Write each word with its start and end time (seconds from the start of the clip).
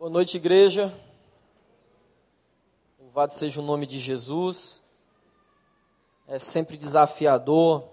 Boa 0.00 0.08
noite, 0.08 0.38
igreja. 0.38 0.98
Louvado 2.98 3.34
seja 3.34 3.60
o 3.60 3.62
nome 3.62 3.84
de 3.84 3.98
Jesus. 3.98 4.82
É 6.26 6.38
sempre 6.38 6.78
desafiador 6.78 7.86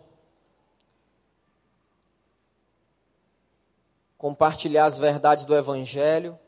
compartilhar 4.18 4.86
as 4.86 4.98
verdades 4.98 5.44
do 5.44 5.54
Evangelho. 5.54 6.40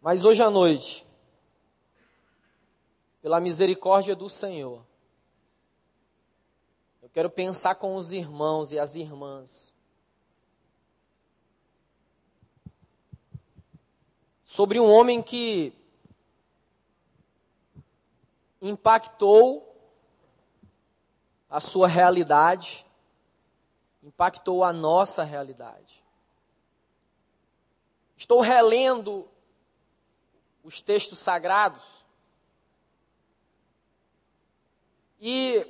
Mas 0.00 0.24
hoje 0.24 0.44
à 0.44 0.50
noite, 0.50 1.04
pela 3.20 3.40
misericórdia 3.40 4.14
do 4.14 4.28
Senhor, 4.28 4.86
eu 7.02 7.08
quero 7.08 7.28
pensar 7.28 7.74
com 7.74 7.96
os 7.96 8.12
irmãos 8.12 8.70
e 8.70 8.78
as 8.78 8.94
irmãs 8.94 9.74
sobre 14.50 14.80
um 14.80 14.90
homem 14.90 15.22
que 15.22 15.72
impactou 18.60 19.64
a 21.48 21.60
sua 21.60 21.86
realidade, 21.86 22.84
impactou 24.02 24.64
a 24.64 24.72
nossa 24.72 25.22
realidade. 25.22 26.02
Estou 28.16 28.40
relendo 28.40 29.28
os 30.64 30.82
textos 30.82 31.20
sagrados 31.20 32.04
e 35.20 35.64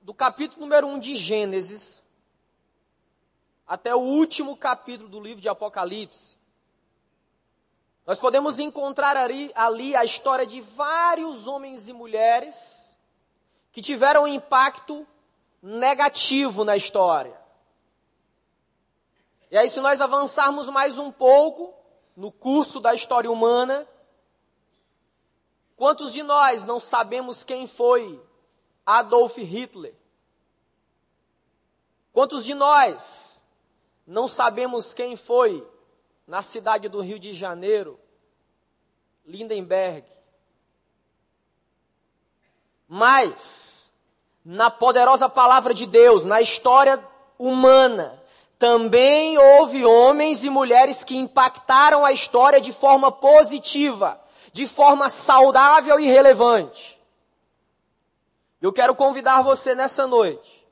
do 0.00 0.14
capítulo 0.14 0.60
número 0.60 0.86
1 0.86 0.98
de 1.00 1.16
Gênesis 1.16 2.04
até 3.66 3.92
o 3.96 3.98
último 3.98 4.56
capítulo 4.56 5.08
do 5.08 5.18
livro 5.18 5.42
de 5.42 5.48
Apocalipse, 5.48 6.38
nós 8.10 8.18
podemos 8.18 8.58
encontrar 8.58 9.16
ali, 9.16 9.52
ali, 9.54 9.94
a 9.94 10.04
história 10.04 10.44
de 10.44 10.60
vários 10.60 11.46
homens 11.46 11.88
e 11.88 11.92
mulheres 11.92 12.98
que 13.70 13.80
tiveram 13.80 14.24
um 14.24 14.26
impacto 14.26 15.06
negativo 15.62 16.64
na 16.64 16.76
história. 16.76 17.40
E 19.48 19.56
aí, 19.56 19.70
se 19.70 19.80
nós 19.80 20.00
avançarmos 20.00 20.68
mais 20.68 20.98
um 20.98 21.12
pouco 21.12 21.72
no 22.16 22.32
curso 22.32 22.80
da 22.80 22.92
história 22.92 23.30
humana, 23.30 23.86
quantos 25.76 26.12
de 26.12 26.24
nós 26.24 26.64
não 26.64 26.80
sabemos 26.80 27.44
quem 27.44 27.64
foi 27.64 28.20
Adolf 28.84 29.36
Hitler? 29.36 29.94
Quantos 32.12 32.44
de 32.44 32.54
nós 32.54 33.40
não 34.04 34.26
sabemos 34.26 34.92
quem 34.94 35.14
foi 35.14 35.64
na 36.30 36.42
cidade 36.42 36.88
do 36.88 37.00
Rio 37.00 37.18
de 37.18 37.34
Janeiro, 37.34 37.98
Lindenberg. 39.26 40.06
Mas, 42.86 43.92
na 44.44 44.70
poderosa 44.70 45.28
palavra 45.28 45.74
de 45.74 45.86
Deus, 45.86 46.24
na 46.24 46.40
história 46.40 47.04
humana, 47.36 48.22
também 48.60 49.36
houve 49.38 49.84
homens 49.84 50.44
e 50.44 50.50
mulheres 50.50 51.02
que 51.02 51.16
impactaram 51.16 52.06
a 52.06 52.12
história 52.12 52.60
de 52.60 52.72
forma 52.72 53.10
positiva, 53.10 54.22
de 54.52 54.68
forma 54.68 55.10
saudável 55.10 55.98
e 55.98 56.06
relevante. 56.06 56.96
Eu 58.62 58.72
quero 58.72 58.94
convidar 58.94 59.42
você 59.42 59.74
nessa 59.74 60.06
noite 60.06 60.64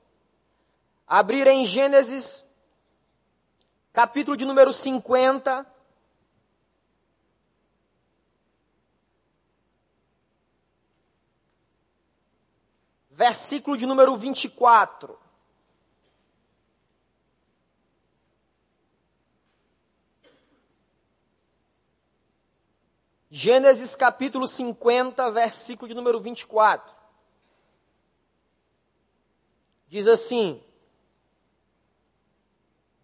a 1.05 1.19
abrir 1.19 1.49
em 1.49 1.67
Gênesis 1.67 2.48
capítulo 3.99 4.37
de 4.37 4.45
número 4.45 4.73
50. 4.73 5.67
Versículo 13.11 13.77
de 13.77 13.87
número 13.87 14.17
24. 14.17 15.19
Gênesis 23.29 23.97
capítulo 23.97 24.47
50, 24.47 25.29
versículo 25.33 25.89
de 25.89 25.95
número 25.97 26.21
24. 26.21 26.95
Diz 29.89 30.07
assim: 30.07 30.63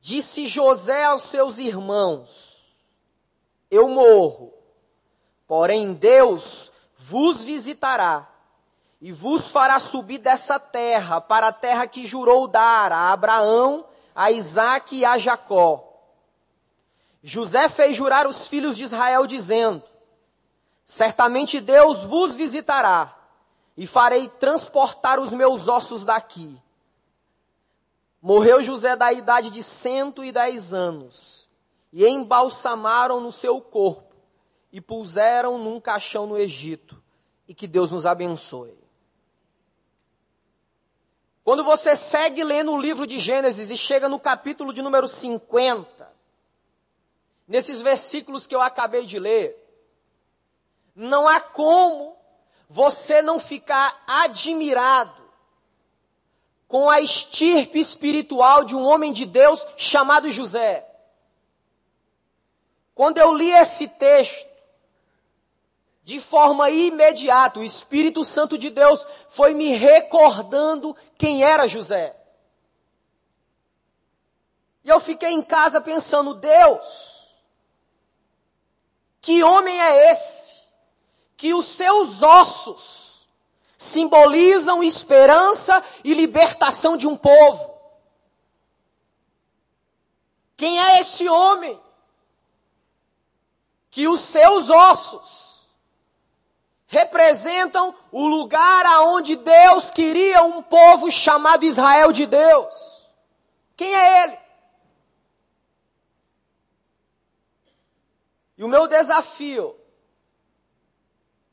Disse 0.06 0.47
José 0.47 1.03
aos 1.03 1.22
seus 1.22 1.56
irmãos: 1.56 2.62
Eu 3.70 3.88
morro, 3.88 4.53
porém 5.47 5.94
Deus 5.94 6.70
vos 6.94 7.42
visitará 7.42 8.28
e 9.00 9.10
vos 9.12 9.50
fará 9.50 9.78
subir 9.78 10.19
dessa 10.19 10.60
terra 10.60 11.22
para 11.22 11.48
a 11.48 11.53
terra 11.54 11.87
que 11.87 12.06
jurou 12.06 12.47
dar 12.47 12.92
a 12.92 13.12
Abraão, 13.12 13.87
a 14.15 14.31
Isaque 14.31 14.97
e 14.97 15.04
a 15.06 15.16
Jacó. 15.16 15.82
José 17.22 17.71
fez 17.71 17.97
jurar 17.97 18.26
os 18.26 18.47
filhos 18.47 18.76
de 18.76 18.84
Israel, 18.84 19.26
dizendo: 19.26 19.82
Certamente 20.84 21.62
Deus 21.62 22.04
vos 22.04 22.36
visitará, 22.36 23.16
e 23.75 23.86
farei 23.86 24.28
transportar 24.28 25.19
os 25.19 25.32
meus 25.32 25.66
ossos 25.66 26.04
daqui. 26.04 26.62
Morreu 28.25 28.62
José 28.62 28.97
da 28.97 29.12
idade 29.12 29.51
de 29.51 29.62
cento 29.62 30.25
e 30.25 30.33
dez 30.33 30.73
anos, 30.73 31.47
e 31.93 32.09
embalsamaram 32.09 33.21
no 33.21 33.31
seu 33.31 33.61
corpo, 33.61 34.17
e 34.73 34.81
puseram 34.81 35.59
num 35.59 35.79
caixão 35.79 36.27
no 36.27 36.39
Egito, 36.39 37.05
e 37.47 37.53
que 37.55 37.67
Deus 37.67 37.93
nos 37.93 38.07
abençoe. 38.07 38.79
Quando 41.45 41.63
você 41.63 41.95
segue 41.95 42.43
lendo 42.43 42.73
o 42.73 42.81
livro 42.81 43.07
de 43.07 43.19
Gênesis 43.19 43.71
e 43.71 43.77
chega 43.77 44.09
no 44.09 44.19
capítulo 44.19 44.73
de 44.73 44.81
número 44.81 45.07
50, 45.07 46.11
nesses 47.47 47.83
versículos 47.83 48.47
que 48.47 48.55
eu 48.55 48.63
acabei 48.63 49.05
de 49.05 49.19
ler, 49.19 49.55
não 50.97 51.29
há 51.29 51.43
como 51.43 52.17
você 52.71 53.21
não 53.21 53.39
ficar 53.39 54.03
admirado 54.07 55.24
com 56.67 56.89
a 56.89 57.01
estirpe 57.01 57.79
espiritual 57.79 58.65
de 58.65 58.75
um 58.75 58.85
homem 58.85 59.13
de 59.13 59.27
Deus 59.27 59.65
chamado 59.77 60.31
José. 60.31 60.87
Quando 62.95 63.19
eu 63.19 63.35
li 63.35 63.51
esse 63.51 63.89
texto, 63.89 64.49
de 66.05 66.21
forma 66.21 66.71
imediata, 66.71 67.61
o 67.61 67.65
Espírito 67.65 68.25
Santo 68.25 68.59
de 68.59 68.71
Deus 68.71 69.07
foi 69.29 69.55
me 69.55 69.69
recordando 69.71 70.95
quem 71.17 71.43
era 71.43 71.67
José. 71.67 72.15
E 74.85 74.89
eu 74.89 75.01
fiquei 75.01 75.31
em 75.31 75.43
casa 75.43 75.81
pensando, 75.81 76.35
Deus, 76.35 77.35
que 79.21 79.43
homem 79.43 79.81
é 79.81 80.13
esse? 80.13 80.61
Que 81.37 81.55
os 81.55 81.65
seus 81.65 82.23
ossos 82.23 83.03
simbolizam 83.84 84.83
esperança 84.83 85.83
e 86.03 86.15
libertação 86.15 86.97
de 86.97 87.06
um 87.06 87.17
povo. 87.17 87.72
Quem 90.56 90.81
é 90.81 91.00
esse 91.00 91.28
homem? 91.28 91.81
Que 93.91 94.09
os 94.09 94.21
seus 94.21 94.71
ossos 94.71 95.69
representam 96.87 97.95
o 98.11 98.27
lugar 98.27 98.87
aonde 98.87 99.37
Deus 99.37 99.91
queria 99.91 100.43
um 100.43 100.62
povo 100.62 101.11
chamado 101.11 101.65
Israel 101.65 102.11
de 102.11 102.25
Deus. 102.27 103.11
Quem 103.77 103.95
é 103.95 104.25
ele? 104.25 104.39
E 108.57 108.65
o 108.65 108.69
meu 108.69 108.86
desafio 108.86 109.77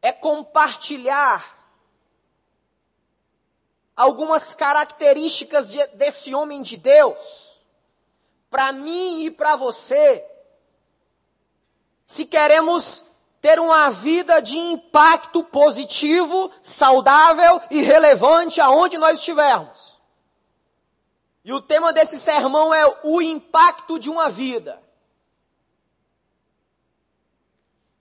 é 0.01 0.12
compartilhar 0.12 1.61
algumas 4.01 4.56
características 4.56 5.69
de, 5.69 5.86
desse 5.89 6.33
homem 6.33 6.63
de 6.63 6.75
Deus, 6.75 7.63
para 8.50 8.71
mim 8.71 9.24
e 9.24 9.30
para 9.30 9.56
você, 9.56 10.25
se 12.03 12.25
queremos 12.25 13.06
ter 13.39 13.59
uma 13.59 13.92
vida 13.92 14.42
de 14.42 14.57
impacto 14.57 15.44
positivo, 15.44 16.50
saudável 16.63 17.62
e 17.69 17.81
relevante 17.81 18.59
aonde 18.59 18.98
nós 18.98 19.19
estivermos. 19.19 20.01
E 21.45 21.54
o 21.54 21.62
tema 21.62 21.94
desse 21.94 22.19
sermão 22.19 22.74
é 22.74 22.83
o 23.04 23.21
impacto 23.21 24.00
de 24.00 24.09
uma 24.09 24.31
vida. 24.31 24.81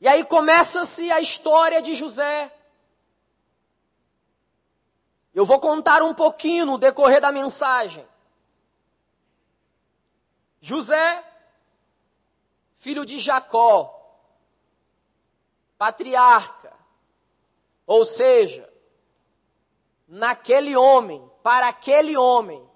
E 0.00 0.08
aí 0.08 0.25
começa-se 0.25 1.12
a 1.12 1.20
história 1.20 1.82
de 1.82 1.94
José. 1.94 2.50
Eu 5.35 5.47
vou 5.47 5.59
contar 5.61 6.03
um 6.03 6.15
pouquinho 6.15 6.67
no 6.67 6.79
decorrer 6.79 7.21
da 7.21 7.31
mensagem. 7.31 8.06
José 10.61 11.25
filho 12.81 13.05
de 13.05 13.19
Jacó, 13.19 13.94
patriarca. 15.77 16.73
Ou 17.87 18.06
seja, 18.06 18.69
naquele 20.09 20.75
homem, 20.75 21.31
para 21.43 21.69
aquele 21.69 22.17
homem, 22.17 22.67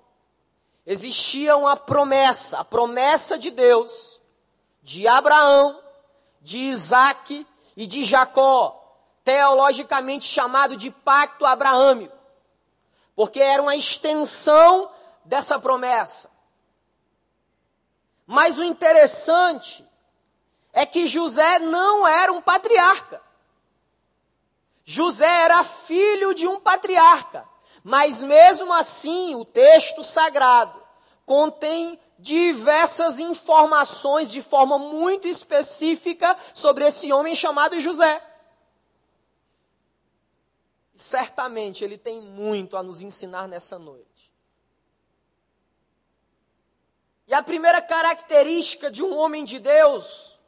existia 0.85 1.57
uma 1.57 1.75
promessa, 1.75 2.59
a 2.59 2.65
promessa 2.65 3.39
de 3.39 3.51
Deus, 3.51 4.21
de 4.83 5.09
Abraão, 5.09 5.83
de 6.43 6.59
Isaac 6.59 7.47
e 7.75 7.87
de 7.87 8.05
Jacó, 8.05 8.99
teologicamente 9.25 10.27
chamado 10.27 10.77
de 10.77 10.91
pacto 10.91 11.47
abraâmico, 11.47 12.14
porque 13.15 13.41
era 13.41 13.63
uma 13.63 13.77
extensão 13.77 14.91
dessa 15.25 15.59
promessa. 15.59 16.31
Mas 18.27 18.59
o 18.59 18.65
interessante 18.65 19.85
é 20.73 20.85
que 20.85 21.07
José 21.07 21.59
não 21.61 22.07
era 22.07 22.33
um 22.33 22.41
patriarca. 22.41 23.23
José 24.85 25.27
era 25.27 25.63
filho 25.63 26.35
de 26.35 26.47
um 26.47 26.59
patriarca. 26.61 27.49
Mas 27.83 28.23
mesmo 28.23 28.73
assim, 28.73 29.35
o 29.35 29.45
texto 29.45 30.03
sagrado 30.03 30.83
contém 31.27 31.99
diversas 32.19 33.19
informações 33.19 34.31
de 34.31 34.41
forma 34.41 34.79
muito 34.79 35.29
específica 35.29 36.37
sobre 36.55 36.87
esse 36.87 37.13
homem 37.13 37.35
chamado 37.35 37.79
José. 37.81 38.23
E 40.95 41.01
certamente 41.01 41.83
ele 41.83 41.99
tem 41.99 42.21
muito 42.21 42.77
a 42.77 42.83
nos 42.83 43.03
ensinar 43.03 43.49
nessa 43.49 43.79
noite. 43.79 44.33
E 47.27 47.35
a 47.35 47.43
primeira 47.43 47.81
característica 47.81 48.91
de 48.91 49.03
um 49.03 49.17
homem 49.17 49.45
de 49.45 49.59
Deus, 49.59 50.39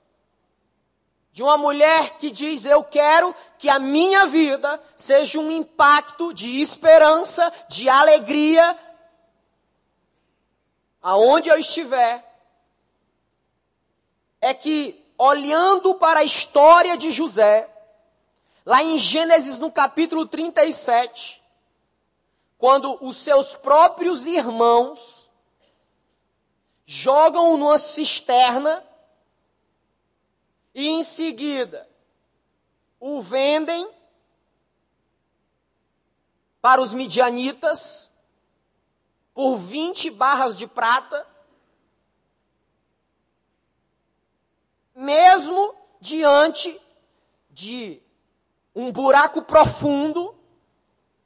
de 1.32 1.43
uma 1.43 1.56
mulher 1.56 2.16
que 2.19 2.31
diz: 2.31 2.64
Eu 2.64 2.84
quero 2.84 3.34
que 3.58 3.69
a 3.69 3.78
minha 3.78 4.26
vida 4.26 4.81
seja 4.94 5.38
um 5.38 5.50
impacto 5.50 6.32
de 6.32 6.60
esperança, 6.60 7.52
de 7.69 7.88
alegria, 7.88 8.78
aonde 11.02 11.48
eu 11.48 11.58
estiver, 11.58 12.25
é 14.40 14.52
que, 14.52 15.02
olhando 15.19 15.94
para 15.94 16.20
a 16.20 16.25
história 16.25 16.96
de 16.96 17.10
José, 17.10 17.69
lá 18.67 18.83
em 18.83 18.99
Gênesis 18.99 19.59
no 19.59 19.71
capítulo 19.71 20.27
37, 20.27 21.41
quando 22.59 22.99
os 23.01 23.17
seus 23.17 23.55
próprios 23.55 24.27
irmãos 24.27 25.31
jogam 26.85 27.57
numa 27.57 27.79
cisterna 27.79 28.85
e 30.75 30.89
em 30.89 31.05
seguida 31.05 31.89
o 32.99 33.23
vendem 33.23 33.89
para 36.61 36.83
os 36.83 36.93
midianitas 36.93 38.11
por 39.33 39.59
20 39.59 40.11
barras 40.11 40.57
de 40.57 40.67
prata, 40.67 41.25
mesmo 44.93 45.73
diante 46.01 46.81
de 47.49 48.03
um 48.76 48.93
buraco 48.93 49.40
profundo, 49.40 50.37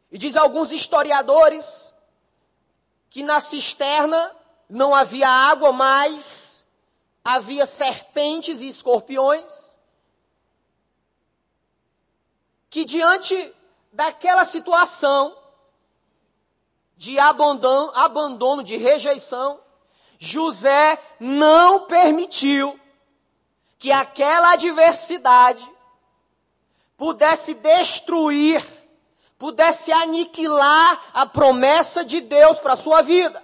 e 0.09 0.17
diz 0.17 0.37
alguns 0.37 0.71
historiadores 0.71 1.93
que 3.11 3.25
na 3.25 3.41
cisterna 3.41 4.37
não 4.69 4.95
havia 4.95 5.29
água, 5.29 5.73
mas 5.73 6.65
havia 7.25 7.67
serpentes 7.67 8.61
e 8.61 8.69
escorpiões. 8.69 9.75
Que 12.71 12.85
diante 12.85 13.53
daquela 13.93 14.45
situação 14.45 15.37
de 16.97 17.19
abandono, 17.19 17.91
abandono, 17.97 18.63
de 18.63 18.77
rejeição, 18.77 19.61
José 20.21 21.03
não 21.19 21.87
permitiu 21.87 22.79
que 23.77 23.91
aquela 23.91 24.53
adversidade 24.53 25.69
pudesse 27.01 27.55
destruir, 27.55 28.63
pudesse 29.39 29.91
aniquilar 29.91 31.03
a 31.15 31.25
promessa 31.25 32.05
de 32.05 32.21
Deus 32.21 32.59
para 32.59 32.75
a 32.75 32.77
sua 32.77 33.01
vida. 33.01 33.43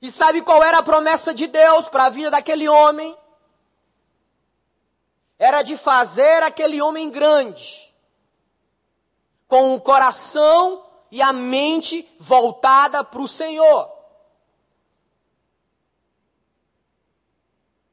E 0.00 0.10
sabe 0.10 0.40
qual 0.40 0.64
era 0.64 0.78
a 0.78 0.82
promessa 0.82 1.34
de 1.34 1.46
Deus 1.46 1.90
para 1.90 2.06
a 2.06 2.08
vida 2.08 2.30
daquele 2.30 2.66
homem? 2.66 3.14
Era 5.38 5.60
de 5.60 5.76
fazer 5.76 6.42
aquele 6.42 6.80
homem 6.80 7.10
grande, 7.10 7.94
com 9.46 9.74
o 9.74 9.80
coração 9.80 10.86
e 11.10 11.20
a 11.20 11.34
mente 11.34 12.08
voltada 12.18 13.04
para 13.04 13.20
o 13.20 13.28
Senhor. 13.28 13.92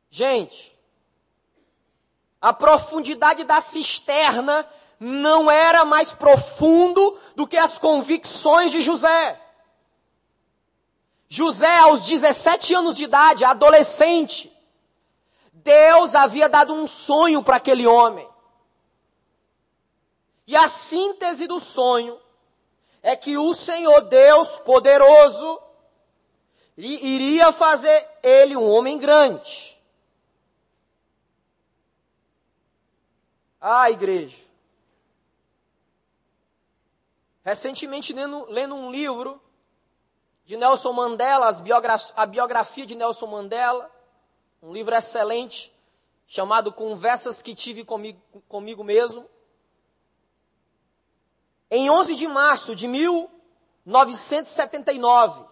Gente, 0.09 0.76
a 2.41 2.53
profundidade 2.53 3.43
da 3.43 3.59
cisterna 3.61 4.67
não 4.99 5.49
era 5.49 5.85
mais 5.85 6.13
profundo 6.13 7.17
do 7.35 7.47
que 7.47 7.57
as 7.57 7.77
convicções 7.77 8.71
de 8.71 8.81
José. 8.81 9.39
José, 11.29 11.77
aos 11.79 12.05
17 12.05 12.73
anos 12.73 12.95
de 12.95 13.03
idade, 13.03 13.43
adolescente, 13.43 14.51
Deus 15.51 16.15
havia 16.15 16.47
dado 16.47 16.73
um 16.73 16.87
sonho 16.87 17.43
para 17.43 17.57
aquele 17.57 17.85
homem. 17.85 18.27
E 20.47 20.55
a 20.55 20.67
síntese 20.67 21.45
do 21.45 21.59
sonho 21.59 22.17
é 23.03 23.15
que 23.15 23.37
o 23.37 23.53
Senhor 23.53 24.01
Deus 24.01 24.57
poderoso 24.59 25.59
iria 26.77 27.51
fazer 27.51 28.07
ele 28.23 28.55
um 28.55 28.69
homem 28.69 28.97
grande. 28.97 29.76
Ah, 33.59 33.89
igreja. 33.89 34.37
Recentemente, 37.43 38.13
lendo, 38.13 38.45
lendo 38.49 38.75
um 38.75 38.91
livro 38.91 39.41
de 40.45 40.55
Nelson 40.57 40.93
Mandela, 40.93 41.49
a 42.15 42.25
biografia 42.25 42.85
de 42.85 42.93
Nelson 42.93 43.25
Mandela, 43.27 43.89
um 44.61 44.73
livro 44.73 44.93
excelente, 44.93 45.73
chamado 46.27 46.73
Conversas 46.73 47.41
que 47.41 47.55
Tive 47.55 47.83
Comigo, 47.83 48.21
comigo 48.47 48.83
Mesmo. 48.83 49.27
Em 51.71 51.89
11 51.89 52.13
de 52.15 52.27
março 52.27 52.75
de 52.75 52.87
1979, 52.87 55.43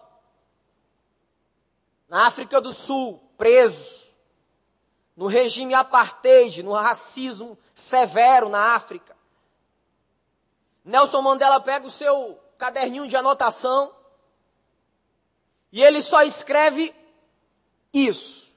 na 2.08 2.24
África 2.26 2.60
do 2.60 2.72
Sul, 2.72 3.20
preso, 3.36 4.06
no 5.16 5.26
regime 5.26 5.74
apartheid, 5.74 6.62
no 6.62 6.72
racismo 6.72 7.58
severo 7.76 8.48
na 8.48 8.74
África, 8.74 9.14
Nelson 10.82 11.20
Mandela 11.20 11.60
pega 11.60 11.86
o 11.86 11.90
seu 11.90 12.40
caderninho 12.56 13.06
de 13.06 13.14
anotação 13.16 13.94
e 15.70 15.82
ele 15.82 16.00
só 16.00 16.22
escreve 16.22 16.94
isso. 17.92 18.56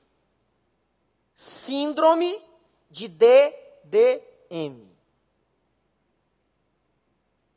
Síndrome 1.36 2.42
de 2.90 3.08
DDM. 3.10 4.88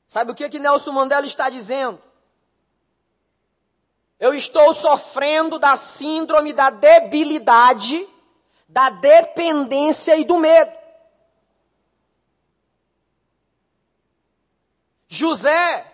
Sabe 0.06 0.32
o 0.32 0.34
que 0.34 0.48
que 0.48 0.58
Nelson 0.58 0.92
Mandela 0.92 1.26
está 1.26 1.48
dizendo? 1.48 2.02
Eu 4.18 4.34
estou 4.34 4.74
sofrendo 4.74 5.58
da 5.58 5.76
síndrome 5.76 6.52
da 6.52 6.70
debilidade, 6.70 8.08
da 8.68 8.90
dependência 8.90 10.16
e 10.16 10.24
do 10.24 10.38
medo. 10.38 10.81
José 15.14 15.92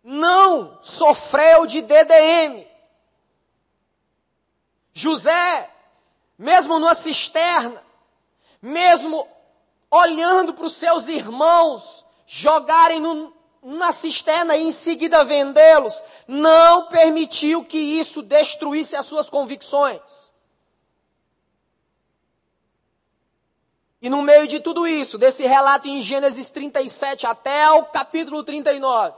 não 0.00 0.78
sofreu 0.80 1.66
de 1.66 1.82
DDM. 1.82 2.64
José, 4.92 5.68
mesmo 6.38 6.78
numa 6.78 6.94
cisterna, 6.94 7.82
mesmo 8.62 9.26
olhando 9.90 10.54
para 10.54 10.66
os 10.66 10.76
seus 10.76 11.08
irmãos 11.08 12.04
jogarem 12.28 13.00
no, 13.00 13.34
na 13.60 13.90
cisterna 13.90 14.56
e 14.56 14.62
em 14.62 14.70
seguida 14.70 15.24
vendê-los, 15.24 16.00
não 16.28 16.86
permitiu 16.86 17.64
que 17.64 17.76
isso 17.76 18.22
destruísse 18.22 18.94
as 18.94 19.04
suas 19.04 19.28
convicções. 19.28 20.32
E 24.04 24.10
no 24.10 24.20
meio 24.20 24.46
de 24.46 24.60
tudo 24.60 24.86
isso, 24.86 25.16
desse 25.16 25.46
relato 25.46 25.88
em 25.88 26.02
Gênesis 26.02 26.50
37 26.50 27.26
até 27.26 27.70
o 27.70 27.86
capítulo 27.86 28.44
39, 28.44 29.16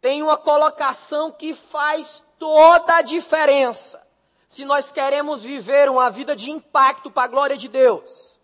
tem 0.00 0.22
uma 0.22 0.38
colocação 0.38 1.30
que 1.30 1.52
faz 1.52 2.24
toda 2.38 2.96
a 2.96 3.02
diferença 3.02 4.02
se 4.48 4.64
nós 4.64 4.90
queremos 4.90 5.42
viver 5.42 5.90
uma 5.90 6.10
vida 6.10 6.34
de 6.34 6.50
impacto 6.50 7.10
para 7.10 7.24
a 7.24 7.28
glória 7.28 7.54
de 7.54 7.68
Deus. 7.68 8.40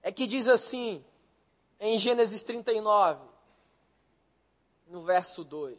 É 0.00 0.12
que 0.12 0.28
diz 0.28 0.46
assim, 0.46 1.04
em 1.80 1.98
Gênesis 1.98 2.44
39, 2.44 3.20
no 4.86 5.02
verso 5.02 5.42
2: 5.42 5.76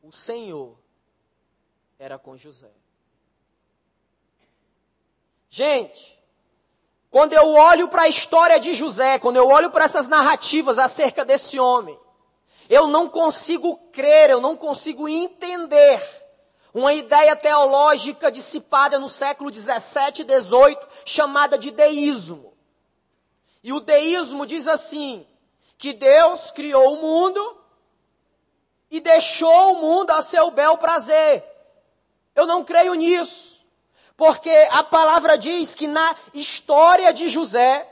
O 0.00 0.12
Senhor 0.12 0.78
era 1.98 2.16
com 2.20 2.36
José. 2.36 2.85
Gente, 5.56 6.22
quando 7.10 7.32
eu 7.32 7.54
olho 7.54 7.88
para 7.88 8.02
a 8.02 8.08
história 8.08 8.60
de 8.60 8.74
José, 8.74 9.18
quando 9.18 9.36
eu 9.36 9.48
olho 9.48 9.70
para 9.70 9.86
essas 9.86 10.06
narrativas 10.06 10.78
acerca 10.78 11.24
desse 11.24 11.58
homem, 11.58 11.98
eu 12.68 12.86
não 12.88 13.08
consigo 13.08 13.74
crer, 13.90 14.28
eu 14.28 14.38
não 14.38 14.54
consigo 14.54 15.08
entender 15.08 15.98
uma 16.74 16.92
ideia 16.92 17.34
teológica 17.34 18.30
dissipada 18.30 18.98
no 18.98 19.08
século 19.08 19.50
17 19.50 20.20
e 20.20 20.24
18, 20.26 20.88
chamada 21.06 21.56
de 21.56 21.70
deísmo. 21.70 22.52
E 23.64 23.72
o 23.72 23.80
deísmo 23.80 24.44
diz 24.44 24.68
assim: 24.68 25.26
que 25.78 25.94
Deus 25.94 26.50
criou 26.50 26.98
o 26.98 27.00
mundo 27.00 27.64
e 28.90 29.00
deixou 29.00 29.72
o 29.72 29.80
mundo 29.80 30.10
a 30.10 30.20
seu 30.20 30.50
bel 30.50 30.76
prazer. 30.76 31.42
Eu 32.34 32.44
não 32.44 32.62
creio 32.62 32.92
nisso, 32.92 33.55
porque 34.16 34.50
a 34.70 34.82
palavra 34.82 35.36
diz 35.36 35.74
que 35.74 35.86
na 35.86 36.16
história 36.32 37.12
de 37.12 37.28
José, 37.28 37.86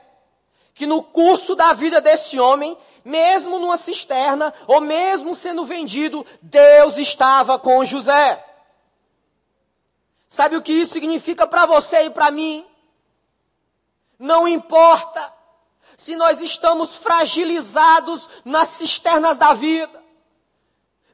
que 0.74 0.86
no 0.86 1.02
curso 1.02 1.54
da 1.54 1.72
vida 1.72 2.00
desse 2.00 2.40
homem, 2.40 2.76
mesmo 3.04 3.58
numa 3.58 3.76
cisterna, 3.76 4.52
ou 4.66 4.80
mesmo 4.80 5.34
sendo 5.34 5.64
vendido, 5.64 6.24
Deus 6.40 6.96
estava 6.96 7.58
com 7.58 7.84
José. 7.84 8.42
Sabe 10.28 10.56
o 10.56 10.62
que 10.62 10.72
isso 10.72 10.94
significa 10.94 11.46
para 11.46 11.66
você 11.66 12.04
e 12.04 12.10
para 12.10 12.30
mim? 12.30 12.66
Não 14.18 14.48
importa 14.48 15.32
se 15.96 16.16
nós 16.16 16.40
estamos 16.40 16.96
fragilizados 16.96 18.28
nas 18.44 18.68
cisternas 18.68 19.38
da 19.38 19.52
vida. 19.52 20.03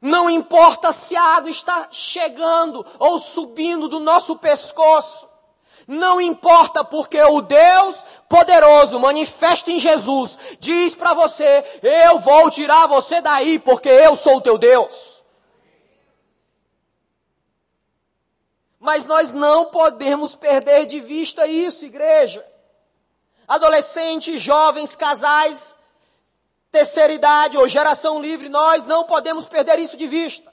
Não 0.01 0.31
importa 0.31 0.93
se 0.93 1.15
a 1.15 1.23
água 1.23 1.51
está 1.51 1.89
chegando 1.91 2.87
ou 2.99 3.19
subindo 3.19 3.89
do 3.89 4.01
nosso 4.01 4.37
pescoço. 4.37 5.29
Não 5.87 6.21
importa 6.21 6.85
porque 6.85 7.21
o 7.21 7.41
Deus 7.41 8.07
poderoso 8.29 8.99
manifesta 9.01 9.71
em 9.71 9.79
Jesus 9.79 10.39
diz 10.59 10.95
para 10.95 11.13
você: 11.13 11.65
Eu 11.83 12.19
vou 12.19 12.51
tirar 12.51 12.87
você 12.87 13.21
daí 13.21 13.59
porque 13.59 13.89
eu 13.89 14.15
sou 14.17 14.37
o 14.37 14.41
teu 14.41 14.57
Deus. 14.57 15.23
Mas 18.79 19.05
nós 19.05 19.33
não 19.33 19.67
podemos 19.67 20.35
perder 20.35 20.87
de 20.87 21.01
vista 21.01 21.47
isso, 21.47 21.85
igreja 21.85 22.47
adolescentes, 23.51 24.41
jovens, 24.41 24.95
casais, 24.95 25.75
terceira 26.71 27.13
idade 27.13 27.57
ou 27.57 27.69
geração 27.69 28.21
livre, 28.21 28.49
nós 28.49 28.85
não 28.85 29.05
podemos 29.05 29.47
perder 29.47 29.79
isso 29.79 29.97
de 29.97 30.07
vista. 30.07 30.53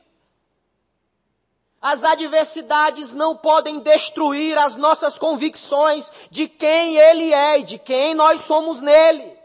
As 1.79 2.03
adversidades 2.03 3.13
não 3.13 3.38
podem 3.38 3.79
destruir 3.79 4.57
as 4.57 4.75
nossas 4.75 5.19
convicções 5.19 6.12
de 6.31 6.47
quem 6.47 6.97
Ele 6.97 7.31
é 7.33 7.59
e 7.59 7.63
de 7.63 7.77
quem 7.77 8.15
nós 8.15 8.41
somos 8.41 8.81
nele. 8.81 9.38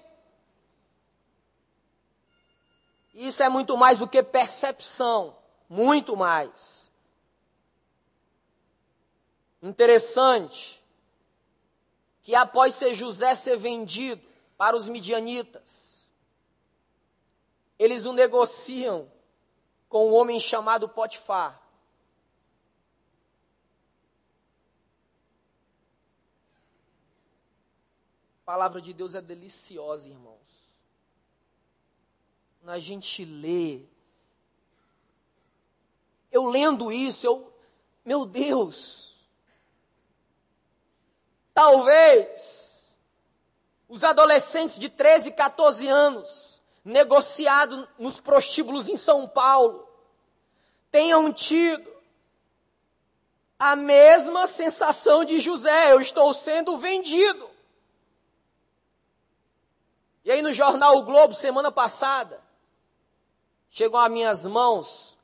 Isso 3.14 3.42
é 3.42 3.48
muito 3.48 3.76
mais 3.76 3.98
do 3.98 4.08
que 4.08 4.22
percepção, 4.22 5.36
muito 5.68 6.16
mais. 6.16 6.90
Interessante 9.62 10.82
que 12.22 12.34
após 12.34 12.74
ser 12.74 12.94
José 12.94 13.34
ser 13.34 13.56
vendido 13.58 14.22
para 14.56 14.76
os 14.76 14.88
midianitas, 14.88 16.01
eles 17.82 18.06
o 18.06 18.12
negociam 18.12 19.10
com 19.88 20.08
um 20.08 20.14
homem 20.14 20.38
chamado 20.38 20.88
Potifar. 20.88 21.60
A 28.42 28.44
palavra 28.44 28.80
de 28.80 28.92
Deus 28.92 29.14
é 29.14 29.20
deliciosa, 29.20 30.08
irmãos. 30.08 30.40
Quando 32.60 32.70
a 32.70 32.78
gente 32.78 33.24
lê, 33.24 33.82
eu 36.30 36.46
lendo 36.46 36.92
isso, 36.92 37.26
eu, 37.26 37.52
meu 38.04 38.24
Deus, 38.24 39.12
Talvez 41.54 42.96
os 43.88 44.02
adolescentes 44.02 44.78
de 44.78 44.88
13, 44.88 45.32
14 45.32 45.86
anos, 45.86 46.51
negociados 46.84 47.86
nos 47.98 48.20
prostíbulos 48.20 48.88
em 48.88 48.96
São 48.96 49.28
Paulo, 49.28 49.88
tenham 50.90 51.32
tido 51.32 51.90
a 53.58 53.76
mesma 53.76 54.46
sensação 54.46 55.24
de 55.24 55.38
José: 55.38 55.92
eu 55.92 56.00
estou 56.00 56.34
sendo 56.34 56.76
vendido. 56.78 57.48
E 60.24 60.30
aí 60.30 60.42
no 60.42 60.52
jornal 60.52 60.96
O 60.98 61.02
Globo, 61.02 61.34
semana 61.34 61.70
passada, 61.70 62.40
chegou 63.70 63.98
às 63.98 64.10
minhas 64.10 64.46
mãos, 64.46 65.18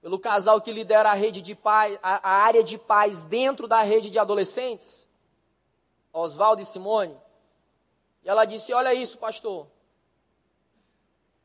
pelo 0.00 0.18
casal 0.18 0.60
que 0.60 0.72
lidera 0.72 1.10
a 1.10 1.14
rede 1.14 1.42
de 1.42 1.54
paz, 1.54 1.98
a, 2.02 2.30
a 2.30 2.42
área 2.42 2.62
de 2.62 2.78
paz 2.78 3.22
dentro 3.22 3.66
da 3.66 3.82
rede 3.82 4.10
de 4.10 4.18
adolescentes, 4.18 5.08
Oswaldo 6.12 6.62
e 6.62 6.64
Simone. 6.64 7.16
E 8.22 8.28
ela 8.28 8.44
disse: 8.44 8.72
Olha 8.72 8.94
isso, 8.94 9.18
pastor. 9.18 9.66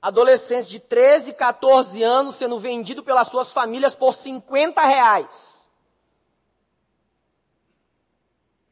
Adolescentes 0.02 0.68
de 0.68 0.80
13, 0.80 1.34
14 1.34 2.02
anos 2.02 2.36
sendo 2.36 2.60
vendido 2.60 3.04
pelas 3.04 3.28
suas 3.28 3.54
famílias 3.54 3.94
por 3.94 4.14
50 4.14 4.82
reais. 4.82 5.70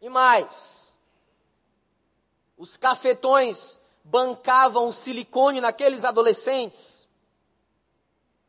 E 0.02 0.10
mais, 0.10 0.98
os 2.58 2.78
cafetões 2.78 3.78
bancavam 4.04 4.88
o 4.88 4.94
silicone 4.94 5.62
naqueles 5.62 6.04
adolescentes. 6.04 7.08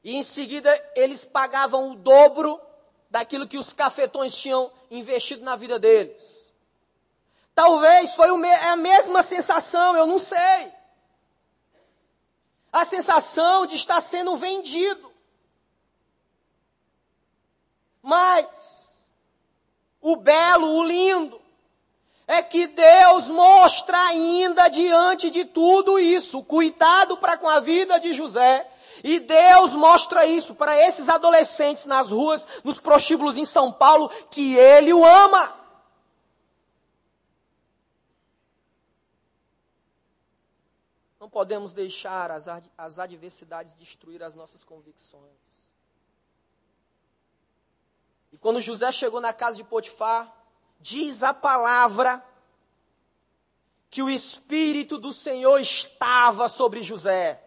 E 0.03 0.17
em 0.17 0.23
seguida 0.23 0.73
eles 0.97 1.25
pagavam 1.27 1.91
o 1.91 1.97
dobro 1.97 2.59
daquilo 3.11 3.47
que 3.47 3.59
os 3.59 3.73
cafetões 3.75 4.35
tinham 4.35 4.73
investido 4.91 5.45
na 5.45 5.57
vida 5.57 5.79
deles. 5.79 6.51
Talvez 7.55 8.15
foi 8.15 8.29
é 8.47 8.69
a 8.69 8.77
mesma 8.77 9.23
sensação, 9.23 9.95
eu 9.95 10.07
não 10.07 10.19
sei. 10.19 10.73
A 12.73 12.85
sensação 12.85 13.67
de 13.67 13.75
estar 13.75 14.01
sendo 14.01 14.37
vendido. 14.37 15.11
Mas, 18.03 18.93
o 20.01 20.17
belo, 20.17 20.67
o 20.79 20.85
lindo, 20.85 21.41
é 22.27 22.43
que 22.43 22.69
Deus 22.69 23.29
mostra 23.29 23.99
ainda 24.07 24.69
diante 24.69 25.31
de 25.31 25.45
tudo 25.45 25.99
isso, 25.99 26.45
cuidado 26.45 27.17
para 27.17 27.37
com 27.37 27.49
a 27.49 27.59
vida 27.59 27.99
de 27.99 28.13
José. 28.13 28.67
E 29.03 29.19
Deus 29.19 29.75
mostra 29.75 30.25
isso 30.27 30.55
para 30.55 30.79
esses 30.79 31.09
adolescentes 31.09 31.87
nas 31.87 32.11
ruas, 32.11 32.47
nos 32.63 32.79
prostíbulos 32.79 33.37
em 33.37 33.45
São 33.45 33.73
Paulo, 33.73 34.11
que 34.31 34.57
Ele 34.57 34.93
o 34.93 35.05
ama. 35.05 35.60
Podemos 41.31 41.73
deixar 41.73 42.31
as, 42.31 42.47
as 42.77 42.99
adversidades 42.99 43.75
destruir 43.75 44.23
as 44.23 44.35
nossas 44.35 44.65
convicções. 44.65 45.61
E 48.33 48.37
quando 48.37 48.61
José 48.61 48.91
chegou 48.93 49.21
na 49.21 49.33
casa 49.33 49.57
de 49.57 49.65
Potifar, 49.65 50.35
diz 50.79 51.23
a 51.23 51.33
palavra 51.33 52.25
que 53.89 54.03
o 54.03 54.11
Espírito 54.11 54.99
do 54.99 55.13
Senhor 55.13 55.59
estava 55.61 56.49
sobre 56.49 56.83
José. 56.83 57.43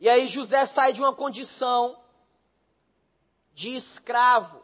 E 0.00 0.08
aí 0.08 0.26
José 0.26 0.64
sai 0.64 0.92
de 0.92 1.00
uma 1.00 1.12
condição 1.12 1.98
de 3.54 3.74
escravo 3.74 4.62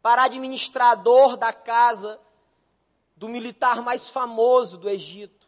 para 0.00 0.24
administrador 0.24 1.36
da 1.36 1.52
casa 1.52 2.20
do 3.16 3.28
militar 3.28 3.82
mais 3.82 4.10
famoso 4.10 4.76
do 4.76 4.88
Egito. 4.88 5.41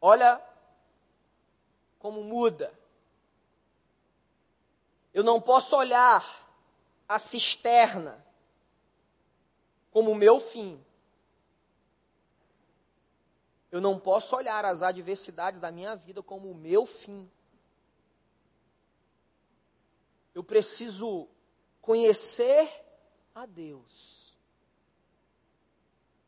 Olha 0.00 0.40
como 1.98 2.22
muda. 2.22 2.72
Eu 5.12 5.24
não 5.24 5.40
posso 5.40 5.76
olhar 5.76 6.46
a 7.08 7.18
cisterna 7.18 8.24
como 9.90 10.10
o 10.10 10.14
meu 10.14 10.40
fim. 10.40 10.82
Eu 13.70 13.80
não 13.80 13.98
posso 13.98 14.36
olhar 14.36 14.64
as 14.64 14.82
adversidades 14.82 15.58
da 15.58 15.70
minha 15.70 15.96
vida 15.96 16.22
como 16.22 16.50
o 16.50 16.54
meu 16.54 16.86
fim. 16.86 17.30
Eu 20.34 20.44
preciso 20.44 21.28
conhecer 21.80 22.70
a 23.34 23.46
Deus 23.46 24.36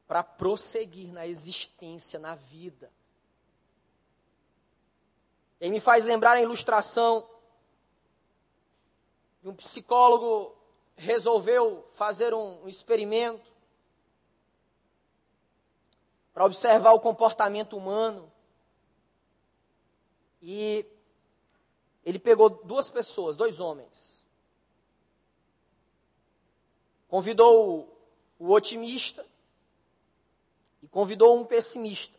para 0.06 0.24
prosseguir 0.24 1.12
na 1.12 1.26
existência, 1.26 2.18
na 2.18 2.34
vida. 2.34 2.90
E 5.60 5.70
me 5.70 5.80
faz 5.80 6.04
lembrar 6.04 6.32
a 6.32 6.42
ilustração 6.42 7.28
de 9.42 9.48
um 9.48 9.54
psicólogo 9.54 10.56
resolveu 10.96 11.84
fazer 11.92 12.34
um, 12.34 12.66
experimento 12.66 13.52
para 16.34 16.44
observar 16.44 16.92
o 16.92 17.00
comportamento 17.00 17.76
humano. 17.76 18.30
E 20.42 20.84
ele 22.04 22.18
pegou 22.18 22.50
duas 22.50 22.90
pessoas, 22.90 23.36
dois 23.36 23.60
homens. 23.60 24.26
Convidou 27.08 27.96
o 28.38 28.50
otimista 28.52 29.24
e 30.82 30.88
convidou 30.88 31.38
um 31.38 31.44
pessimista. 31.44 32.17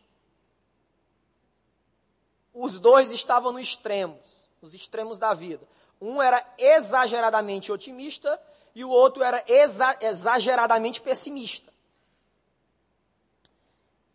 Os 2.52 2.78
dois 2.78 3.12
estavam 3.12 3.52
nos 3.52 3.62
extremos, 3.62 4.50
nos 4.60 4.74
extremos 4.74 5.18
da 5.18 5.34
vida. 5.34 5.66
Um 6.00 6.20
era 6.20 6.44
exageradamente 6.58 7.70
otimista 7.70 8.40
e 8.74 8.84
o 8.84 8.90
outro 8.90 9.22
era 9.22 9.44
exa 9.46 9.96
exageradamente 10.00 11.00
pessimista. 11.00 11.70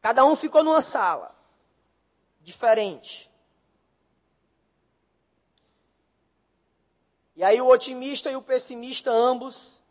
Cada 0.01 0.25
um 0.25 0.35
ficou 0.35 0.63
numa 0.63 0.81
sala 0.81 1.35
diferente. 2.41 3.31
E 7.35 7.43
aí 7.43 7.59
o 7.59 7.67
otimista 7.67 8.31
e 8.31 8.35
o 8.35 8.41
pessimista, 8.41 9.11
ambos, 9.11 9.83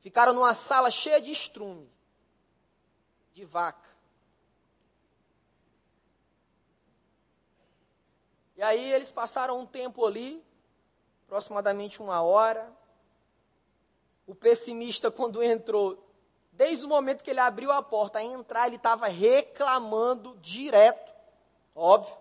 ficaram 0.00 0.34
numa 0.34 0.52
sala 0.52 0.90
cheia 0.90 1.20
de 1.20 1.32
estrume, 1.32 1.88
de 3.32 3.44
vaca. 3.44 3.87
E 8.58 8.62
aí 8.62 8.92
eles 8.92 9.10
passaram 9.10 9.58
um 9.58 9.64
tempo 9.64 10.04
ali, 10.04 10.44
aproximadamente 11.24 12.02
uma 12.02 12.20
hora. 12.20 12.70
O 14.26 14.34
pessimista, 14.34 15.10
quando 15.10 15.42
entrou, 15.42 16.06
Desde 16.58 16.84
o 16.84 16.88
momento 16.88 17.22
que 17.22 17.30
ele 17.30 17.38
abriu 17.38 17.70
a 17.70 17.80
porta 17.80 18.18
a 18.18 18.24
entrar, 18.24 18.66
ele 18.66 18.74
estava 18.74 19.06
reclamando 19.06 20.36
direto. 20.38 21.14
Óbvio. 21.72 22.16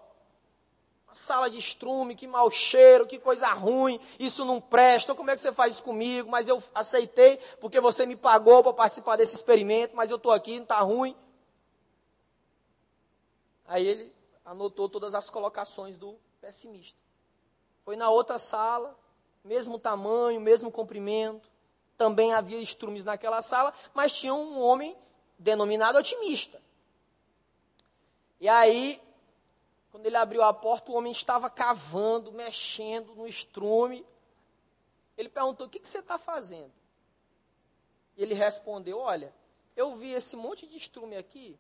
Uma 1.08 1.16
sala 1.16 1.50
de 1.50 1.58
estrume, 1.58 2.14
que 2.14 2.28
mau 2.28 2.52
cheiro, 2.52 3.08
que 3.08 3.18
coisa 3.18 3.48
ruim, 3.48 4.00
isso 4.20 4.46
não 4.46 4.62
presta, 4.62 5.16
como 5.16 5.32
é 5.32 5.34
que 5.34 5.42
você 5.42 5.52
faz 5.52 5.74
isso 5.74 5.84
comigo? 5.84 6.30
Mas 6.30 6.48
eu 6.48 6.62
aceitei 6.76 7.38
porque 7.60 7.80
você 7.80 8.06
me 8.06 8.16
pagou 8.16 8.62
para 8.62 8.74
participar 8.74 9.16
desse 9.16 9.36
experimento, 9.36 9.96
mas 9.96 10.12
eu 10.12 10.18
estou 10.18 10.32
aqui, 10.32 10.58
não 10.58 10.64
está 10.64 10.82
ruim. 10.82 11.18
Aí 13.66 13.88
ele 13.88 14.14
anotou 14.46 14.88
todas 14.88 15.16
as 15.16 15.32
colocações 15.32 15.98
do 15.98 16.16
pessimista. 16.42 17.00
Foi 17.84 17.96
na 17.96 18.10
outra 18.10 18.38
sala, 18.38 18.98
mesmo 19.44 19.80
tamanho, 19.80 20.42
mesmo 20.42 20.72
comprimento 20.72 21.50
também 21.98 22.32
havia 22.32 22.60
estrumes 22.60 23.04
naquela 23.04 23.42
sala, 23.42 23.74
mas 23.94 24.14
tinha 24.14 24.34
um 24.34 24.62
homem 24.62 24.96
denominado 25.38 25.98
otimista. 25.98 26.62
E 28.40 28.48
aí, 28.48 29.02
quando 29.92 30.06
ele 30.06 30.16
abriu 30.16 30.44
a 30.44 30.54
porta, 30.54 30.92
o 30.92 30.96
homem 30.96 31.12
estava 31.12 31.50
cavando, 31.50 32.32
mexendo 32.32 33.16
no 33.16 33.28
estrume. 33.28 34.06
Ele 35.18 35.28
perguntou: 35.28 35.66
O 35.66 35.70
que, 35.70 35.80
que 35.80 35.88
você 35.88 36.00
está 36.00 36.20
fazendo? 36.20 36.72
Ele 38.16 38.36
respondeu: 38.36 39.00
Olha, 39.00 39.34
eu 39.76 39.96
vi 39.96 40.12
esse 40.12 40.36
monte 40.36 40.68
de 40.68 40.78
estrume 40.78 41.18
aqui. 41.18 41.60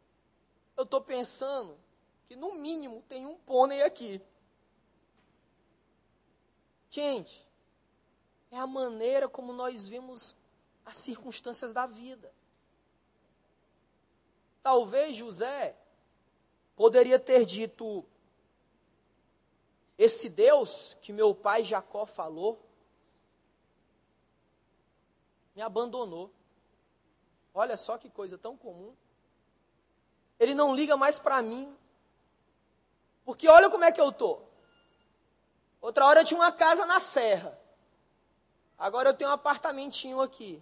Eu 0.75 0.83
estou 0.83 1.01
pensando 1.01 1.75
que 2.27 2.35
no 2.35 2.53
mínimo 2.53 3.03
tem 3.09 3.25
um 3.25 3.35
pônei 3.37 3.81
aqui. 3.81 4.21
Gente, 6.89 7.45
é 8.51 8.57
a 8.57 8.67
maneira 8.67 9.27
como 9.27 9.51
nós 9.51 9.87
vemos 9.87 10.35
as 10.85 10.97
circunstâncias 10.97 11.73
da 11.73 11.85
vida. 11.85 12.31
Talvez 14.63 15.15
José 15.15 15.75
poderia 16.75 17.19
ter 17.19 17.45
dito: 17.45 18.05
Esse 19.97 20.29
Deus 20.29 20.95
que 21.01 21.11
meu 21.11 21.35
pai 21.35 21.63
Jacó 21.63 22.05
falou, 22.05 22.61
me 25.55 25.61
abandonou. 25.61 26.31
Olha 27.53 27.75
só 27.75 27.97
que 27.97 28.09
coisa 28.09 28.37
tão 28.37 28.55
comum. 28.55 28.95
Ele 30.39 30.53
não 30.53 30.75
liga 30.75 30.95
mais 30.95 31.19
para 31.19 31.41
mim. 31.41 31.75
Porque 33.25 33.47
olha 33.47 33.69
como 33.69 33.83
é 33.83 33.91
que 33.91 33.99
eu 33.99 34.11
tô. 34.11 34.46
Outra 35.87 36.05
hora 36.05 36.19
eu 36.19 36.25
tinha 36.25 36.37
uma 36.37 36.51
casa 36.51 36.85
na 36.85 36.99
serra. 36.99 37.57
Agora 38.77 39.07
eu 39.07 39.13
tenho 39.13 39.29
um 39.29 39.33
apartamentinho 39.33 40.19
aqui. 40.19 40.61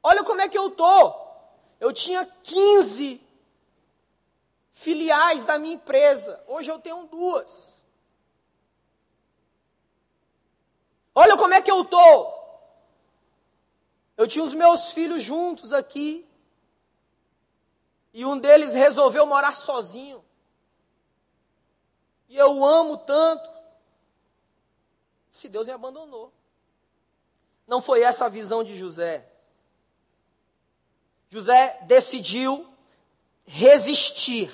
Olha 0.00 0.22
como 0.22 0.40
é 0.40 0.48
que 0.48 0.56
eu 0.56 0.70
tô. 0.70 1.12
Eu 1.80 1.92
tinha 1.92 2.24
15 2.24 3.20
filiais 4.70 5.44
da 5.44 5.58
minha 5.58 5.74
empresa. 5.74 6.40
Hoje 6.46 6.70
eu 6.70 6.78
tenho 6.78 7.08
duas. 7.08 7.82
Olha 11.12 11.36
como 11.36 11.54
é 11.54 11.60
que 11.60 11.72
eu 11.72 11.84
tô. 11.84 12.32
Eu 14.16 14.28
tinha 14.28 14.44
os 14.44 14.54
meus 14.54 14.92
filhos 14.92 15.24
juntos 15.24 15.72
aqui. 15.72 16.24
E 18.14 18.24
um 18.24 18.38
deles 18.38 18.74
resolveu 18.74 19.26
morar 19.26 19.56
sozinho. 19.56 20.24
E 22.28 22.36
eu 22.36 22.64
amo 22.64 22.96
tanto 22.98 23.48
se 25.30 25.48
Deus 25.48 25.66
me 25.66 25.72
abandonou. 25.72 26.32
Não 27.66 27.82
foi 27.82 28.02
essa 28.02 28.26
a 28.26 28.28
visão 28.28 28.64
de 28.64 28.76
José. 28.76 29.26
José 31.28 31.78
decidiu 31.82 32.66
resistir 33.44 34.50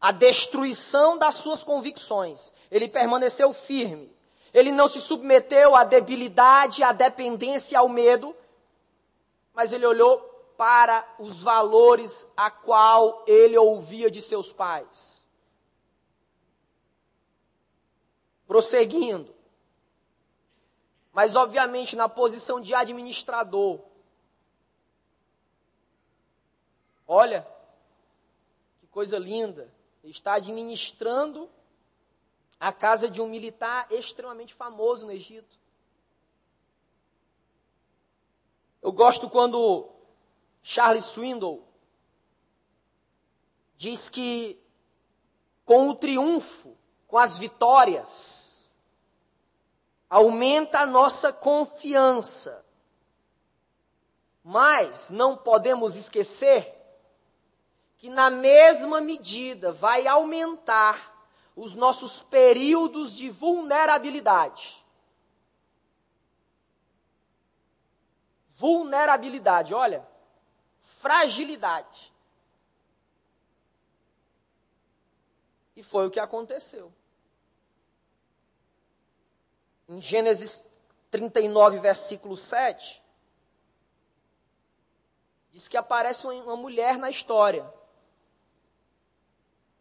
à 0.00 0.12
destruição 0.12 1.18
das 1.18 1.36
suas 1.36 1.64
convicções. 1.64 2.52
Ele 2.70 2.88
permaneceu 2.88 3.52
firme. 3.52 4.14
Ele 4.52 4.70
não 4.70 4.86
se 4.86 5.00
submeteu 5.00 5.74
à 5.74 5.82
debilidade, 5.82 6.84
à 6.84 6.92
dependência, 6.92 7.78
ao 7.78 7.88
medo, 7.88 8.36
mas 9.52 9.72
ele 9.72 9.84
olhou 9.84 10.18
para 10.56 11.04
os 11.18 11.42
valores 11.42 12.24
a 12.36 12.50
qual 12.50 13.24
ele 13.26 13.58
ouvia 13.58 14.08
de 14.08 14.22
seus 14.22 14.52
pais. 14.52 15.23
Prosseguindo, 18.46 19.34
mas 21.12 21.36
obviamente 21.36 21.96
na 21.96 22.08
posição 22.08 22.60
de 22.60 22.74
administrador. 22.74 23.80
Olha, 27.06 27.46
que 28.80 28.86
coisa 28.88 29.18
linda. 29.18 29.72
Ele 30.02 30.12
está 30.12 30.34
administrando 30.34 31.48
a 32.58 32.72
casa 32.72 33.10
de 33.10 33.20
um 33.20 33.28
militar 33.28 33.86
extremamente 33.90 34.54
famoso 34.54 35.06
no 35.06 35.12
Egito. 35.12 35.58
Eu 38.82 38.92
gosto 38.92 39.30
quando 39.30 39.88
Charles 40.62 41.04
Swindoll 41.04 41.66
diz 43.76 44.08
que 44.08 44.60
com 45.64 45.88
o 45.88 45.94
triunfo, 45.94 46.76
com 47.14 47.18
as 47.18 47.38
vitórias, 47.38 48.68
aumenta 50.10 50.80
a 50.80 50.86
nossa 50.86 51.32
confiança. 51.32 52.66
Mas 54.42 55.10
não 55.10 55.36
podemos 55.36 55.94
esquecer 55.94 56.74
que, 57.98 58.10
na 58.10 58.30
mesma 58.30 59.00
medida, 59.00 59.70
vai 59.70 60.08
aumentar 60.08 61.24
os 61.54 61.76
nossos 61.76 62.20
períodos 62.20 63.14
de 63.14 63.30
vulnerabilidade. 63.30 64.84
Vulnerabilidade, 68.54 69.72
olha, 69.72 70.04
fragilidade. 70.80 72.12
E 75.76 75.82
foi 75.84 76.08
o 76.08 76.10
que 76.10 76.18
aconteceu. 76.18 76.92
Em 79.88 80.00
Gênesis 80.00 80.62
39, 81.10 81.78
versículo 81.78 82.36
7, 82.36 83.02
diz 85.52 85.68
que 85.68 85.76
aparece 85.76 86.26
uma 86.26 86.56
mulher 86.56 86.98
na 86.98 87.10
história. 87.10 87.72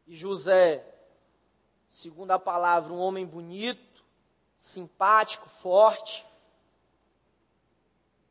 E 0.05 0.15
José, 0.15 0.85
segundo 1.87 2.31
a 2.31 2.39
palavra, 2.39 2.91
um 2.91 2.99
homem 2.99 3.25
bonito, 3.25 4.03
simpático, 4.57 5.49
forte, 5.49 6.25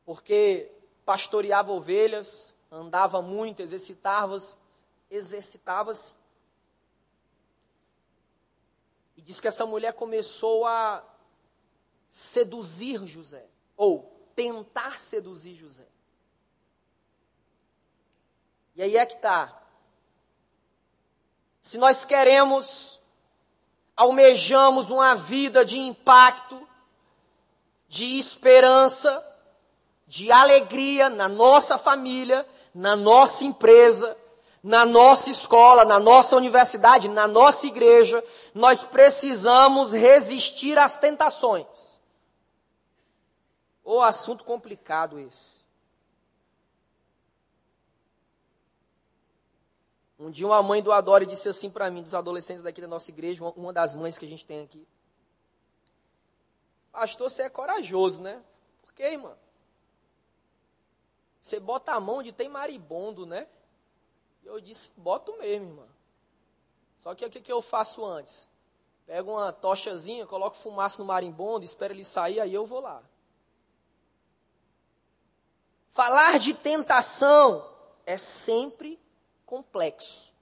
porque 0.04 0.70
pastoreava 1.04 1.72
ovelhas, 1.72 2.54
andava 2.70 3.20
muito, 3.20 3.62
exercitava-se, 3.62 4.56
exercitava-se. 5.10 6.12
E 9.16 9.22
diz 9.22 9.40
que 9.40 9.48
essa 9.48 9.66
mulher 9.66 9.94
começou 9.94 10.66
a 10.66 11.04
seduzir 12.12 13.06
José, 13.06 13.42
ou 13.74 14.02
tentar 14.36 15.00
seduzir 15.00 15.56
José. 15.56 15.86
E 18.76 18.82
aí 18.82 18.98
é 18.98 19.06
que 19.06 19.14
está. 19.14 19.62
Se 21.62 21.78
nós 21.78 22.04
queremos, 22.04 23.00
almejamos 23.96 24.90
uma 24.90 25.14
vida 25.14 25.64
de 25.64 25.78
impacto, 25.78 26.68
de 27.88 28.18
esperança, 28.18 29.26
de 30.06 30.30
alegria 30.30 31.08
na 31.08 31.28
nossa 31.28 31.78
família, 31.78 32.46
na 32.74 32.94
nossa 32.94 33.44
empresa, 33.44 34.16
na 34.62 34.84
nossa 34.84 35.30
escola, 35.30 35.84
na 35.86 35.98
nossa 35.98 36.36
universidade, 36.36 37.08
na 37.08 37.26
nossa 37.26 37.66
igreja, 37.66 38.22
nós 38.54 38.84
precisamos 38.84 39.94
resistir 39.94 40.78
às 40.78 40.96
tentações. 40.96 41.91
O 43.84 44.00
assunto 44.00 44.44
complicado 44.44 45.18
esse. 45.18 45.62
Um 50.18 50.30
dia 50.30 50.46
uma 50.46 50.62
mãe 50.62 50.80
do 50.80 50.92
Adore 50.92 51.26
disse 51.26 51.48
assim 51.48 51.68
para 51.68 51.90
mim, 51.90 52.02
dos 52.02 52.14
adolescentes 52.14 52.62
daqui 52.62 52.80
da 52.80 52.86
nossa 52.86 53.10
igreja, 53.10 53.44
uma 53.56 53.72
das 53.72 53.94
mães 53.94 54.16
que 54.16 54.24
a 54.24 54.28
gente 54.28 54.46
tem 54.46 54.62
aqui. 54.62 54.86
Pastor, 56.92 57.28
você 57.28 57.42
é 57.42 57.48
corajoso, 57.48 58.20
né? 58.20 58.40
Por 58.82 58.92
quê, 58.92 59.04
irmã? 59.04 59.36
Você 61.40 61.58
bota 61.58 61.92
a 61.92 61.98
mão 61.98 62.18
onde 62.18 62.30
tem 62.30 62.48
maribondo, 62.48 63.26
né? 63.26 63.48
E 64.44 64.46
eu 64.46 64.60
disse, 64.60 64.92
boto 64.96 65.36
mesmo, 65.38 65.66
irmã. 65.66 65.88
Só 66.98 67.16
que 67.16 67.26
o 67.26 67.30
que, 67.30 67.40
que 67.40 67.50
eu 67.52 67.60
faço 67.60 68.04
antes? 68.04 68.48
Pego 69.06 69.32
uma 69.32 69.52
tochazinha, 69.52 70.24
coloco 70.24 70.56
fumaça 70.56 71.02
no 71.02 71.08
marimbondo, 71.08 71.64
espero 71.64 71.92
ele 71.92 72.04
sair, 72.04 72.38
aí 72.38 72.54
eu 72.54 72.64
vou 72.64 72.78
lá. 72.78 73.02
Falar 75.92 76.38
de 76.38 76.54
tentação 76.54 77.70
é 78.06 78.16
sempre 78.16 78.98
complexo. 79.44 80.32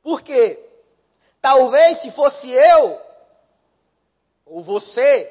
Por 0.00 0.22
quê? 0.22 0.64
Talvez 1.40 1.98
se 1.98 2.10
fosse 2.12 2.48
eu, 2.48 3.00
ou 4.46 4.60
você, 4.60 5.28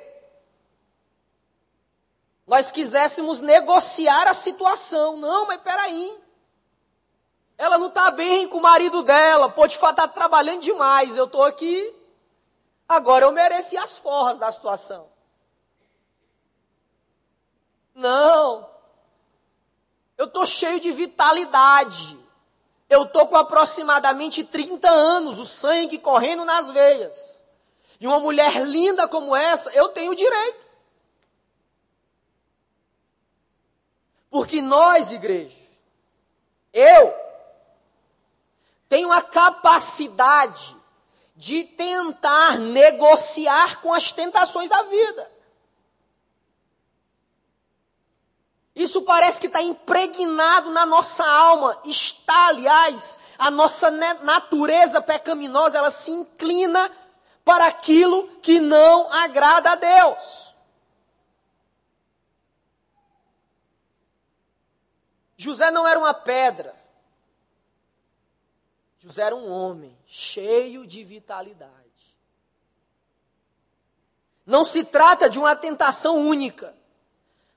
nós 2.46 2.70
quiséssemos 2.70 3.40
negociar 3.40 4.28
a 4.28 4.34
situação. 4.34 5.16
Não, 5.16 5.48
mas 5.48 5.62
peraí. 5.62 6.22
Ela 7.58 7.78
não 7.78 7.88
está 7.88 8.12
bem 8.12 8.50
com 8.50 8.58
o 8.58 8.62
marido 8.62 9.04
dela, 9.04 9.50
Potifar 9.50 9.92
está 9.92 10.06
trabalhando 10.06 10.62
demais, 10.62 11.16
eu 11.16 11.26
estou 11.26 11.46
aqui. 11.46 11.96
Agora 12.90 13.24
eu 13.24 13.32
mereci 13.32 13.78
as 13.78 13.98
forras 13.98 14.38
da 14.38 14.52
situação. 14.52 15.08
Não. 17.96 18.71
Eu 20.22 20.26
estou 20.26 20.46
cheio 20.46 20.80
de 20.80 20.92
vitalidade. 20.92 22.16
Eu 22.88 23.06
estou 23.06 23.28
com 23.28 23.36
aproximadamente 23.36 24.44
30 24.44 24.88
anos, 24.88 25.40
o 25.40 25.48
sangue 25.48 25.98
correndo 25.98 26.46
nas 26.46 26.70
veias. 26.70 27.44
E 28.00 28.06
uma 28.06 28.20
mulher 28.20 28.62
linda 28.62 29.08
como 29.08 29.36
essa, 29.36 29.72
eu 29.72 29.90
tenho 29.90 30.14
direito. 30.14 30.62
Porque 34.30 34.62
nós, 34.62 35.12
igreja, 35.12 35.58
eu 36.72 37.16
tenho 38.88 39.12
a 39.12 39.24
capacidade 39.24 40.78
de 41.36 41.64
tentar 41.64 42.60
negociar 42.60 43.82
com 43.82 43.92
as 43.92 44.12
tentações 44.12 44.70
da 44.70 44.84
vida. 44.84 45.31
Isso 48.76 49.02
parece 49.02 49.40
que 49.40 49.48
está 49.48 49.62
impregnado 49.62 50.70
na 50.72 50.86
nossa 50.86 51.26
alma. 51.26 51.78
Está, 51.84 52.48
aliás, 52.48 53.20
a 53.38 53.52
nossa 53.52 53.92
natureza 53.92 55.02
pecaminosa, 55.02 55.78
ela 55.78 55.92
se 55.92 56.12
inclina 56.12 56.90
para 57.44 57.68
aquilo 57.68 58.28
que 58.42 58.60
não 58.60 59.12
agrada 59.12 59.72
a 59.72 59.76
Deus. 59.76 60.54
José 65.36 65.72
não 65.72 65.88
era 65.88 66.00
uma 66.00 66.14
pedra. 66.14 66.80
José 69.00 69.24
era 69.24 69.36
um 69.36 69.52
homem 69.52 69.98
cheio 70.06 70.86
de 70.86 71.04
vitalidade. 71.04 71.82
Não 74.46 74.64
se 74.64 74.84
trata 74.84 75.28
de 75.28 75.40
uma 75.40 75.56
tentação 75.56 76.18
única. 76.18 76.76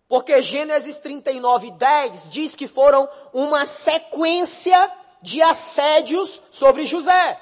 Porque 0.08 0.42
Gênesis 0.42 0.98
39, 0.98 1.70
10 1.72 2.30
diz 2.30 2.54
que 2.54 2.68
foram 2.68 3.08
uma 3.32 3.64
sequência 3.64 4.92
de 5.22 5.40
assédios 5.40 6.42
sobre 6.50 6.86
José. 6.86 7.40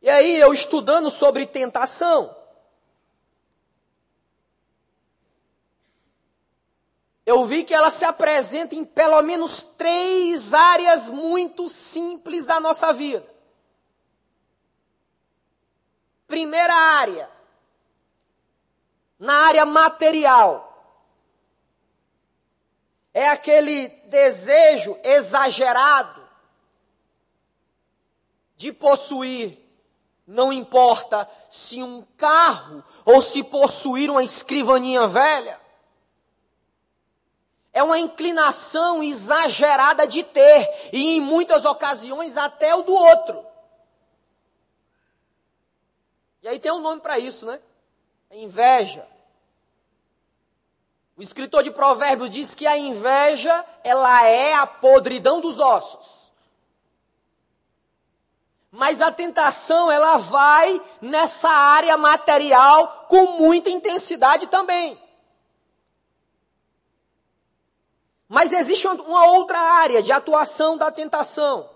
E 0.00 0.08
aí, 0.08 0.36
eu 0.36 0.52
estudando 0.52 1.10
sobre 1.10 1.46
tentação, 1.46 2.34
eu 7.24 7.44
vi 7.46 7.64
que 7.64 7.72
ela 7.72 7.90
se 7.90 8.04
apresenta 8.04 8.74
em 8.74 8.84
pelo 8.84 9.20
menos 9.22 9.62
três 9.62 10.52
áreas 10.52 11.08
muito 11.08 11.68
simples 11.70 12.44
da 12.44 12.60
nossa 12.60 12.92
vida. 12.92 13.26
Primeira 16.26 16.74
área, 16.74 17.30
na 19.18 19.34
área 19.46 19.64
material. 19.64 20.70
É 23.12 23.28
aquele 23.28 23.88
desejo 24.06 24.98
exagerado 25.04 26.28
de 28.56 28.72
possuir, 28.72 29.58
não 30.26 30.52
importa 30.52 31.28
se 31.50 31.82
um 31.82 32.02
carro 32.16 32.82
ou 33.04 33.20
se 33.20 33.44
possuir 33.44 34.10
uma 34.10 34.22
escrivaninha 34.22 35.06
velha. 35.06 35.60
É 37.72 37.82
uma 37.82 37.98
inclinação 37.98 39.02
exagerada 39.02 40.06
de 40.06 40.22
ter, 40.22 40.90
e 40.92 41.16
em 41.16 41.20
muitas 41.20 41.64
ocasiões 41.64 42.36
até 42.36 42.74
o 42.74 42.82
do 42.82 42.94
outro. 42.94 43.44
E 46.40 46.48
aí 46.48 46.58
tem 46.60 46.70
um 46.70 46.78
nome 46.78 47.00
para 47.00 47.18
isso, 47.18 47.46
né? 47.46 47.60
Inveja. 48.34 49.06
O 51.16 51.22
escritor 51.22 51.62
de 51.62 51.70
Provérbios 51.70 52.28
diz 52.28 52.54
que 52.56 52.66
a 52.66 52.76
inveja, 52.76 53.64
ela 53.84 54.24
é 54.24 54.54
a 54.54 54.66
podridão 54.66 55.40
dos 55.40 55.60
ossos. 55.60 56.32
Mas 58.72 59.00
a 59.00 59.12
tentação, 59.12 59.90
ela 59.90 60.16
vai 60.16 60.82
nessa 61.00 61.48
área 61.48 61.96
material 61.96 63.06
com 63.08 63.38
muita 63.38 63.70
intensidade 63.70 64.48
também. 64.48 65.00
Mas 68.28 68.52
existe 68.52 68.88
uma 68.88 69.26
outra 69.26 69.60
área 69.60 70.02
de 70.02 70.10
atuação 70.10 70.76
da 70.76 70.90
tentação. 70.90 71.70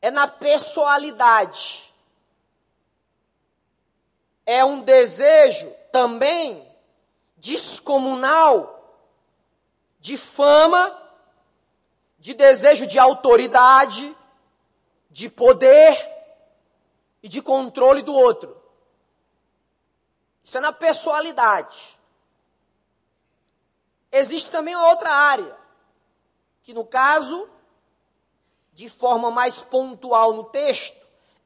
É 0.00 0.10
na 0.10 0.26
pessoalidade 0.26 1.93
é 4.46 4.64
um 4.64 4.82
desejo 4.82 5.70
também 5.90 6.66
descomunal 7.36 8.72
de 10.00 10.18
fama, 10.18 11.00
de 12.18 12.34
desejo 12.34 12.86
de 12.86 12.98
autoridade, 12.98 14.16
de 15.10 15.30
poder 15.30 15.96
e 17.22 17.28
de 17.28 17.40
controle 17.40 18.02
do 18.02 18.14
outro. 18.14 18.60
Isso 20.42 20.58
é 20.58 20.60
na 20.60 20.72
pessoalidade. 20.72 21.98
Existe 24.12 24.50
também 24.50 24.76
outra 24.76 25.10
área, 25.10 25.56
que 26.62 26.74
no 26.74 26.84
caso, 26.84 27.48
de 28.72 28.88
forma 28.88 29.30
mais 29.30 29.62
pontual 29.62 30.34
no 30.34 30.44
texto, 30.44 30.96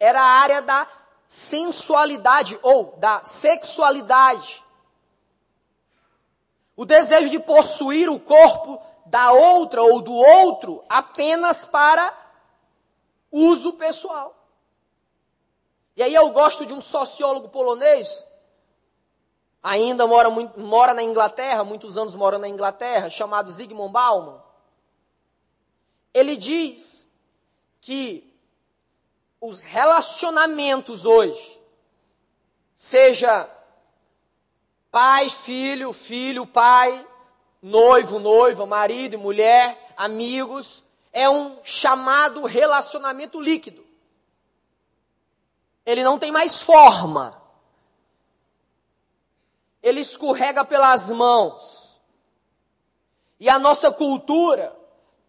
era 0.00 0.20
a 0.20 0.40
área 0.40 0.60
da 0.60 0.86
sensualidade 1.28 2.58
ou 2.62 2.96
da 2.96 3.22
sexualidade. 3.22 4.64
o 6.74 6.86
desejo 6.86 7.28
de 7.28 7.40
possuir 7.40 8.08
o 8.08 8.20
corpo 8.20 8.80
da 9.04 9.32
outra 9.32 9.82
ou 9.82 10.00
do 10.00 10.14
outro 10.14 10.84
apenas 10.88 11.64
para 11.64 12.16
uso 13.32 13.72
pessoal. 13.72 14.34
E 15.96 16.02
aí 16.04 16.14
eu 16.14 16.30
gosto 16.30 16.64
de 16.64 16.72
um 16.72 16.80
sociólogo 16.80 17.48
polonês, 17.48 18.24
ainda 19.60 20.06
mora, 20.06 20.30
mora 20.30 20.94
na 20.94 21.02
Inglaterra, 21.02 21.64
muitos 21.64 21.96
anos 21.96 22.14
mora 22.14 22.38
na 22.38 22.46
Inglaterra, 22.46 23.10
chamado 23.10 23.50
Zygmunt 23.50 23.90
Bauman. 23.90 24.40
Ele 26.14 26.36
diz 26.36 27.08
que 27.80 28.27
os 29.40 29.62
relacionamentos 29.64 31.04
hoje, 31.04 31.60
seja 32.74 33.48
pai, 34.90 35.28
filho, 35.28 35.92
filho, 35.92 36.46
pai, 36.46 37.06
noivo, 37.62 38.18
noiva, 38.18 38.66
marido 38.66 39.18
mulher, 39.18 39.92
amigos, 39.96 40.84
é 41.12 41.28
um 41.28 41.58
chamado 41.62 42.44
relacionamento 42.44 43.40
líquido. 43.40 43.86
Ele 45.84 46.02
não 46.02 46.18
tem 46.18 46.30
mais 46.30 46.62
forma. 46.62 47.40
Ele 49.82 50.00
escorrega 50.00 50.64
pelas 50.64 51.10
mãos. 51.10 51.98
E 53.40 53.48
a 53.48 53.58
nossa 53.58 53.90
cultura 53.90 54.76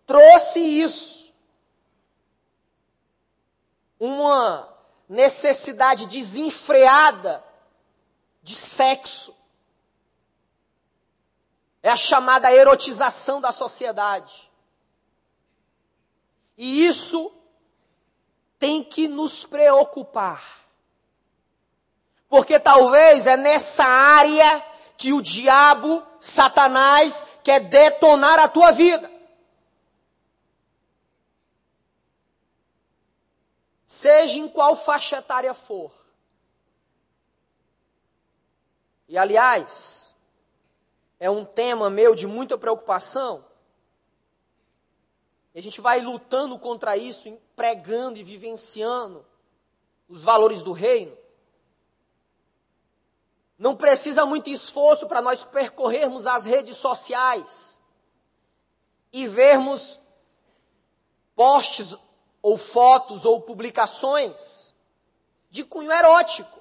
trouxe 0.05 0.59
isso. 0.59 1.18
Uma 3.99 4.67
necessidade 5.07 6.07
desenfreada 6.07 7.43
de 8.41 8.55
sexo. 8.55 9.35
É 11.81 11.89
a 11.89 11.95
chamada 11.95 12.51
erotização 12.51 13.41
da 13.41 13.51
sociedade. 13.51 14.49
E 16.57 16.85
isso 16.85 17.31
tem 18.59 18.83
que 18.83 19.07
nos 19.07 19.45
preocupar. 19.45 20.59
Porque 22.27 22.59
talvez 22.59 23.25
é 23.25 23.37
nessa 23.37 23.85
área 23.85 24.65
que 24.97 25.13
o 25.13 25.21
diabo, 25.21 26.03
Satanás, 26.19 27.25
quer 27.43 27.61
detonar 27.61 28.37
a 28.37 28.49
tua 28.49 28.71
vida. 28.71 29.09
Seja 33.89 34.37
em 34.37 34.47
qual 34.47 34.75
faixa 34.75 35.17
etária 35.17 35.51
for. 35.51 35.91
E 39.07 39.17
aliás, 39.17 40.13
é 41.19 41.27
um 41.27 41.43
tema 41.43 41.89
meu 41.89 42.13
de 42.13 42.27
muita 42.27 42.55
preocupação. 42.55 43.43
E 45.55 45.57
a 45.57 45.63
gente 45.63 45.81
vai 45.81 46.01
lutando 46.01 46.59
contra 46.59 46.95
isso, 46.95 47.35
pregando 47.55 48.19
e 48.19 48.23
vivenciando 48.23 49.25
os 50.07 50.21
valores 50.21 50.61
do 50.61 50.71
reino. 50.71 51.17
Não 53.57 53.75
precisa 53.75 54.23
muito 54.23 54.51
esforço 54.51 55.07
para 55.07 55.19
nós 55.19 55.43
percorrermos 55.43 56.27
as 56.27 56.45
redes 56.45 56.77
sociais 56.77 57.81
e 59.11 59.27
vermos 59.27 59.99
posts 61.35 61.97
ou 62.41 62.57
fotos 62.57 63.25
ou 63.25 63.41
publicações 63.41 64.73
de 65.49 65.63
cunho 65.63 65.91
erótico. 65.91 66.59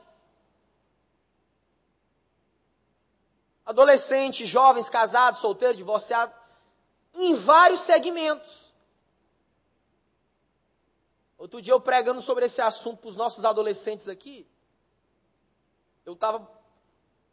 adolescentes, 3.69 4.49
jovens, 4.49 4.89
casados, 4.89 5.41
solteiros, 5.41 5.77
divorciados, 5.77 6.35
em 7.13 7.35
vários 7.35 7.81
segmentos. 7.81 8.73
Outro 11.37 11.61
dia 11.61 11.75
eu 11.75 11.81
pregando 11.81 12.23
sobre 12.23 12.47
esse 12.47 12.63
assunto 12.63 13.01
para 13.01 13.09
os 13.09 13.15
nossos 13.15 13.45
adolescentes 13.45 14.09
aqui, 14.09 14.47
eu 16.07 16.15
estava 16.15 16.51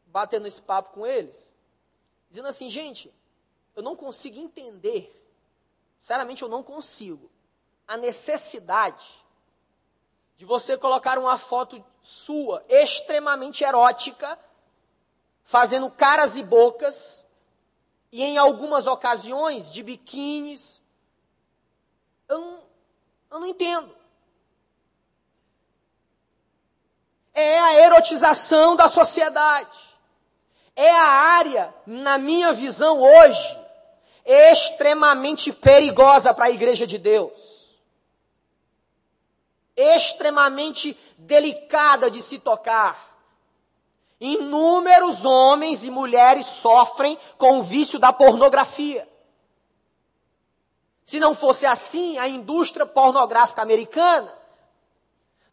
batendo 0.07 0.45
esse 0.45 0.61
papo 0.61 0.89
com 0.89 1.07
eles, 1.07 1.55
dizendo 2.29 2.49
assim, 2.49 2.69
gente, 2.69 3.13
eu 3.73 3.81
não 3.81 3.95
consigo 3.95 4.37
entender, 4.37 5.09
sinceramente 5.97 6.43
eu 6.43 6.49
não 6.49 6.61
consigo, 6.61 7.31
a 7.87 7.97
necessidade 7.97 9.05
de 10.37 10.45
você 10.45 10.77
colocar 10.77 11.17
uma 11.17 11.37
foto 11.37 11.83
sua 12.01 12.63
extremamente 12.69 13.63
erótica 13.63 14.37
fazendo 15.45 15.91
caras 15.91 16.35
e 16.35 16.43
bocas, 16.43 17.25
e 18.11 18.23
em 18.23 18.37
algumas 18.37 18.87
ocasiões 18.87 19.71
de 19.71 19.83
biquínis. 19.83 20.81
Eu 22.27 22.39
não, 22.39 22.59
eu 23.31 23.39
não 23.39 23.47
entendo. 23.47 23.95
É 27.33 27.59
a 27.59 27.75
erotização 27.75 28.75
da 28.75 28.87
sociedade. 28.87 29.77
É 30.75 30.89
a 30.89 31.03
área, 31.03 31.73
na 31.85 32.17
minha 32.17 32.51
visão 32.51 32.99
hoje, 32.99 33.59
extremamente 34.25 35.53
perigosa 35.53 36.33
para 36.33 36.45
a 36.45 36.51
igreja 36.51 36.87
de 36.87 36.97
Deus. 36.97 37.64
Extremamente 39.75 40.97
delicada 41.17 42.09
de 42.09 42.21
se 42.21 42.39
tocar. 42.39 43.15
Inúmeros 44.19 45.25
homens 45.25 45.83
e 45.83 45.91
mulheres 45.91 46.45
sofrem 46.45 47.17
com 47.37 47.59
o 47.59 47.63
vício 47.63 47.99
da 47.99 48.13
pornografia. 48.13 49.07
Se 51.03 51.19
não 51.19 51.35
fosse 51.35 51.65
assim, 51.65 52.17
a 52.17 52.27
indústria 52.27 52.85
pornográfica 52.85 53.61
americana 53.61 54.33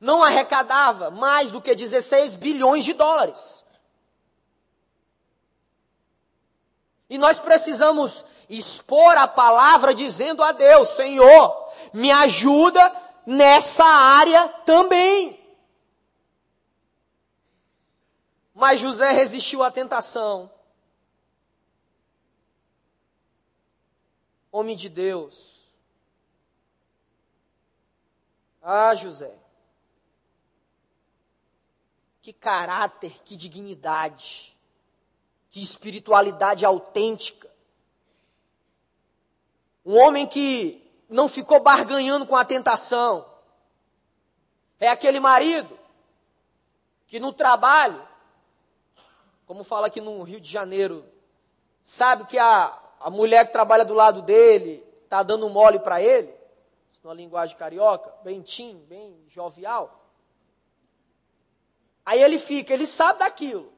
não 0.01 0.23
arrecadava 0.23 1.11
mais 1.11 1.51
do 1.51 1.61
que 1.61 1.75
16 1.75 2.37
bilhões 2.37 2.85
de 2.85 2.93
dólares. 2.93 3.63
E 7.11 7.19
nós 7.19 7.39
precisamos 7.39 8.25
expor 8.49 9.19
a 9.19 9.29
palavra 9.29 9.93
dizendo 9.93 10.43
a 10.43 10.53
Deus: 10.53 10.89
Senhor, 10.89 11.71
me 11.93 12.11
ajuda 12.11 12.91
nessa 13.27 13.85
área 13.85 14.49
também. 14.49 15.41
Mas 18.55 18.81
José 18.81 19.11
resistiu 19.11 19.63
à 19.63 19.71
tentação. 19.71 20.51
Homem 24.51 24.77
de 24.77 24.89
Deus. 24.89 25.73
Ah, 28.63 28.95
José. 28.95 29.35
Que 32.21 32.33
caráter, 32.33 33.21
que 33.25 33.35
dignidade, 33.37 34.57
que 35.51 35.61
espiritualidade 35.61 36.65
autêntica. 36.65 37.51
Um 39.85 39.99
homem 39.99 40.27
que 40.27 40.82
não 41.13 41.29
ficou 41.29 41.61
barganhando 41.61 42.27
com 42.27 42.35
a 42.35 42.45
tentação. 42.45 43.25
É 44.81 44.89
aquele 44.89 45.21
marido 45.21 45.79
que 47.07 47.21
no 47.21 47.33
trabalho 47.33 48.09
como 49.53 49.65
fala 49.65 49.89
aqui 49.89 50.01
no 50.01 50.23
Rio 50.23 50.41
de 50.41 50.51
Janeiro, 50.51 51.05
sabe 51.83 52.25
que 52.25 52.39
a, 52.39 52.73
a 52.99 53.11
mulher 53.11 53.45
que 53.45 53.53
trabalha 53.53 53.85
do 53.85 53.93
lado 53.93 54.23
dele 54.23 54.83
está 55.05 55.23
dando 55.23 55.47
mole 55.51 55.79
para 55.79 56.01
ele, 56.01 56.35
na 57.05 57.13
linguagem 57.13 57.55
carioca, 57.57 58.11
bem 58.25 58.41
tim, 58.41 58.79
bem 58.89 59.15
jovial. 59.29 60.09
Aí 62.03 62.23
ele 62.23 62.39
fica, 62.39 62.73
ele 62.73 62.87
sabe 62.87 63.19
daquilo. 63.19 63.71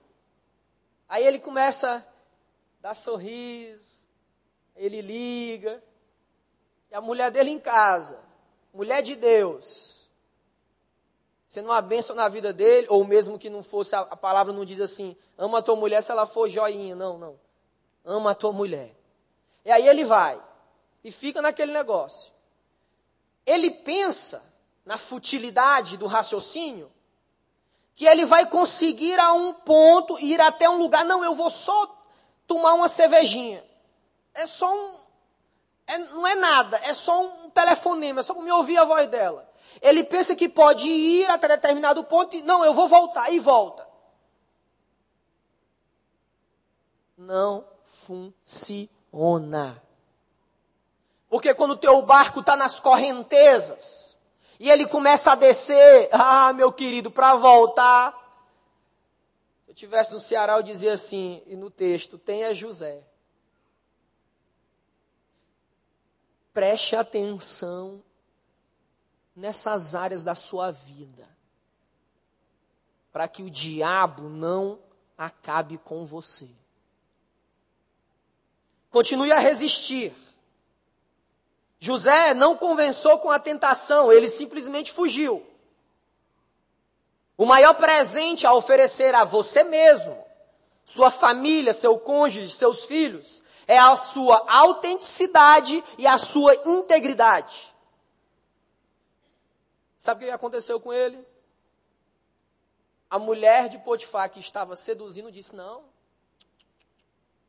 Aí 1.09 1.27
ele 1.27 1.40
começa 1.40 1.97
a 1.97 2.05
dar 2.81 2.94
sorriso, 2.94 4.07
ele 4.77 5.01
liga, 5.01 5.83
e 6.95 6.97
a 6.97 7.01
mulher 7.01 7.29
dele 7.29 7.51
em 7.51 7.59
casa, 7.59 8.21
mulher 8.73 9.03
de 9.03 9.17
Deus, 9.17 10.09
sendo 11.49 11.71
uma 11.71 11.83
bênção 11.83 12.15
na 12.15 12.29
vida 12.29 12.53
dele, 12.53 12.87
ou 12.89 13.05
mesmo 13.05 13.37
que 13.37 13.51
não 13.51 13.65
fosse, 13.65 13.97
a, 13.97 14.03
a 14.03 14.17
palavra 14.17 14.53
não 14.53 14.65
diz 14.65 14.81
assim, 14.81 15.17
ama 15.37 15.59
a 15.59 15.63
tua 15.63 15.75
mulher 15.75 16.01
se 16.05 16.13
ela 16.13 16.25
for 16.25 16.49
joinha. 16.49 16.95
Não, 16.95 17.19
não. 17.19 17.37
Ama 18.05 18.31
a 18.31 18.35
tua 18.35 18.53
mulher. 18.53 18.95
E 19.65 19.73
aí 19.73 19.89
ele 19.89 20.05
vai 20.05 20.41
e 21.03 21.11
fica 21.11 21.43
naquele 21.43 21.73
negócio. 21.73 22.33
Ele 23.45 23.73
pensa 23.73 24.45
na 24.87 24.97
futilidade 24.97 25.97
do 25.97 26.07
raciocínio, 26.07 26.93
que 27.97 28.07
ele 28.07 28.25
vai 28.25 28.47
conseguir 28.47 29.19
a 29.19 29.33
um 29.33 29.53
ponto, 29.53 30.17
ir 30.21 30.41
até 30.41 30.71
um 30.71 30.79
lugar. 30.79 31.05
Não, 31.05 31.25
eu 31.25 31.35
vou 31.35 31.51
só 31.51 31.93
tomar 32.47 32.75
uma 32.75 32.89
cervejinha. 32.89 33.65
É 34.33 34.47
só 34.47 34.73
um. 34.73 35.04
É, 35.87 35.99
não 35.99 36.27
é 36.27 36.35
nada, 36.35 36.79
é 36.85 36.92
só 36.94 37.23
um 37.23 37.51
telefonema, 37.51 38.20
é 38.20 38.23
só 38.23 38.35
me 38.35 38.51
ouvir 38.51 38.79
a 38.79 38.85
voz 38.85 39.07
dela. 39.09 39.49
Ele 39.83 40.03
pensa 40.05 40.35
que 40.35 40.49
pode 40.49 40.87
ir 40.87 41.29
até 41.31 41.49
determinado 41.49 42.03
ponto 42.05 42.37
e, 42.37 42.42
não, 42.42 42.64
eu 42.64 42.73
vou 42.73 42.88
voltar, 42.88 43.31
e 43.33 43.38
volta. 43.38 43.87
Não, 47.16 47.64
funciona. 48.07 49.83
Porque 51.29 51.53
quando 51.55 51.73
o 51.73 51.77
teu 51.77 52.01
barco 52.03 52.40
está 52.40 52.57
nas 52.57 52.79
correntezas 52.81 54.16
e 54.59 54.70
ele 54.70 54.87
começa 54.87 55.33
a 55.33 55.35
descer, 55.35 56.09
ah, 56.12 56.53
meu 56.53 56.73
querido, 56.73 57.11
para 57.11 57.35
voltar. 57.35 58.12
Se 59.64 59.70
eu 59.70 59.75
tivesse 59.75 60.12
no 60.12 60.20
Ceará, 60.20 60.55
eu 60.55 60.62
dizia 60.62 60.92
assim, 60.92 61.42
e 61.47 61.57
no 61.57 61.70
texto, 61.70 62.18
tenha 62.18 62.55
José. 62.55 63.03
Preste 66.55 66.95
atenção 66.95 68.01
nessas 69.35 69.97
áreas 69.97 70.23
da 70.23 70.37
sua 70.37 70.71
vida, 70.71 71.29
para 73.12 73.27
que 73.27 73.43
o 73.43 73.51
diabo 73.51 74.29
não 74.29 74.79
acabe 75.19 75.77
com 75.79 76.05
você. 76.05 76.49
Continue 78.88 79.33
a 79.33 79.40
resistir. 79.40 80.14
José 81.81 82.33
não 82.33 82.57
convenceu 82.57 83.19
com 83.19 83.31
a 83.31 83.40
tentação, 83.40 84.12
ele 84.12 84.29
simplesmente 84.29 84.93
fugiu. 84.93 85.45
O 87.37 87.45
maior 87.45 87.75
presente 87.75 88.47
a 88.47 88.55
oferecer 88.55 89.12
a 89.12 89.25
você 89.25 89.64
mesmo, 89.64 90.25
sua 90.87 91.11
família, 91.11 91.73
seu 91.73 91.99
cônjuge, 91.99 92.49
seus 92.49 92.85
filhos, 92.85 93.43
é 93.66 93.79
a 93.79 93.96
sua 93.96 94.44
autenticidade 94.50 95.83
e 95.98 96.07
a 96.07 96.18
sua 96.18 96.55
integridade. 96.66 97.74
Sabe 99.98 100.24
o 100.24 100.29
que 100.29 100.33
aconteceu 100.33 100.79
com 100.79 100.92
ele? 100.92 101.24
A 103.09 103.18
mulher 103.18 103.68
de 103.68 103.79
Potifar 103.79 104.31
que 104.31 104.40
estava 104.40 104.77
seduzindo 104.77 105.33
disse: 105.33 105.55
Não, 105.55 105.85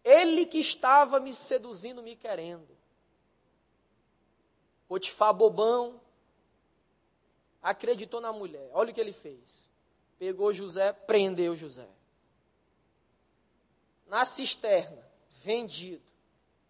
ele 0.03 0.45
que 0.45 0.59
estava 0.59 1.19
me 1.19 1.33
seduzindo, 1.33 2.03
me 2.03 2.15
querendo. 2.15 2.75
Potifar 4.87 5.33
bobão, 5.33 5.99
acreditou 7.61 8.21
na 8.21 8.31
mulher. 8.31 8.69
Olha 8.71 8.91
o 8.91 8.93
que 8.93 9.01
ele 9.01 9.11
fez. 9.11 9.69
Pegou 10.19 10.53
José, 10.53 10.93
prendeu 10.93 11.55
José. 11.55 11.89
Na 14.07 14.23
cisterna, 14.23 15.04
vendido, 15.45 16.03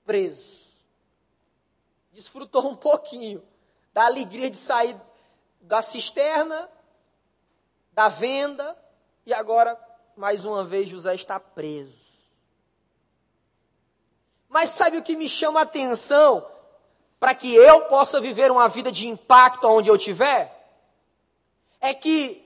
preso. 0.06 0.74
Desfrutou 2.12 2.68
um 2.68 2.76
pouquinho 2.76 3.42
da 3.94 4.06
alegria 4.06 4.50
de 4.50 4.58
sair 4.58 4.96
da 5.62 5.82
cisterna, 5.82 6.70
da 7.92 8.10
venda, 8.10 8.78
e 9.26 9.34
agora, 9.34 9.80
mais 10.16 10.46
uma 10.46 10.64
vez, 10.64 10.90
José 10.90 11.16
está 11.16 11.40
preso. 11.40 12.26
Mas 14.50 14.70
sabe 14.70 14.98
o 14.98 15.04
que 15.04 15.16
me 15.16 15.28
chama 15.28 15.62
a 15.62 15.64
atenção? 15.64 16.46
para 17.20 17.34
que 17.34 17.56
eu 17.56 17.86
possa 17.86 18.20
viver 18.20 18.52
uma 18.52 18.68
vida 18.68 18.92
de 18.92 19.08
impacto 19.08 19.66
onde 19.68 19.90
eu 19.90 19.96
estiver, 19.96 20.54
é 21.82 21.92
que 21.92 22.40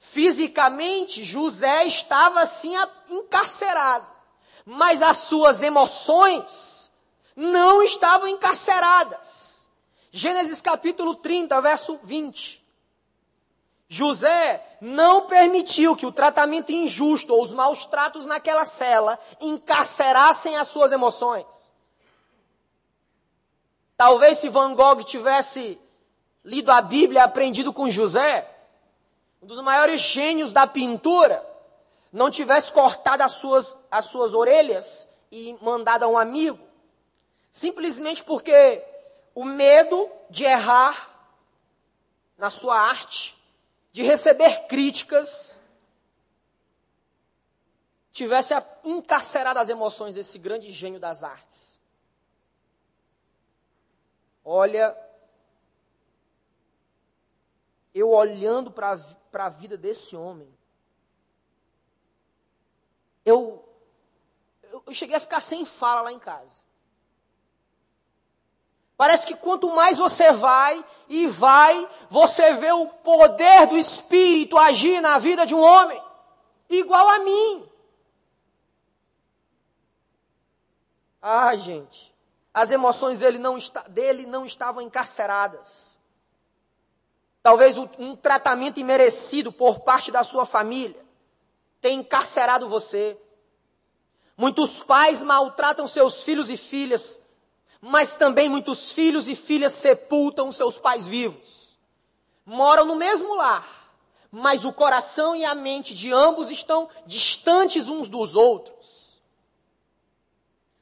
fisicamente 0.00 1.22
José 1.22 1.84
estava 1.84 2.40
assim 2.40 2.72
encarcerado, 3.08 4.06
mas 4.66 5.00
as 5.00 5.18
suas 5.18 5.62
emoções 5.62 6.90
não 7.36 7.80
estavam 7.84 8.26
encarceradas. 8.26 9.68
Gênesis 10.10 10.60
capítulo 10.60 11.14
30, 11.14 11.60
verso 11.60 12.00
20. 12.02 12.66
José 13.88 14.76
não 14.80 15.26
permitiu 15.28 15.94
que 15.94 16.04
o 16.04 16.10
tratamento 16.10 16.72
injusto 16.72 17.32
ou 17.32 17.44
os 17.44 17.54
maus 17.54 17.86
tratos 17.86 18.26
naquela 18.26 18.64
cela 18.64 19.16
encarcerassem 19.40 20.56
as 20.56 20.66
suas 20.66 20.90
emoções. 20.90 21.46
Talvez 23.96 24.38
se 24.38 24.48
Van 24.48 24.74
Gogh 24.74 25.02
tivesse 25.04 25.78
lido 26.44 26.72
a 26.72 26.82
Bíblia 26.82 27.20
e 27.20 27.22
aprendido 27.22 27.72
com 27.72 27.88
José, 27.88 28.50
um 29.40 29.46
dos 29.46 29.60
maiores 29.60 30.00
gênios 30.00 30.52
da 30.52 30.66
pintura, 30.66 31.44
não 32.16 32.30
tivesse 32.30 32.72
cortado 32.72 33.22
as 33.22 33.32
suas, 33.32 33.76
as 33.90 34.06
suas 34.06 34.32
orelhas 34.32 35.06
e 35.30 35.52
mandado 35.60 36.02
a 36.02 36.08
um 36.08 36.16
amigo, 36.16 36.58
simplesmente 37.52 38.24
porque 38.24 38.82
o 39.34 39.44
medo 39.44 40.10
de 40.30 40.44
errar 40.44 41.10
na 42.38 42.48
sua 42.48 42.80
arte, 42.80 43.36
de 43.92 44.02
receber 44.02 44.66
críticas, 44.66 45.58
tivesse 48.10 48.54
encarcerado 48.82 49.58
as 49.60 49.68
emoções 49.68 50.14
desse 50.14 50.38
grande 50.38 50.72
gênio 50.72 50.98
das 50.98 51.22
artes. 51.22 51.78
Olha, 54.42 54.96
eu 57.94 58.08
olhando 58.08 58.70
para 58.70 58.98
a 59.34 59.48
vida 59.50 59.76
desse 59.76 60.16
homem, 60.16 60.55
eu, 63.26 63.62
eu 64.86 64.92
cheguei 64.94 65.16
a 65.16 65.20
ficar 65.20 65.40
sem 65.40 65.66
fala 65.66 66.00
lá 66.02 66.12
em 66.12 66.18
casa. 66.18 66.64
Parece 68.96 69.26
que 69.26 69.36
quanto 69.36 69.68
mais 69.70 69.98
você 69.98 70.32
vai 70.32 70.82
e 71.06 71.26
vai, 71.26 71.86
você 72.08 72.54
vê 72.54 72.72
o 72.72 72.86
poder 72.86 73.66
do 73.66 73.76
Espírito 73.76 74.56
agir 74.56 75.02
na 75.02 75.18
vida 75.18 75.44
de 75.44 75.54
um 75.54 75.60
homem, 75.60 76.02
igual 76.70 77.06
a 77.06 77.18
mim. 77.18 77.68
Ah, 81.20 81.54
gente 81.56 82.16
as 82.56 82.70
emoções 82.70 83.18
dele 83.18 83.36
não, 83.36 83.58
está, 83.58 83.82
dele 83.82 84.24
não 84.24 84.46
estavam 84.46 84.80
encarceradas. 84.80 85.98
Talvez 87.42 87.76
um 87.76 88.16
tratamento 88.16 88.80
imerecido 88.80 89.52
por 89.52 89.80
parte 89.80 90.10
da 90.10 90.24
sua 90.24 90.46
família 90.46 91.05
tenha 91.80 92.00
encarcerado 92.00 92.68
você. 92.68 93.18
Muitos 94.36 94.82
pais 94.82 95.22
maltratam 95.22 95.86
seus 95.86 96.22
filhos 96.22 96.50
e 96.50 96.56
filhas, 96.56 97.18
mas 97.80 98.14
também 98.14 98.48
muitos 98.48 98.92
filhos 98.92 99.28
e 99.28 99.34
filhas 99.34 99.72
sepultam 99.72 100.52
seus 100.52 100.78
pais 100.78 101.06
vivos. 101.06 101.78
Moram 102.44 102.84
no 102.84 102.96
mesmo 102.96 103.34
lar, 103.34 103.66
mas 104.30 104.64
o 104.64 104.72
coração 104.72 105.34
e 105.34 105.44
a 105.44 105.54
mente 105.54 105.94
de 105.94 106.12
ambos 106.12 106.50
estão 106.50 106.88
distantes 107.06 107.88
uns 107.88 108.08
dos 108.08 108.34
outros. 108.34 109.20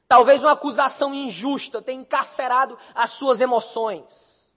Talvez 0.07 0.43
uma 0.43 0.51
acusação 0.51 1.13
injusta 1.13 1.81
tenha 1.81 2.01
encarcerado 2.01 2.77
as 2.93 3.11
suas 3.11 3.41
emoções. 3.41 4.53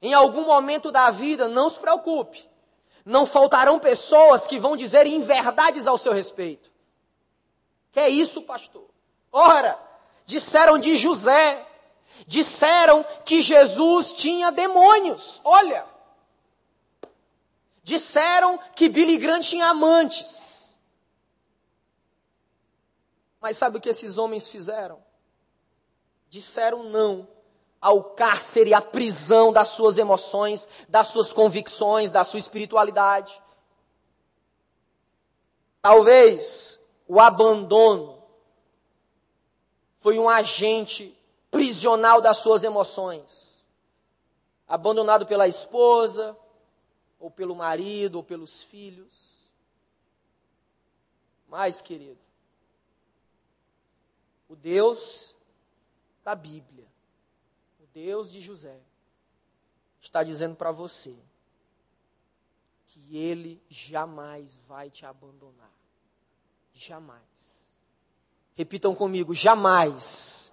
Em 0.00 0.14
algum 0.14 0.44
momento 0.46 0.90
da 0.90 1.10
vida, 1.10 1.46
não 1.48 1.68
se 1.68 1.78
preocupe. 1.78 2.48
Não 3.04 3.26
faltarão 3.26 3.78
pessoas 3.78 4.46
que 4.46 4.58
vão 4.58 4.76
dizer 4.76 5.06
inverdades 5.06 5.86
ao 5.86 5.98
seu 5.98 6.12
respeito. 6.12 6.70
Que 7.90 8.00
é 8.00 8.08
isso, 8.08 8.42
pastor? 8.42 8.88
Ora, 9.30 9.78
disseram 10.24 10.78
de 10.78 10.96
José, 10.96 11.66
disseram 12.26 13.04
que 13.24 13.40
Jesus 13.40 14.12
tinha 14.14 14.52
demônios. 14.52 15.40
Olha, 15.44 15.84
disseram 17.82 18.58
que 18.76 18.88
Billy 18.88 19.16
Graham 19.16 19.40
tinha 19.40 19.66
amantes. 19.66 20.76
Mas 23.40 23.56
sabe 23.56 23.78
o 23.78 23.80
que 23.80 23.88
esses 23.88 24.18
homens 24.18 24.46
fizeram? 24.46 25.02
Disseram 26.28 26.84
não 26.84 27.28
ao 27.82 28.04
cárcere, 28.04 28.72
à 28.72 28.80
prisão 28.80 29.52
das 29.52 29.68
suas 29.68 29.98
emoções, 29.98 30.68
das 30.88 31.08
suas 31.08 31.32
convicções, 31.32 32.12
da 32.12 32.22
sua 32.22 32.38
espiritualidade. 32.38 33.42
Talvez 35.82 36.78
o 37.08 37.20
abandono 37.20 38.22
foi 39.98 40.16
um 40.16 40.28
agente 40.28 41.18
prisional 41.50 42.20
das 42.20 42.38
suas 42.38 42.62
emoções. 42.62 43.64
Abandonado 44.68 45.26
pela 45.26 45.48
esposa, 45.48 46.36
ou 47.18 47.30
pelo 47.30 47.56
marido, 47.56 48.16
ou 48.16 48.22
pelos 48.22 48.62
filhos. 48.62 49.42
Mas, 51.48 51.82
querido, 51.82 52.18
o 54.48 54.54
Deus 54.54 55.34
da 56.24 56.34
Bíblia, 56.34 56.81
Deus 57.94 58.30
de 58.30 58.40
José, 58.40 58.80
está 60.00 60.22
dizendo 60.22 60.56
para 60.56 60.72
você 60.72 61.14
que 62.86 63.16
ele 63.16 63.62
jamais 63.68 64.58
vai 64.66 64.90
te 64.90 65.06
abandonar. 65.06 65.70
Jamais. 66.72 67.20
Repitam 68.54 68.94
comigo, 68.94 69.34
jamais. 69.34 70.52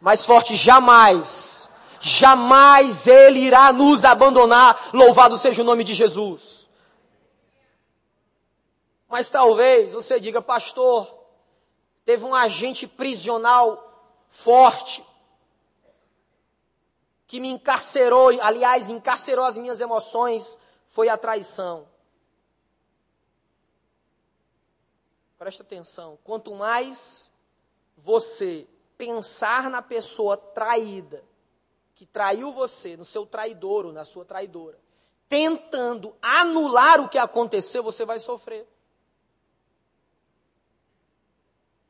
Mais 0.00 0.24
forte, 0.24 0.56
jamais. 0.56 1.68
Jamais 2.00 3.06
ele 3.06 3.40
irá 3.40 3.72
nos 3.72 4.04
abandonar. 4.04 4.90
Louvado 4.92 5.36
seja 5.38 5.62
o 5.62 5.64
nome 5.64 5.84
de 5.84 5.94
Jesus. 5.94 6.68
Mas 9.08 9.30
talvez 9.30 9.92
você 9.92 10.18
diga, 10.20 10.42
pastor, 10.42 11.12
teve 12.04 12.24
um 12.24 12.34
agente 12.34 12.86
prisional 12.86 13.82
forte, 14.28 15.04
que 17.36 17.40
me 17.40 17.50
encarcerou, 17.50 18.30
aliás, 18.40 18.88
encarcerou 18.88 19.44
as 19.44 19.58
minhas 19.58 19.78
emoções, 19.78 20.58
foi 20.86 21.10
a 21.10 21.18
traição. 21.18 21.86
Presta 25.36 25.62
atenção, 25.62 26.18
quanto 26.24 26.54
mais 26.54 27.30
você 27.94 28.66
pensar 28.96 29.68
na 29.68 29.82
pessoa 29.82 30.34
traída, 30.34 31.22
que 31.94 32.06
traiu 32.06 32.54
você, 32.54 32.96
no 32.96 33.04
seu 33.04 33.26
traidor 33.26 33.84
ou 33.84 33.92
na 33.92 34.06
sua 34.06 34.24
traidora, 34.24 34.78
tentando 35.28 36.16
anular 36.22 37.02
o 37.02 37.08
que 37.10 37.18
aconteceu, 37.18 37.82
você 37.82 38.06
vai 38.06 38.18
sofrer. 38.18 38.66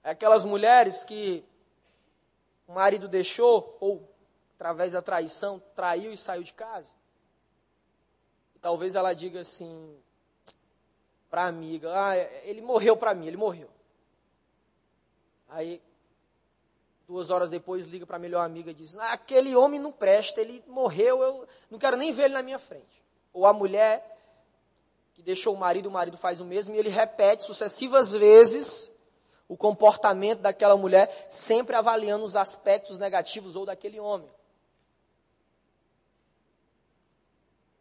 É 0.03 0.11
aquelas 0.11 0.45
mulheres 0.45 1.05
que 1.05 1.45
o 2.67 2.73
marido 2.73 3.07
deixou, 3.07 3.77
ou 3.79 4.16
através 4.57 4.95
da 4.95 5.03
traição, 5.03 5.63
traiu 5.75 6.13
e 6.13 6.17
saiu 6.17 6.43
de 6.43 6.53
casa. 6.53 6.95
Talvez 8.61 8.97
ela 8.97 9.15
diga 9.15 9.41
assim 9.41 9.97
para 11.31 11.45
a 11.45 11.47
amiga: 11.47 11.93
Ah, 11.95 12.17
ele 12.45 12.61
morreu 12.61 12.97
para 12.97 13.15
mim, 13.15 13.27
ele 13.27 13.37
morreu. 13.37 13.69
Aí, 15.49 15.81
duas 17.07 17.31
horas 17.31 17.51
depois, 17.51 17.85
liga 17.85 18.05
para 18.05 18.17
a 18.17 18.19
melhor 18.19 18.45
amiga 18.45 18.71
e 18.71 18.75
diz: 18.75 18.97
ah, 18.97 19.13
Aquele 19.13 19.55
homem 19.55 19.79
não 19.79 19.93
presta, 19.93 20.41
ele 20.41 20.65
morreu, 20.67 21.23
eu 21.23 21.47
não 21.71 21.79
quero 21.79 21.97
nem 21.97 22.11
ver 22.11 22.25
ele 22.25 22.35
na 22.35 22.43
minha 22.43 22.59
frente. 22.59 23.05
Ou 23.33 23.47
a 23.47 23.53
mulher 23.53 24.17
que 25.15 25.23
deixou 25.23 25.55
o 25.55 25.59
marido, 25.59 25.89
o 25.89 25.93
marido 25.93 26.17
faz 26.17 26.41
o 26.41 26.45
mesmo 26.45 26.75
e 26.75 26.79
ele 26.79 26.89
repete 26.89 27.45
sucessivas 27.45 28.15
vezes 28.15 28.95
o 29.49 29.57
comportamento 29.57 30.41
daquela 30.41 30.77
mulher, 30.77 31.27
sempre 31.31 31.77
avaliando 31.77 32.25
os 32.25 32.35
aspectos 32.35 32.99
negativos 32.99 33.55
ou 33.55 33.65
daquele 33.65 34.01
homem. 34.01 34.29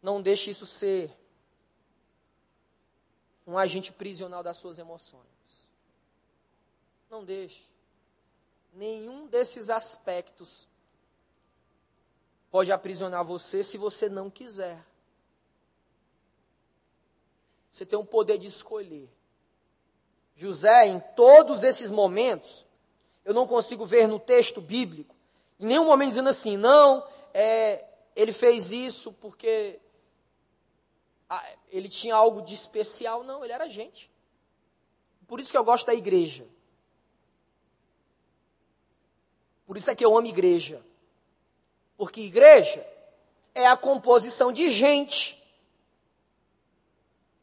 Não 0.06 0.22
deixe 0.22 0.50
isso 0.50 0.64
ser 0.64 1.12
um 3.44 3.58
agente 3.58 3.92
prisional 3.92 4.40
das 4.40 4.56
suas 4.56 4.78
emoções. 4.78 5.68
Não 7.10 7.24
deixe. 7.24 7.64
Nenhum 8.72 9.26
desses 9.26 9.68
aspectos 9.68 10.68
pode 12.52 12.70
aprisionar 12.70 13.24
você 13.24 13.64
se 13.64 13.76
você 13.76 14.08
não 14.08 14.30
quiser. 14.30 14.80
Você 17.72 17.84
tem 17.84 17.98
o 17.98 18.04
poder 18.04 18.38
de 18.38 18.46
escolher. 18.46 19.10
José, 20.36 20.86
em 20.86 21.00
todos 21.16 21.64
esses 21.64 21.90
momentos, 21.90 22.64
eu 23.24 23.34
não 23.34 23.44
consigo 23.44 23.84
ver 23.84 24.06
no 24.06 24.20
texto 24.20 24.60
bíblico, 24.60 25.16
em 25.58 25.66
nenhum 25.66 25.84
momento 25.84 26.10
dizendo 26.10 26.28
assim, 26.28 26.56
não, 26.56 27.04
é, 27.34 27.84
ele 28.14 28.32
fez 28.32 28.70
isso 28.70 29.12
porque 29.14 29.80
ele 31.70 31.88
tinha 31.88 32.14
algo 32.14 32.42
de 32.42 32.54
especial. 32.54 33.24
Não, 33.24 33.44
ele 33.44 33.52
era 33.52 33.68
gente. 33.68 34.10
Por 35.26 35.40
isso 35.40 35.50
que 35.50 35.58
eu 35.58 35.64
gosto 35.64 35.86
da 35.86 35.94
igreja. 35.94 36.46
Por 39.66 39.76
isso 39.76 39.90
é 39.90 39.96
que 39.96 40.04
eu 40.04 40.16
amo 40.16 40.28
igreja. 40.28 40.84
Porque 41.96 42.20
igreja 42.20 42.86
é 43.54 43.66
a 43.66 43.76
composição 43.76 44.52
de 44.52 44.70
gente. 44.70 45.42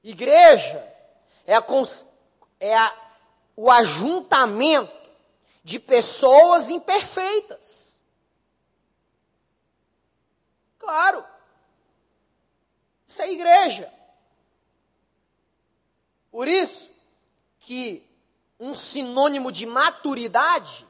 Igreja 0.03 0.79
é, 1.45 1.55
a, 1.55 1.63
é 2.59 2.75
a, 2.75 2.95
o 3.55 3.69
ajuntamento 3.69 5.03
de 5.63 5.79
pessoas 5.79 6.69
imperfeitas. 6.69 7.99
Claro. 10.77 11.32
Isso 13.13 13.21
é 13.21 13.31
igreja. 13.31 13.93
Por 16.31 16.47
isso 16.47 16.89
que 17.59 18.03
um 18.59 18.73
sinônimo 18.73 19.51
de 19.51 19.67
maturidade 19.67 20.83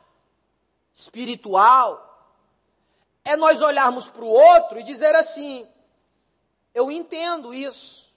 espiritual 0.93 2.31
é 3.25 3.35
nós 3.35 3.61
olharmos 3.61 4.07
para 4.07 4.23
o 4.23 4.29
outro 4.29 4.79
e 4.79 4.83
dizer 4.83 5.13
assim: 5.15 5.67
eu 6.73 6.89
entendo 6.89 7.53
isso. 7.53 8.09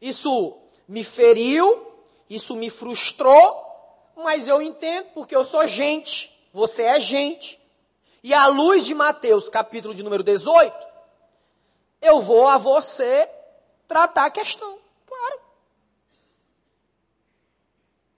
Isso 0.00 0.56
me 0.88 1.04
feriu, 1.04 1.92
isso 2.30 2.56
me 2.56 2.70
frustrou, 2.70 4.14
mas 4.16 4.48
eu 4.48 4.62
entendo 4.62 5.08
porque 5.12 5.36
eu 5.36 5.44
sou 5.44 5.66
gente, 5.66 6.34
você 6.54 6.84
é 6.84 6.98
gente. 6.98 7.60
E 8.24 8.32
à 8.32 8.46
luz 8.46 8.86
de 8.86 8.94
Mateus, 8.94 9.50
capítulo 9.50 9.94
de 9.94 10.02
número 10.02 10.22
18, 10.22 10.87
eu 12.00 12.20
vou 12.20 12.46
a 12.46 12.58
você 12.58 13.28
tratar 13.86 14.26
a 14.26 14.30
questão. 14.30 14.78
Claro. 15.06 15.40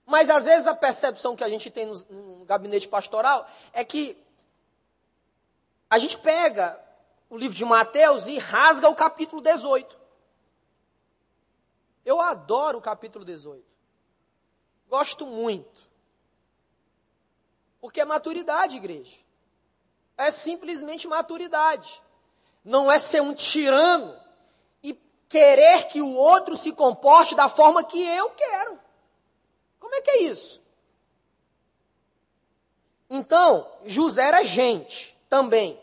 Mas 0.05 0.29
às 0.29 0.45
vezes 0.45 0.67
a 0.67 0.75
percepção 0.75 1.35
que 1.35 1.43
a 1.43 1.49
gente 1.49 1.69
tem 1.69 1.85
no, 1.85 1.95
no 2.09 2.45
gabinete 2.45 2.87
pastoral 2.87 3.47
é 3.73 3.83
que 3.83 4.17
a 5.89 5.97
gente 5.97 6.17
pega 6.17 6.79
o 7.29 7.37
livro 7.37 7.55
de 7.55 7.65
Mateus 7.65 8.27
e 8.27 8.37
rasga 8.37 8.89
o 8.89 8.95
capítulo 8.95 9.41
18. 9.41 9.99
Eu 12.05 12.19
adoro 12.19 12.77
o 12.77 12.81
capítulo 12.81 13.23
18. 13.23 13.63
Gosto 14.89 15.25
muito. 15.25 15.81
Porque 17.79 18.01
é 18.01 18.05
maturidade, 18.05 18.77
igreja. 18.77 19.17
É 20.17 20.29
simplesmente 20.29 21.07
maturidade 21.07 22.01
não 22.63 22.91
é 22.91 22.99
ser 22.99 23.21
um 23.21 23.33
tirano 23.33 24.15
e 24.83 24.93
querer 25.27 25.87
que 25.87 26.01
o 26.01 26.13
outro 26.13 26.55
se 26.55 26.71
comporte 26.71 27.35
da 27.35 27.49
forma 27.49 27.83
que 27.83 28.01
eu 28.01 28.29
quero. 28.31 28.79
Como 29.79 29.95
é 29.95 30.01
que 30.01 30.11
é 30.11 30.23
isso? 30.23 30.61
Então, 33.09 33.69
José 33.83 34.23
era 34.23 34.43
gente 34.43 35.17
também. 35.27 35.79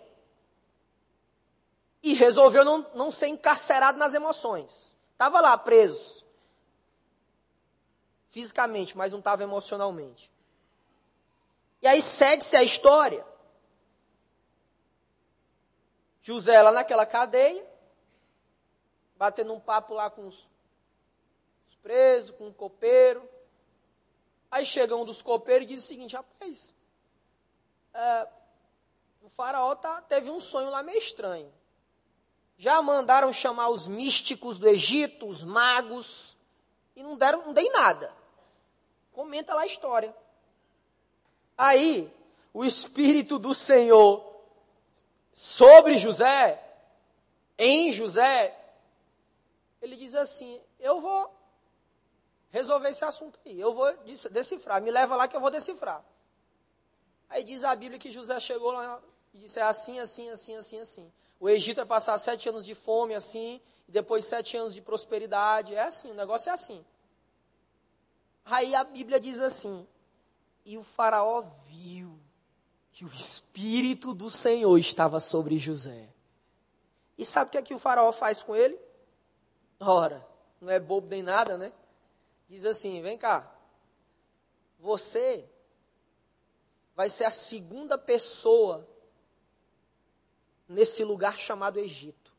E 2.03 2.14
resolveu 2.14 2.64
não, 2.64 2.87
não 2.95 3.11
ser 3.11 3.26
encarcerado 3.26 3.99
nas 3.99 4.14
emoções. 4.14 4.97
Estava 5.12 5.41
lá 5.41 5.59
preso. 5.59 6.24
Fisicamente, 8.31 8.97
mas 8.97 9.12
não 9.12 9.18
estava 9.18 9.43
emocionalmente. 9.43 10.31
E 11.83 11.87
aí 11.87 12.01
segue-se 12.01 12.57
a 12.57 12.62
história 12.62 13.26
José 16.29 16.61
lá 16.61 16.70
naquela 16.70 17.07
cadeia, 17.07 17.66
batendo 19.16 19.55
um 19.55 19.59
papo 19.59 19.95
lá 19.95 20.11
com 20.11 20.29
os, 20.29 20.51
os 21.66 21.74
presos, 21.76 22.37
com 22.37 22.49
o 22.49 22.53
copeiro. 22.53 23.26
Aí 24.51 24.66
chega 24.66 24.95
um 24.95 25.07
dos 25.07 25.22
copeiros 25.22 25.64
e 25.64 25.68
diz 25.68 25.85
o 25.85 25.87
seguinte, 25.87 26.14
rapaz, 26.14 26.74
é, 27.95 28.29
o 29.22 29.31
faraó 29.31 29.74
tá, 29.74 30.03
teve 30.03 30.31
um 30.31 30.39
sonho 30.39 30.68
lá 30.68 30.83
meio 30.83 30.99
estranho. 30.99 31.51
Já 32.59 32.83
mandaram 32.83 33.33
chamar 33.33 33.70
os 33.70 33.89
místicos 33.89 34.59
do 34.59 34.68
Egito, 34.68 35.26
os 35.26 35.43
magos, 35.43 36.37
e 36.95 37.03
não 37.03 37.16
deram, 37.16 37.47
não 37.47 37.55
dei 37.55 37.70
nada. 37.70 38.14
Comenta 39.12 39.55
lá 39.55 39.62
a 39.62 39.66
história. 39.66 40.14
Aí, 41.57 42.12
o 42.53 42.66
Espírito 42.66 43.39
do 43.39 43.55
Senhor 43.55 44.28
sobre 45.39 45.97
José, 45.97 46.61
em 47.57 47.93
José, 47.93 48.59
ele 49.80 49.95
diz 49.95 50.16
assim: 50.16 50.61
Eu 50.80 51.01
vou 51.01 51.32
resolver 52.51 52.89
esse 52.89 53.05
assunto 53.05 53.39
aí, 53.47 53.61
eu 53.61 53.72
vou 53.72 53.89
decifrar, 54.32 54.82
me 54.82 54.91
leva 54.91 55.14
lá 55.14 55.28
que 55.28 55.36
eu 55.36 55.41
vou 55.41 55.49
decifrar. 55.49 56.05
Aí 57.28 57.45
diz 57.45 57.62
a 57.62 57.76
Bíblia 57.76 58.01
que 58.01 58.11
José 58.11 58.41
chegou 58.41 58.72
lá 58.72 59.01
e 59.32 59.39
disse: 59.39 59.61
É 59.61 59.62
assim, 59.62 60.01
assim, 60.01 60.28
assim, 60.28 60.57
assim, 60.57 60.80
assim. 60.80 61.12
O 61.39 61.49
Egito 61.49 61.76
vai 61.76 61.86
passar 61.86 62.18
sete 62.18 62.49
anos 62.49 62.66
de 62.66 62.74
fome 62.74 63.14
assim, 63.14 63.61
e 63.86 63.93
depois 63.93 64.24
sete 64.24 64.57
anos 64.57 64.74
de 64.74 64.82
prosperidade. 64.82 65.72
É 65.72 65.84
assim, 65.84 66.11
o 66.11 66.14
negócio 66.14 66.51
é 66.51 66.53
assim. 66.53 66.84
Aí 68.45 68.74
a 68.74 68.82
Bíblia 68.82 69.20
diz 69.20 69.41
assim: 69.41 69.86
E 70.64 70.76
o 70.76 70.82
Faraó 70.82 71.45
viu 71.68 72.17
que 72.99 73.05
o 73.05 73.14
Espírito 73.14 74.12
do 74.12 74.28
Senhor 74.28 74.76
estava 74.76 75.20
sobre 75.20 75.57
José. 75.57 76.09
E 77.16 77.24
sabe 77.24 77.46
o 77.46 77.53
que, 77.53 77.59
é 77.59 77.62
que 77.62 77.72
o 77.72 77.78
faraó 77.78 78.11
faz 78.11 78.42
com 78.42 78.57
ele? 78.57 78.76
Ora, 79.78 80.26
não 80.61 80.68
é 80.68 80.80
bobo 80.80 81.07
nem 81.07 81.22
nada, 81.22 81.57
né? 81.57 81.72
Diz 82.49 82.64
assim: 82.64 83.01
vem 83.01 83.16
cá, 83.16 83.55
você 84.80 85.49
vai 86.96 87.09
ser 87.09 87.22
a 87.22 87.30
segunda 87.30 87.96
pessoa 87.96 88.84
nesse 90.68 91.05
lugar 91.05 91.38
chamado 91.38 91.78
Egito. 91.78 92.32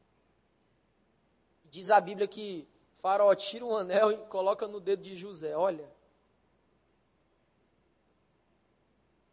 Diz 1.71 1.89
a 1.89 2.01
Bíblia 2.01 2.27
que 2.27 2.67
Faraó 2.97 3.33
tira 3.33 3.63
um 3.63 3.77
anel 3.77 4.11
e 4.11 4.17
coloca 4.27 4.67
no 4.67 4.81
dedo 4.81 5.03
de 5.03 5.15
José. 5.15 5.55
Olha, 5.55 5.89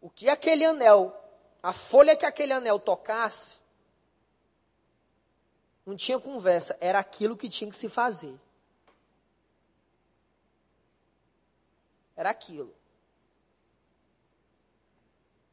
o 0.06 0.10
que 0.10 0.28
aquele 0.28 0.64
anel, 0.64 1.12
a 1.60 1.72
folha 1.72 2.14
que 2.14 2.24
aquele 2.24 2.52
anel 2.52 2.78
tocasse, 2.78 3.58
não 5.84 5.96
tinha 5.96 6.16
conversa, 6.20 6.78
era 6.80 7.00
aquilo 7.00 7.36
que 7.36 7.48
tinha 7.48 7.68
que 7.68 7.76
se 7.76 7.88
fazer. 7.88 8.38
Era 12.14 12.30
aquilo. 12.30 12.72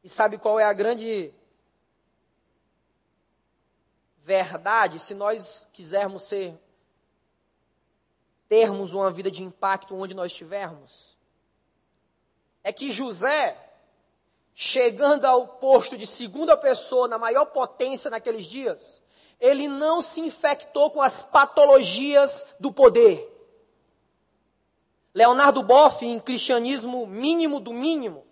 E 0.04 0.08
sabe 0.08 0.38
qual 0.38 0.60
é 0.60 0.64
a 0.64 0.72
grande 0.72 1.34
verdade? 4.18 5.00
Se 5.00 5.14
nós 5.14 5.68
quisermos 5.72 6.22
ser 6.22 6.56
termos 8.48 8.94
uma 8.94 9.10
vida 9.10 9.32
de 9.32 9.42
impacto 9.42 9.96
onde 9.96 10.14
nós 10.14 10.30
estivermos, 10.30 11.18
é 12.62 12.72
que 12.72 12.92
José, 12.92 13.63
chegando 14.54 15.24
ao 15.24 15.48
posto 15.48 15.96
de 15.96 16.06
segunda 16.06 16.56
pessoa 16.56 17.08
na 17.08 17.18
maior 17.18 17.46
potência 17.46 18.10
naqueles 18.10 18.44
dias, 18.44 19.02
ele 19.40 19.66
não 19.66 20.00
se 20.00 20.20
infectou 20.20 20.90
com 20.90 21.02
as 21.02 21.22
patologias 21.22 22.46
do 22.60 22.72
poder. 22.72 23.30
Leonardo 25.12 25.62
Boff, 25.62 26.04
em 26.04 26.20
Cristianismo 26.20 27.06
Mínimo 27.06 27.58
do 27.58 27.72
Mínimo, 27.72 28.24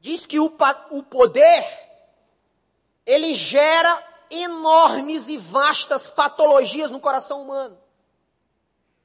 diz 0.00 0.26
que 0.26 0.38
o, 0.38 0.52
o 0.90 1.02
poder, 1.02 1.64
ele 3.06 3.34
gera 3.34 4.02
enormes 4.30 5.28
e 5.28 5.36
vastas 5.36 6.08
patologias 6.08 6.90
no 6.90 7.00
coração 7.00 7.42
humano. 7.42 7.78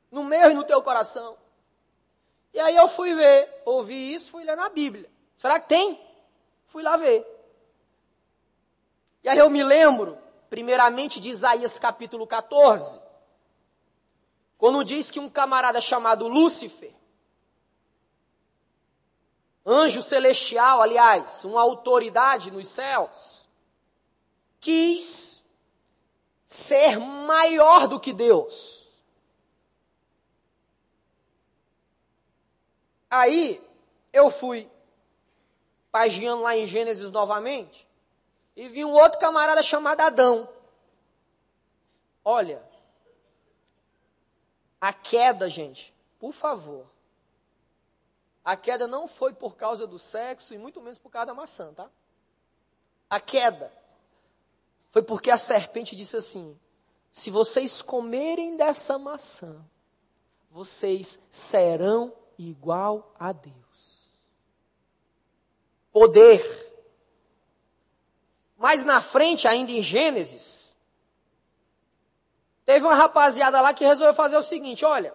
No 0.09 0.23
meu 0.23 0.51
e 0.51 0.53
no 0.53 0.63
teu 0.63 0.81
coração. 0.81 1.37
E 2.53 2.59
aí 2.59 2.75
eu 2.75 2.87
fui 2.87 3.13
ver, 3.13 3.61
ouvi 3.65 4.13
isso, 4.13 4.31
fui 4.31 4.43
ler 4.43 4.55
na 4.55 4.69
Bíblia. 4.69 5.09
Será 5.37 5.59
que 5.59 5.69
tem? 5.69 5.99
Fui 6.65 6.81
lá 6.81 6.97
ver. 6.97 7.25
E 9.23 9.29
aí 9.29 9.37
eu 9.37 9.49
me 9.49 9.63
lembro, 9.63 10.17
primeiramente, 10.49 11.19
de 11.19 11.29
Isaías 11.29 11.77
capítulo 11.77 12.25
14, 12.25 12.99
quando 14.57 14.83
diz 14.83 15.11
que 15.11 15.19
um 15.19 15.29
camarada 15.29 15.79
chamado 15.79 16.27
Lúcifer, 16.27 16.93
anjo 19.65 20.01
celestial, 20.01 20.81
aliás, 20.81 21.43
uma 21.45 21.61
autoridade 21.61 22.49
nos 22.49 22.67
céus, 22.67 23.47
quis 24.59 25.45
ser 26.45 26.97
maior 26.99 27.87
do 27.87 27.99
que 27.99 28.13
Deus. 28.13 28.87
Aí 33.09 33.61
eu 34.11 34.31
fui 34.31 34.69
pagiando 35.91 36.43
lá 36.43 36.55
em 36.55 36.67
Gênesis 36.67 37.11
novamente 37.11 37.87
e 38.55 38.67
vi 38.67 38.83
um 38.83 38.91
outro 38.91 39.19
camarada 39.19 39.61
chamado 39.61 40.01
Adão. 40.01 40.49
Olha, 42.23 42.61
a 44.81 44.91
queda, 44.91 45.49
gente, 45.49 45.93
por 46.19 46.33
favor, 46.33 46.85
a 48.43 48.55
queda 48.55 48.87
não 48.87 49.07
foi 49.07 49.33
por 49.33 49.55
causa 49.55 49.85
do 49.85 49.99
sexo 49.99 50.53
e 50.53 50.57
muito 50.57 50.81
menos 50.81 50.97
por 50.97 51.09
causa 51.09 51.27
da 51.27 51.33
maçã, 51.33 51.73
tá? 51.73 51.89
A 53.09 53.19
queda 53.19 53.71
foi 54.91 55.01
porque 55.01 55.29
a 55.29 55.37
serpente 55.37 55.95
disse 55.95 56.17
assim: 56.17 56.57
se 57.11 57.29
vocês 57.29 57.81
comerem 57.81 58.57
dessa 58.57 58.97
maçã, 58.97 59.63
vocês 60.49 61.19
serão 61.29 62.13
igual 62.37 63.13
a 63.19 63.31
Deus. 63.31 63.66
Poder. 65.97 66.45
Mais 68.55 68.85
na 68.85 69.01
frente, 69.01 69.47
ainda 69.47 69.71
em 69.71 69.81
Gênesis, 69.81 70.77
teve 72.63 72.85
uma 72.85 72.93
rapaziada 72.93 73.59
lá 73.59 73.73
que 73.73 73.83
resolveu 73.83 74.13
fazer 74.13 74.37
o 74.37 74.43
seguinte: 74.43 74.85
olha, 74.85 75.11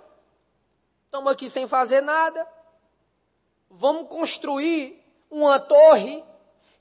estamos 1.05 1.31
aqui 1.31 1.49
sem 1.49 1.69
fazer 1.69 2.01
nada, 2.01 2.49
vamos 3.71 4.09
construir 4.09 5.01
uma 5.31 5.61
torre 5.61 6.25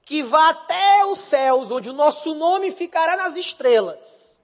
que 0.03 0.23
vá 0.23 0.49
até 0.49 1.05
os 1.05 1.19
céus, 1.19 1.69
onde 1.69 1.91
o 1.91 1.93
nosso 1.93 2.33
nome 2.33 2.71
ficará 2.71 3.15
nas 3.15 3.35
estrelas. 3.35 4.41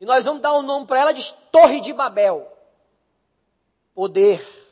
E 0.00 0.04
nós 0.04 0.24
vamos 0.24 0.42
dar 0.42 0.54
o 0.54 0.58
um 0.58 0.62
nome 0.62 0.88
para 0.88 0.98
ela 0.98 1.12
de 1.14 1.32
Torre 1.52 1.80
de 1.80 1.92
Babel. 1.92 2.52
Poder. 3.94 4.67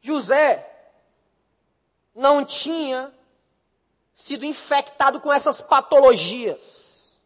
José 0.00 0.66
não 2.14 2.44
tinha 2.44 3.12
sido 4.14 4.44
infectado 4.44 5.20
com 5.20 5.32
essas 5.32 5.60
patologias. 5.60 7.18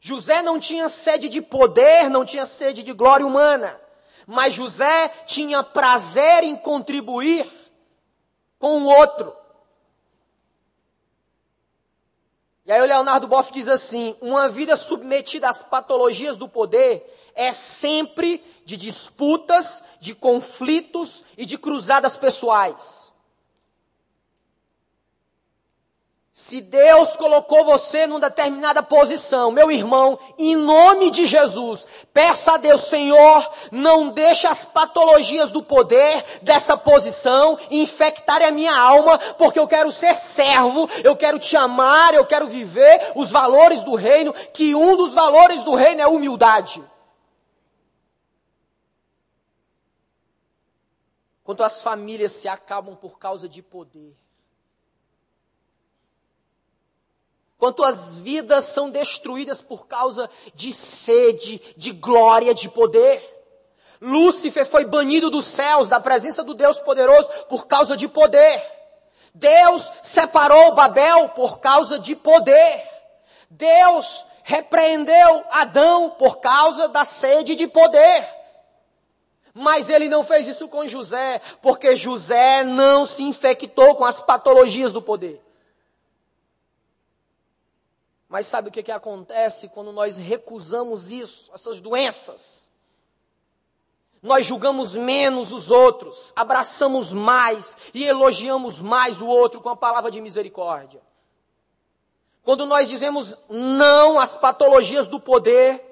José 0.00 0.42
não 0.42 0.60
tinha 0.60 0.88
sede 0.88 1.28
de 1.28 1.42
poder, 1.42 2.08
não 2.08 2.24
tinha 2.24 2.46
sede 2.46 2.82
de 2.82 2.92
glória 2.92 3.26
humana. 3.26 3.80
Mas 4.26 4.54
José 4.54 5.08
tinha 5.26 5.62
prazer 5.62 6.44
em 6.44 6.56
contribuir 6.56 7.48
com 8.58 8.82
o 8.82 8.86
outro. 8.86 9.34
E 12.64 12.72
aí 12.72 12.80
o 12.80 12.84
Leonardo 12.86 13.28
Boff 13.28 13.52
diz 13.52 13.68
assim: 13.68 14.16
uma 14.20 14.48
vida 14.48 14.74
submetida 14.74 15.48
às 15.48 15.62
patologias 15.62 16.36
do 16.36 16.48
poder 16.48 17.04
é 17.36 17.52
sempre 17.52 18.42
de 18.64 18.76
disputas, 18.76 19.84
de 20.00 20.14
conflitos 20.14 21.24
e 21.36 21.44
de 21.46 21.56
cruzadas 21.56 22.16
pessoais. 22.16 23.14
Se 26.38 26.60
Deus 26.60 27.16
colocou 27.16 27.64
você 27.64 28.06
numa 28.06 28.20
determinada 28.20 28.82
posição, 28.82 29.50
meu 29.50 29.70
irmão, 29.70 30.18
em 30.38 30.54
nome 30.54 31.10
de 31.10 31.24
Jesus, 31.24 31.86
peça 32.12 32.52
a 32.52 32.56
Deus, 32.58 32.82
Senhor, 32.82 33.50
não 33.72 34.10
deixe 34.10 34.46
as 34.46 34.62
patologias 34.62 35.50
do 35.50 35.62
poder 35.62 36.22
dessa 36.42 36.76
posição 36.76 37.58
infectarem 37.70 38.46
a 38.46 38.50
minha 38.50 38.76
alma, 38.76 39.18
porque 39.38 39.58
eu 39.58 39.66
quero 39.66 39.90
ser 39.90 40.14
servo, 40.14 40.86
eu 41.02 41.16
quero 41.16 41.38
te 41.38 41.56
amar, 41.56 42.12
eu 42.12 42.26
quero 42.26 42.46
viver 42.46 43.12
os 43.14 43.30
valores 43.30 43.80
do 43.80 43.94
reino, 43.94 44.34
que 44.52 44.74
um 44.74 44.94
dos 44.94 45.14
valores 45.14 45.62
do 45.62 45.74
reino 45.74 46.02
é 46.02 46.06
humildade. 46.06 46.84
Quanto 51.46 51.62
as 51.62 51.82
famílias 51.82 52.32
se 52.32 52.46
acabam 52.46 52.94
por 52.94 53.18
causa 53.18 53.48
de 53.48 53.62
poder. 53.62 54.14
quanto 57.58 57.82
as 57.82 58.16
vidas 58.18 58.64
são 58.66 58.90
destruídas 58.90 59.62
por 59.62 59.86
causa 59.86 60.28
de 60.54 60.72
sede, 60.72 61.60
de 61.76 61.92
glória, 61.92 62.54
de 62.54 62.68
poder. 62.68 63.34
Lúcifer 64.00 64.66
foi 64.66 64.84
banido 64.84 65.30
dos 65.30 65.46
céus, 65.46 65.88
da 65.88 65.98
presença 65.98 66.44
do 66.44 66.54
Deus 66.54 66.80
poderoso, 66.80 67.28
por 67.48 67.66
causa 67.66 67.96
de 67.96 68.06
poder. 68.06 68.62
Deus 69.34 69.92
separou 70.02 70.74
Babel 70.74 71.30
por 71.30 71.58
causa 71.58 71.98
de 71.98 72.14
poder. 72.14 72.84
Deus 73.48 74.24
repreendeu 74.44 75.44
Adão 75.50 76.10
por 76.10 76.38
causa 76.38 76.88
da 76.88 77.04
sede 77.04 77.56
de 77.56 77.66
poder. 77.66 78.35
Mas 79.58 79.88
ele 79.88 80.06
não 80.06 80.22
fez 80.22 80.46
isso 80.46 80.68
com 80.68 80.86
José, 80.86 81.40
porque 81.62 81.96
José 81.96 82.62
não 82.62 83.06
se 83.06 83.22
infectou 83.22 83.94
com 83.94 84.04
as 84.04 84.20
patologias 84.20 84.92
do 84.92 85.00
poder. 85.00 85.42
Mas 88.28 88.44
sabe 88.44 88.68
o 88.68 88.70
que, 88.70 88.82
que 88.82 88.92
acontece 88.92 89.68
quando 89.68 89.92
nós 89.92 90.18
recusamos 90.18 91.10
isso, 91.10 91.50
essas 91.54 91.80
doenças? 91.80 92.70
Nós 94.22 94.44
julgamos 94.44 94.94
menos 94.94 95.50
os 95.50 95.70
outros, 95.70 96.34
abraçamos 96.36 97.14
mais 97.14 97.78
e 97.94 98.04
elogiamos 98.04 98.82
mais 98.82 99.22
o 99.22 99.26
outro 99.26 99.62
com 99.62 99.70
a 99.70 99.76
palavra 99.76 100.10
de 100.10 100.20
misericórdia. 100.20 101.00
Quando 102.42 102.66
nós 102.66 102.90
dizemos 102.90 103.38
não 103.48 104.18
às 104.18 104.36
patologias 104.36 105.06
do 105.06 105.18
poder, 105.18 105.85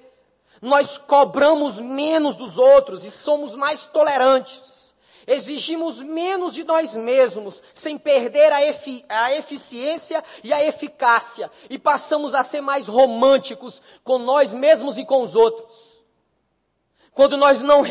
nós 0.60 0.98
cobramos 0.98 1.78
menos 1.78 2.36
dos 2.36 2.58
outros 2.58 3.04
e 3.04 3.10
somos 3.10 3.54
mais 3.54 3.86
tolerantes. 3.86 4.94
Exigimos 5.26 6.00
menos 6.00 6.52
de 6.52 6.64
nós 6.64 6.94
mesmos, 6.94 7.62
sem 7.72 7.96
perder 7.96 8.52
a, 8.52 8.62
efi 8.62 9.04
a, 9.08 9.34
eficiência 9.34 10.22
e 10.42 10.52
a 10.52 10.64
eficácia, 10.64 11.50
e 11.70 11.78
passamos 11.78 12.34
a 12.34 12.42
ser 12.42 12.60
mais 12.60 12.88
românticos 12.88 13.80
com 14.02 14.18
nós 14.18 14.52
mesmos 14.52 14.98
e 14.98 15.04
com 15.04 15.22
os 15.22 15.34
outros. 15.34 16.02
Quando 17.12 17.36
nós 17.36 17.62
não, 17.62 17.82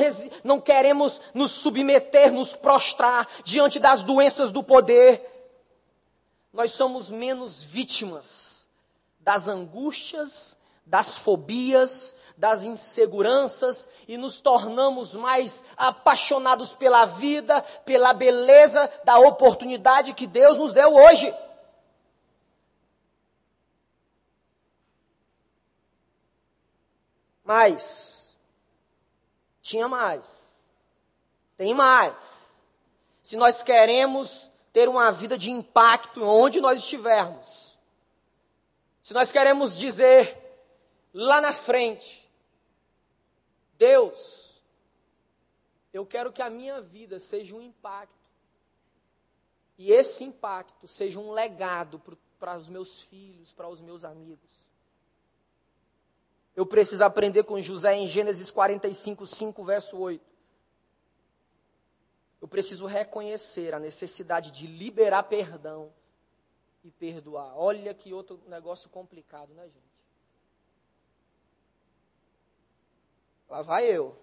não 0.43 0.59
queremos 0.59 1.20
nos 1.34 1.51
submeter, 1.51 2.32
nos 2.32 2.55
prostrar 2.55 3.28
diante 3.43 3.80
das 3.80 4.01
doenças 4.01 4.51
do 4.51 4.64
poder, 4.64 5.30
nós 6.51 6.72
somos 6.72 7.09
menos 7.09 7.64
vítimas 7.64 8.68
das 9.20 9.47
angústias, 9.47 10.55
das 10.86 11.17
fobias, 11.17 12.15
das 12.38 12.63
inseguranças 12.63 13.88
e 14.07 14.17
nos 14.17 14.39
tornamos 14.39 15.15
mais 15.15 15.63
apaixonados 15.77 16.75
pela 16.75 17.05
vida, 17.05 17.61
pela 17.86 18.13
beleza 18.13 18.91
da 19.03 19.17
oportunidade 19.19 20.13
que 20.13 20.27
Deus 20.27 20.57
nos 20.57 20.73
deu 20.73 20.93
hoje. 20.93 21.34
Mas, 27.43 28.38
tinha 29.61 29.88
mais, 29.88 30.53
tem 31.57 31.73
mais. 31.73 32.53
Se 33.21 33.36
nós 33.36 33.61
queremos 33.61 34.49
ter 34.71 34.89
uma 34.89 35.11
vida 35.11 35.38
de 35.38 35.51
impacto 35.51 36.23
onde 36.23 36.59
nós 36.59 36.79
estivermos, 36.79 37.77
se 39.01 39.13
nós 39.13 39.31
queremos 39.31 39.77
dizer 39.77 40.42
lá 41.14 41.39
na 41.39 41.53
frente, 41.53 42.28
Deus, 43.78 44.61
eu 45.93 46.05
quero 46.05 46.32
que 46.32 46.41
a 46.41 46.49
minha 46.49 46.82
vida 46.82 47.20
seja 47.20 47.55
um 47.55 47.61
impacto. 47.61 48.14
E 49.78 49.91
esse 49.91 50.24
impacto 50.24 50.88
seja 50.88 51.20
um 51.20 51.32
legado 51.32 52.01
para 52.39 52.57
os 52.57 52.70
meus 52.70 53.01
filhos, 53.01 53.51
para 53.51 53.68
os 53.68 53.82
meus 53.82 54.03
amigos. 54.03 54.70
Eu 56.55 56.66
preciso 56.66 57.03
aprender 57.03 57.43
com 57.43 57.59
José 57.59 57.95
em 57.95 58.07
Gênesis 58.07 58.51
45, 58.51 59.26
5, 59.26 59.64
verso 59.64 59.97
8. 59.97 60.24
Eu 62.39 62.47
preciso 62.47 62.86
reconhecer 62.86 63.74
a 63.74 63.80
necessidade 63.80 64.51
de 64.51 64.68
liberar 64.68 65.24
perdão 65.24 65.91
e 66.84 66.91
perdoar. 66.91 67.57
Olha 67.57 67.93
que 67.93 68.14
outro 68.14 68.39
negócio 68.47 68.89
complicado, 68.89 69.53
né, 69.53 69.64
gente? 69.64 69.82
Lá 73.54 73.62
vai 73.62 73.86
eu. 73.86 74.18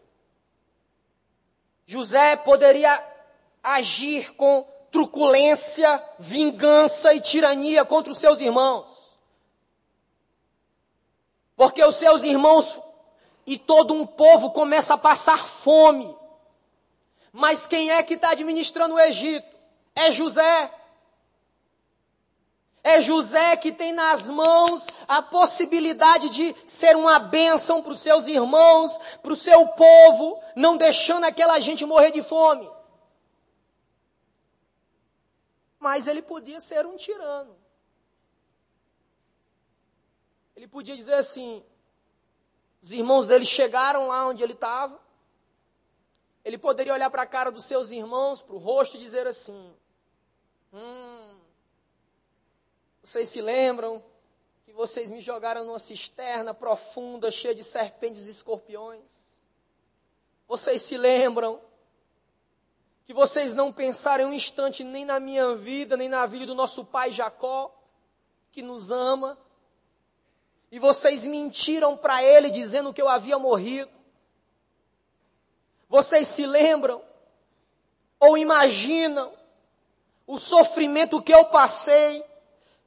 José 1.87 2.35
poderia 2.35 3.01
agir 3.62 4.35
com 4.35 4.66
truculência, 4.91 6.03
vingança 6.18 7.14
e 7.14 7.20
tirania 7.20 7.85
contra 7.85 8.11
os 8.11 8.18
seus 8.18 8.41
irmãos. 8.41 8.89
Porque 11.55 11.81
os 11.85 11.95
seus 11.95 12.24
irmãos 12.24 12.81
e 13.47 13.57
todo 13.57 13.95
um 13.95 14.05
povo 14.05 14.51
começa 14.51 14.95
a 14.95 14.99
passar 14.99 15.39
fome. 15.39 16.12
Mas 17.33 17.68
quem 17.68 17.93
é 17.93 18.03
que 18.03 18.14
está 18.14 18.33
administrando 18.33 18.97
o 18.97 19.01
Egito? 19.01 19.47
É 19.95 20.11
José. 20.11 20.74
É 22.83 23.01
José 23.01 23.57
que 23.57 23.72
tem 23.72 23.93
nas 23.93 24.31
mãos 24.31 24.87
a 25.07 25.20
possibilidade 25.20 26.31
de 26.31 26.55
ser 26.64 26.97
uma 26.97 27.18
bênção 27.18 27.83
para 27.83 27.93
os 27.93 28.01
seus 28.01 28.26
irmãos, 28.26 28.99
para 29.22 29.33
o 29.33 29.37
seu 29.37 29.68
povo, 29.68 30.43
não 30.57 30.76
deixando 30.76 31.24
aquela 31.24 31.61
gente 31.61 31.85
morrer 31.85 32.11
de 32.11 32.22
fome. 32.22 32.70
Mas 35.78 36.07
ele 36.07 36.22
podia 36.22 36.61
ser 36.61 36.87
um 36.87 36.97
tirano. 36.97 37.57
Ele 40.57 40.68
podia 40.68 40.97
dizer 40.97 41.14
assim: 41.14 41.64
os 42.83 42.93
irmãos 42.93 43.26
dele 43.26 43.45
chegaram 43.45 44.09
lá 44.09 44.26
onde 44.26 44.43
ele 44.43 44.53
estava. 44.53 45.01
Ele 46.45 46.57
poderia 46.57 46.95
olhar 46.95 47.11
para 47.11 47.22
a 47.22 47.26
cara 47.26 47.51
dos 47.51 47.64
seus 47.64 47.91
irmãos, 47.91 48.41
para 48.43 48.55
o 48.55 48.59
rosto 48.59 48.97
e 48.97 49.01
dizer 49.01 49.26
assim: 49.26 49.74
Hum, 50.72 51.19
vocês 53.11 53.28
se 53.28 53.40
lembram 53.40 54.00
que 54.64 54.72
vocês 54.72 55.11
me 55.11 55.20
jogaram 55.20 55.64
numa 55.64 55.80
cisterna 55.80 56.54
profunda, 56.54 57.28
cheia 57.28 57.52
de 57.52 57.64
serpentes 57.64 58.28
e 58.28 58.30
escorpiões? 58.30 59.02
Vocês 60.46 60.80
se 60.80 60.96
lembram 60.96 61.61
que 63.04 63.12
vocês 63.12 63.52
não 63.52 63.72
pensaram 63.72 64.30
um 64.30 64.32
instante 64.32 64.84
nem 64.84 65.04
na 65.04 65.18
minha 65.18 65.56
vida, 65.56 65.96
nem 65.96 66.08
na 66.08 66.24
vida 66.24 66.46
do 66.46 66.54
nosso 66.54 66.84
pai 66.84 67.11
Jacó, 67.11 67.76
que 68.52 68.62
nos 68.62 68.92
ama? 68.92 69.36
E 70.70 70.78
vocês 70.78 71.26
mentiram 71.26 71.96
para 71.96 72.22
ele 72.22 72.48
dizendo 72.48 72.94
que 72.94 73.02
eu 73.02 73.08
havia 73.08 73.40
morrido? 73.40 73.90
Vocês 75.88 76.28
se 76.28 76.46
lembram 76.46 77.02
ou 78.20 78.38
imaginam 78.38 79.32
o 80.28 80.38
sofrimento 80.38 81.20
que 81.20 81.34
eu 81.34 81.46
passei 81.46 82.30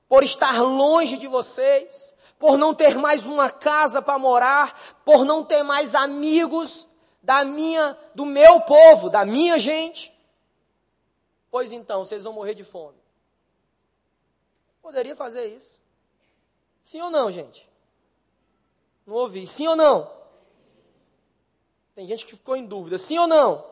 por 0.07 0.23
estar 0.23 0.61
longe 0.61 1.17
de 1.17 1.27
vocês, 1.27 2.13
por 2.37 2.57
não 2.57 2.73
ter 2.73 2.97
mais 2.97 3.25
uma 3.25 3.49
casa 3.49 4.01
para 4.01 4.19
morar, 4.19 4.99
por 5.05 5.25
não 5.25 5.43
ter 5.43 5.63
mais 5.63 5.95
amigos 5.95 6.87
da 7.21 7.45
minha, 7.45 7.97
do 8.13 8.25
meu 8.25 8.61
povo, 8.61 9.09
da 9.09 9.25
minha 9.25 9.57
gente. 9.57 10.13
Pois 11.49 11.71
então, 11.71 12.03
vocês 12.03 12.23
vão 12.23 12.33
morrer 12.33 12.53
de 12.53 12.63
fome. 12.63 12.97
Poderia 14.81 15.15
fazer 15.15 15.47
isso. 15.47 15.79
Sim 16.81 17.01
ou 17.01 17.09
não, 17.09 17.31
gente? 17.31 17.69
Não 19.05 19.15
ouvi. 19.15 19.47
Sim 19.47 19.67
ou 19.67 19.75
não? 19.75 20.11
Tem 21.95 22.05
gente 22.05 22.25
que 22.25 22.35
ficou 22.35 22.55
em 22.55 22.65
dúvida. 22.65 22.97
Sim 22.97 23.19
ou 23.19 23.27
não? 23.27 23.65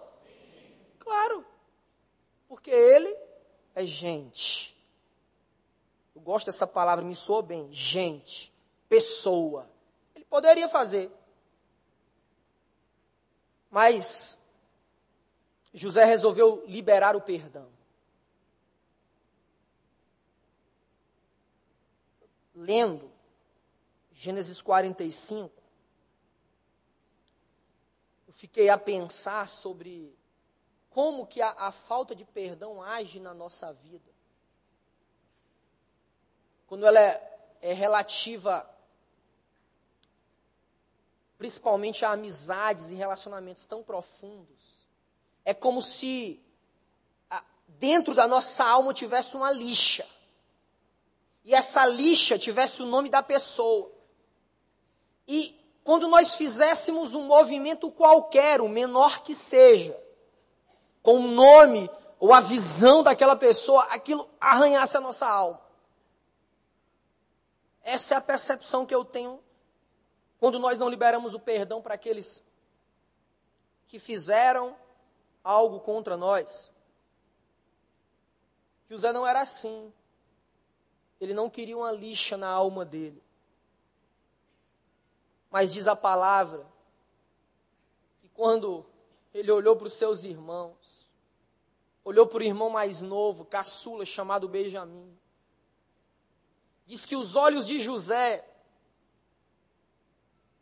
Claro. 1.00 1.46
Porque 2.48 2.72
ele 2.72 3.14
é 3.76 3.84
gente. 3.84 4.78
Eu 6.22 6.26
gosto 6.26 6.46
dessa 6.46 6.68
palavra, 6.68 7.04
me 7.04 7.16
soa 7.16 7.42
bem. 7.42 7.68
Gente, 7.72 8.54
pessoa. 8.88 9.68
Ele 10.14 10.24
poderia 10.24 10.70
fazer. 10.70 11.12
Mas 13.72 14.38
José 15.74 16.06
resolveu 16.06 16.64
liberar 16.68 17.16
o 17.16 17.22
perdão. 17.22 17.68
Lendo 22.54 23.12
Gênesis 24.12 24.62
45, 24.62 25.52
eu 28.28 28.34
fiquei 28.34 28.70
a 28.70 28.78
pensar 28.78 29.50
sobre 29.50 30.16
como 30.92 31.26
que 31.26 31.42
a, 31.42 31.50
a 31.58 31.72
falta 31.72 32.14
de 32.14 32.26
perdão 32.26 32.84
age 32.84 33.20
na 33.20 33.34
nossa 33.34 33.74
vida 33.74 34.11
quando 36.72 36.86
ela 36.86 37.02
é, 37.02 37.22
é 37.62 37.74
relativa 37.74 38.66
principalmente 41.38 42.06
a 42.06 42.12
amizades 42.12 42.92
e 42.92 42.96
relacionamentos 42.96 43.66
tão 43.66 43.84
profundos, 43.84 44.88
é 45.44 45.54
como 45.54 45.82
se 45.82 46.42
dentro 47.68 48.14
da 48.14 48.26
nossa 48.26 48.64
alma 48.64 48.94
tivesse 48.94 49.36
uma 49.36 49.52
lixa. 49.52 50.08
E 51.44 51.54
essa 51.54 51.86
lixa 51.86 52.40
tivesse 52.40 52.82
o 52.82 52.86
nome 52.86 53.10
da 53.10 53.22
pessoa. 53.22 53.92
E 55.28 55.54
quando 55.84 56.08
nós 56.08 56.36
fizéssemos 56.36 57.14
um 57.14 57.26
movimento 57.26 57.92
qualquer, 57.92 58.62
o 58.62 58.70
menor 58.70 59.24
que 59.24 59.36
seja, 59.36 60.02
com 61.04 61.20
o 61.20 61.28
nome 61.28 61.90
ou 62.18 62.34
a 62.34 62.40
visão 62.40 63.04
daquela 63.04 63.36
pessoa, 63.36 63.84
aquilo 63.90 64.30
arranhasse 64.40 64.96
a 64.96 65.02
nossa 65.02 65.28
alma. 65.28 65.71
Essa 67.84 68.16
é 68.16 68.18
a 68.18 68.22
percepção 68.22 68.86
que 68.86 68.94
eu 68.94 69.04
tenho 69.04 69.40
quando 70.40 70.58
nós 70.58 70.80
não 70.80 70.90
liberamos 70.90 71.34
o 71.34 71.40
perdão 71.40 71.82
para 71.82 71.94
aqueles 71.94 72.44
que 73.88 74.00
fizeram 74.00 74.76
algo 75.44 75.80
contra 75.80 76.16
nós. 76.16 76.72
Que 78.88 78.96
não 79.12 79.26
era 79.26 79.42
assim. 79.42 79.94
Ele 81.20 81.34
não 81.34 81.50
queria 81.50 81.78
uma 81.78 81.92
lixa 81.92 82.36
na 82.36 82.50
alma 82.50 82.84
dele. 82.84 83.22
Mas 85.50 85.74
diz 85.74 85.88
a 85.88 85.96
palavra 85.96 86.66
que 88.22 88.30
quando 88.30 88.86
ele 89.34 89.52
olhou 89.52 89.76
para 89.76 89.88
os 89.88 89.94
seus 89.94 90.24
irmãos, 90.24 91.08
olhou 92.04 92.26
para 92.26 92.40
o 92.40 92.44
irmão 92.44 92.70
mais 92.70 93.02
novo, 93.02 93.46
caçula, 93.46 94.06
chamado 94.06 94.48
Benjamim, 94.48 95.16
diz 96.92 97.06
que 97.06 97.16
os 97.16 97.38
olhos 97.38 97.66
de 97.66 97.80
José 97.80 98.46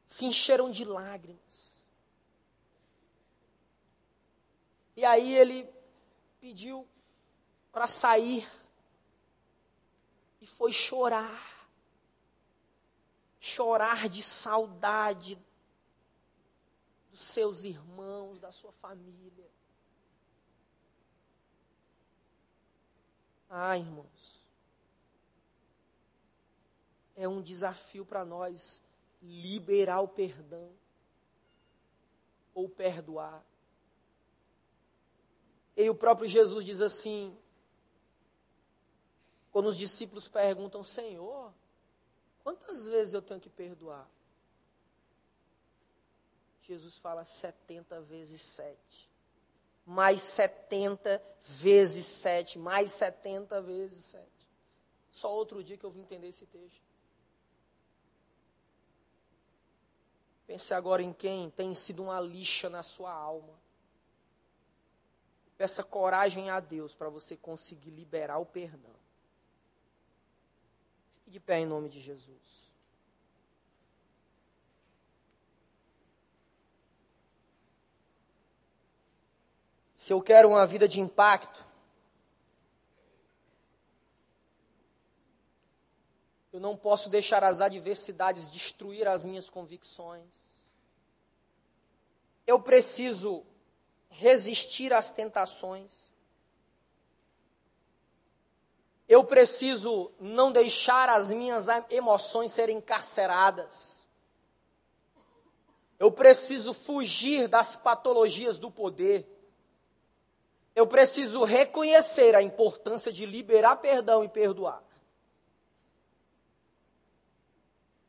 se 0.05 0.25
encheram 0.25 0.69
de 0.69 0.85
lágrimas. 0.85 1.83
E 4.95 5.03
aí 5.03 5.35
ele 5.35 5.67
pediu 6.39 6.87
para 7.71 7.87
sair 7.87 8.47
e 10.39 10.45
foi 10.45 10.71
chorar. 10.71 11.67
Chorar 13.39 14.07
de 14.07 14.21
saudade 14.21 15.35
dos 17.09 17.21
seus 17.21 17.63
irmãos, 17.63 18.39
da 18.39 18.51
sua 18.51 18.71
família. 18.73 19.49
Ah, 23.49 23.75
irmãos 23.75 24.18
é 27.19 27.27
um 27.27 27.41
desafio 27.41 28.05
para 28.05 28.23
nós 28.23 28.81
liberar 29.21 29.99
o 29.99 30.07
perdão 30.07 30.71
ou 32.53 32.69
perdoar. 32.69 33.43
E 35.75 35.89
o 35.89 35.95
próprio 35.95 36.29
Jesus 36.29 36.65
diz 36.65 36.81
assim: 36.81 37.37
quando 39.51 39.67
os 39.67 39.77
discípulos 39.77 40.29
perguntam, 40.29 40.81
Senhor, 40.81 41.53
quantas 42.41 42.87
vezes 42.87 43.13
eu 43.13 43.21
tenho 43.21 43.39
que 43.39 43.49
perdoar? 43.49 44.09
Jesus 46.61 46.97
fala 46.99 47.25
70 47.25 47.99
vezes 48.01 48.41
7. 48.41 49.09
Mais 49.85 50.21
70 50.21 51.21
vezes 51.41 52.05
7. 52.05 52.59
Mais 52.59 52.91
70 52.91 53.61
vezes 53.61 54.05
7. 54.05 54.25
Só 55.11 55.33
outro 55.33 55.63
dia 55.63 55.75
que 55.75 55.83
eu 55.83 55.89
vim 55.89 56.01
entender 56.01 56.27
esse 56.27 56.45
texto. 56.45 56.88
Pense 60.49 60.73
agora 60.73 61.03
em 61.03 61.13
quem 61.13 61.51
tem 61.51 61.75
sido 61.75 62.01
uma 62.01 62.19
lixa 62.19 62.71
na 62.71 62.81
sua 62.81 63.13
alma. 63.13 63.53
Peça 65.55 65.83
coragem 65.83 66.49
a 66.49 66.59
Deus 66.59 66.95
para 66.95 67.07
você 67.07 67.37
conseguir 67.37 67.91
liberar 67.91 68.39
o 68.39 68.47
perdão. 68.47 68.95
Fique 71.19 71.29
de 71.29 71.39
pé 71.39 71.59
em 71.59 71.67
nome 71.67 71.87
de 71.87 72.01
Jesus. 72.01 72.71
Se 79.95 80.11
eu 80.11 80.19
quero 80.19 80.49
uma 80.49 80.65
vida 80.65 80.87
de 80.87 80.99
impacto, 80.99 81.63
eu 86.59 86.61
não 86.61 86.75
posso 86.75 87.07
deixar 87.07 87.41
as 87.41 87.61
adversidades 87.61 88.51
destruir 88.51 89.07
as 89.07 89.25
minhas 89.25 89.49
convicções. 89.49 90.27
Eu 92.45 92.59
preciso 92.59 93.45
resistir 94.09 94.91
às 94.91 95.09
tentações. 95.09 96.11
Eu 99.07 99.23
preciso 99.23 100.11
não 100.19 100.51
deixar 100.51 101.07
as 101.07 101.31
minhas 101.31 101.67
emoções 101.89 102.51
serem 102.51 102.79
encarceradas. 102.79 104.05
Eu 105.97 106.11
preciso 106.11 106.73
fugir 106.73 107.47
das 107.47 107.77
patologias 107.77 108.57
do 108.57 108.69
poder. 108.69 109.25
Eu 110.75 110.85
preciso 110.85 111.45
reconhecer 111.45 112.35
a 112.35 112.41
importância 112.41 113.13
de 113.13 113.25
liberar 113.25 113.77
perdão 113.77 114.25
e 114.25 114.27
perdoar. 114.27 114.83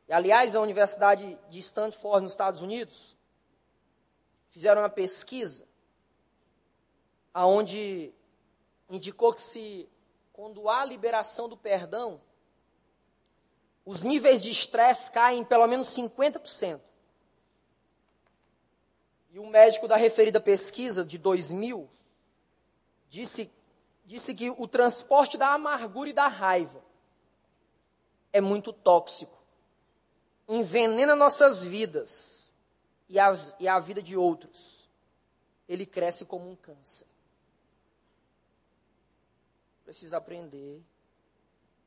aliás, 0.11 0.55
a 0.55 0.61
Universidade 0.61 1.39
de 1.49 1.59
Stanford, 1.59 2.23
nos 2.23 2.31
Estados 2.31 2.61
Unidos, 2.61 3.15
fizeram 4.49 4.81
uma 4.81 4.89
pesquisa 4.89 5.65
aonde 7.33 8.13
indicou 8.89 9.33
que 9.33 9.41
se 9.41 9.89
quando 10.33 10.67
há 10.67 10.83
liberação 10.83 11.47
do 11.47 11.55
perdão, 11.55 12.19
os 13.85 14.01
níveis 14.01 14.41
de 14.41 14.49
estresse 14.49 15.11
caem 15.11 15.41
em 15.41 15.45
pelo 15.45 15.67
menos 15.67 15.87
50%. 15.89 16.81
E 19.31 19.39
o 19.39 19.45
médico 19.45 19.87
da 19.87 19.95
referida 19.95 20.41
pesquisa 20.41 21.05
de 21.05 21.17
2000 21.17 21.89
disse, 23.07 23.51
disse 24.05 24.35
que 24.35 24.49
o 24.49 24.67
transporte 24.67 25.37
da 25.37 25.53
amargura 25.53 26.09
e 26.09 26.13
da 26.13 26.27
raiva 26.27 26.83
é 28.33 28.41
muito 28.41 28.73
tóxico. 28.73 29.40
Envenena 30.47 31.15
nossas 31.15 31.63
vidas 31.63 32.53
e 33.07 33.19
a, 33.19 33.33
e 33.59 33.67
a 33.67 33.79
vida 33.79 34.01
de 34.01 34.17
outros. 34.17 34.89
Ele 35.67 35.85
cresce 35.85 36.25
como 36.25 36.49
um 36.49 36.55
câncer 36.55 37.07
precisa 39.91 40.15
aprender, 40.15 40.81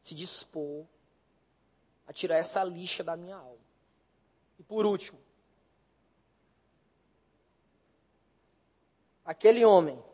se 0.03 0.15
dispor 0.15 0.85
a 2.07 2.13
tirar 2.13 2.37
essa 2.37 2.63
lixa 2.63 3.03
da 3.03 3.17
minha 3.17 3.35
alma. 3.35 3.65
E 4.59 4.63
por 4.63 4.85
último, 4.85 5.19
aquele 9.25 9.65
homem 9.65 10.05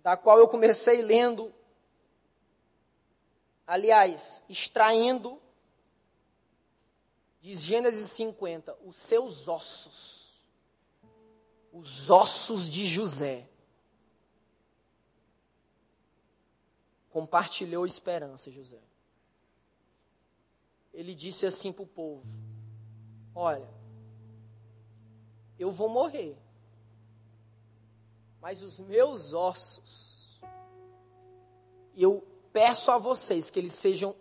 da 0.00 0.18
qual 0.18 0.38
eu 0.38 0.46
comecei 0.46 1.00
lendo, 1.00 1.50
aliás, 3.66 4.42
extraindo 4.48 5.40
de 7.40 7.54
Gênesis 7.54 8.10
50, 8.12 8.76
os 8.84 8.96
seus 8.96 9.48
ossos, 9.48 10.40
os 11.72 12.10
ossos 12.10 12.68
de 12.68 12.86
José. 12.86 13.48
compartilhou 17.16 17.86
esperança, 17.86 18.50
José. 18.50 18.82
Ele 20.92 21.14
disse 21.14 21.46
assim 21.46 21.72
para 21.72 21.82
o 21.82 21.86
povo: 21.86 22.22
Olha, 23.34 23.66
eu 25.58 25.70
vou 25.70 25.88
morrer, 25.88 26.36
mas 28.38 28.60
os 28.60 28.80
meus 28.80 29.32
ossos, 29.32 30.38
eu 31.96 32.22
peço 32.56 32.90
a 32.90 32.96
vocês 32.96 33.50
que 33.50 33.58
eles 33.58 33.74
sejam 33.74 34.16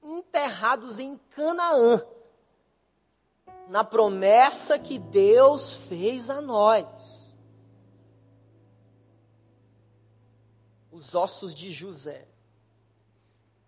enterrados 0.00 1.00
em 1.00 1.16
Canaã, 1.30 2.00
na 3.66 3.82
promessa 3.82 4.78
que 4.78 4.96
Deus 4.96 5.74
fez 5.74 6.30
a 6.30 6.40
nós. 6.40 7.34
Os 10.92 11.16
ossos 11.16 11.52
de 11.52 11.68
José 11.68 12.28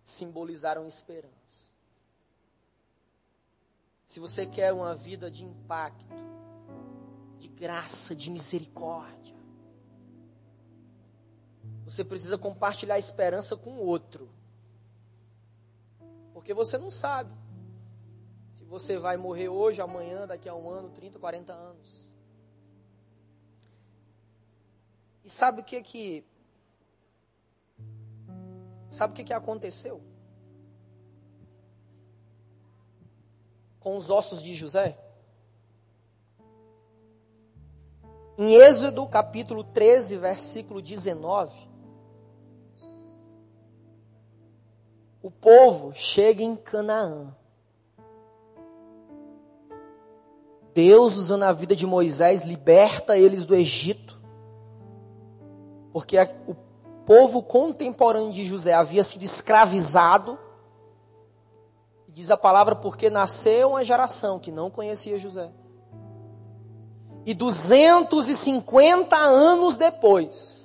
simbolizaram 0.05 0.87
esperança. 0.87 1.69
Se 4.05 4.21
você 4.21 4.45
quer 4.45 4.71
uma 4.71 4.95
vida 4.95 5.29
de 5.29 5.43
impacto, 5.43 6.15
de 7.39 7.49
graça, 7.49 8.15
de 8.15 8.31
misericórdia, 8.31 9.35
você 11.85 12.03
precisa 12.03 12.37
compartilhar 12.37 12.95
a 12.95 12.99
esperança 12.99 13.55
com 13.55 13.71
o 13.71 13.85
outro. 13.85 14.29
Porque 16.33 16.53
você 16.53 16.77
não 16.77 16.91
sabe 16.91 17.33
se 18.51 18.63
você 18.63 18.97
vai 18.97 19.17
morrer 19.17 19.49
hoje, 19.49 19.81
amanhã, 19.81 20.25
daqui 20.25 20.47
a 20.47 20.55
um 20.55 20.69
ano, 20.69 20.89
30, 20.89 21.19
40 21.19 21.53
anos. 21.53 22.09
E 25.23 25.29
sabe 25.29 25.61
o 25.61 25.63
que 25.63 25.81
que 25.81 26.25
Sabe 28.93 29.13
o 29.13 29.15
que, 29.15 29.23
que 29.23 29.33
aconteceu? 29.33 30.03
Com 33.79 33.97
os 33.97 34.11
ossos 34.11 34.41
de 34.41 34.53
José? 34.53 34.95
Em 38.35 38.55
Êxodo 38.55 39.05
capítulo 39.05 39.63
13, 39.63 40.17
versículo 40.17 40.81
19, 40.81 41.51
o 45.21 45.29
povo 45.29 45.93
chega 45.93 46.41
em 46.41 46.55
Canaã. 46.55 47.35
Deus, 50.73 51.15
usando 51.15 51.43
a 51.43 51.51
vida 51.51 51.75
de 51.75 51.85
Moisés, 51.85 52.41
liberta 52.41 53.15
eles 53.15 53.45
do 53.45 53.53
Egito. 53.53 54.19
Porque 55.91 56.17
o 56.47 56.55
povo 57.05 57.43
contemporâneo 57.43 58.31
de 58.31 58.43
José 58.43 58.73
havia 58.73 59.03
sido 59.03 59.21
escravizado. 59.21 60.39
Diz 62.07 62.31
a 62.31 62.37
palavra 62.37 62.75
porque 62.75 63.11
nasceu 63.11 63.69
uma 63.69 63.83
geração 63.83 64.39
que 64.39 64.51
não 64.51 64.71
conhecia 64.71 65.19
José. 65.19 65.51
E 67.25 67.33
250 67.33 69.15
anos 69.15 69.77
depois, 69.77 70.63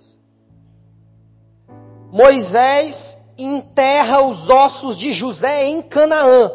Moisés 2.11 3.19
enterra 3.39 4.23
os 4.23 4.51
ossos 4.51 4.97
de 4.97 5.13
José 5.13 5.67
em 5.67 5.81
Canaã. 5.83 6.51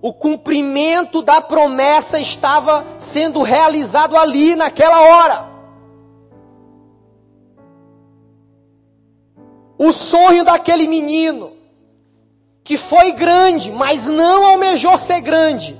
O 0.00 0.12
cumprimento 0.12 1.20
da 1.20 1.40
promessa 1.40 2.18
estava 2.18 2.86
sendo 2.98 3.42
realizado 3.42 4.16
ali, 4.16 4.54
naquela 4.54 5.00
hora. 5.00 5.56
O 9.76 9.92
sonho 9.92 10.44
daquele 10.44 10.86
menino, 10.86 11.52
que 12.64 12.78
foi 12.78 13.12
grande, 13.12 13.70
mas 13.72 14.06
não 14.06 14.46
almejou 14.46 14.96
ser 14.96 15.20
grande. 15.20 15.78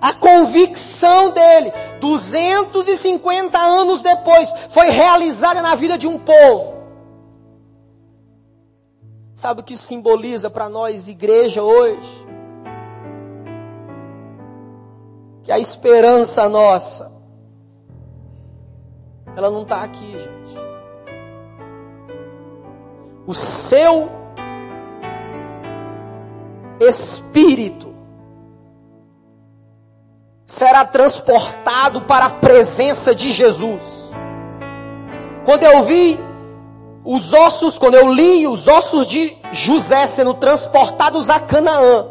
A 0.00 0.12
convicção 0.12 1.30
dele, 1.30 1.72
250 2.00 3.58
anos 3.58 4.02
depois, 4.02 4.52
foi 4.70 4.90
realizada 4.90 5.62
na 5.62 5.74
vida 5.74 5.96
de 5.96 6.06
um 6.06 6.18
povo. 6.18 6.76
Sabe 9.34 9.60
o 9.60 9.64
que 9.64 9.76
simboliza 9.76 10.48
para 10.48 10.68
nós, 10.68 11.08
igreja, 11.08 11.62
hoje? 11.62 12.26
Que 15.42 15.52
a 15.52 15.58
esperança 15.58 16.48
nossa, 16.48 17.12
ela 19.36 19.50
não 19.50 19.62
está 19.62 19.82
aqui, 19.82 20.10
gente. 20.10 20.56
O 23.26 23.34
seu 23.34 24.08
espírito 26.80 27.95
será 30.56 30.86
transportado 30.86 32.00
para 32.00 32.24
a 32.24 32.30
presença 32.30 33.14
de 33.14 33.30
Jesus. 33.30 34.10
Quando 35.44 35.64
eu 35.64 35.82
vi 35.82 36.18
os 37.04 37.34
ossos, 37.34 37.78
quando 37.78 37.96
eu 37.96 38.10
li 38.10 38.46
os 38.46 38.66
ossos 38.66 39.06
de 39.06 39.36
José 39.52 40.06
sendo 40.06 40.32
transportados 40.32 41.28
a 41.28 41.38
Canaã, 41.38 42.06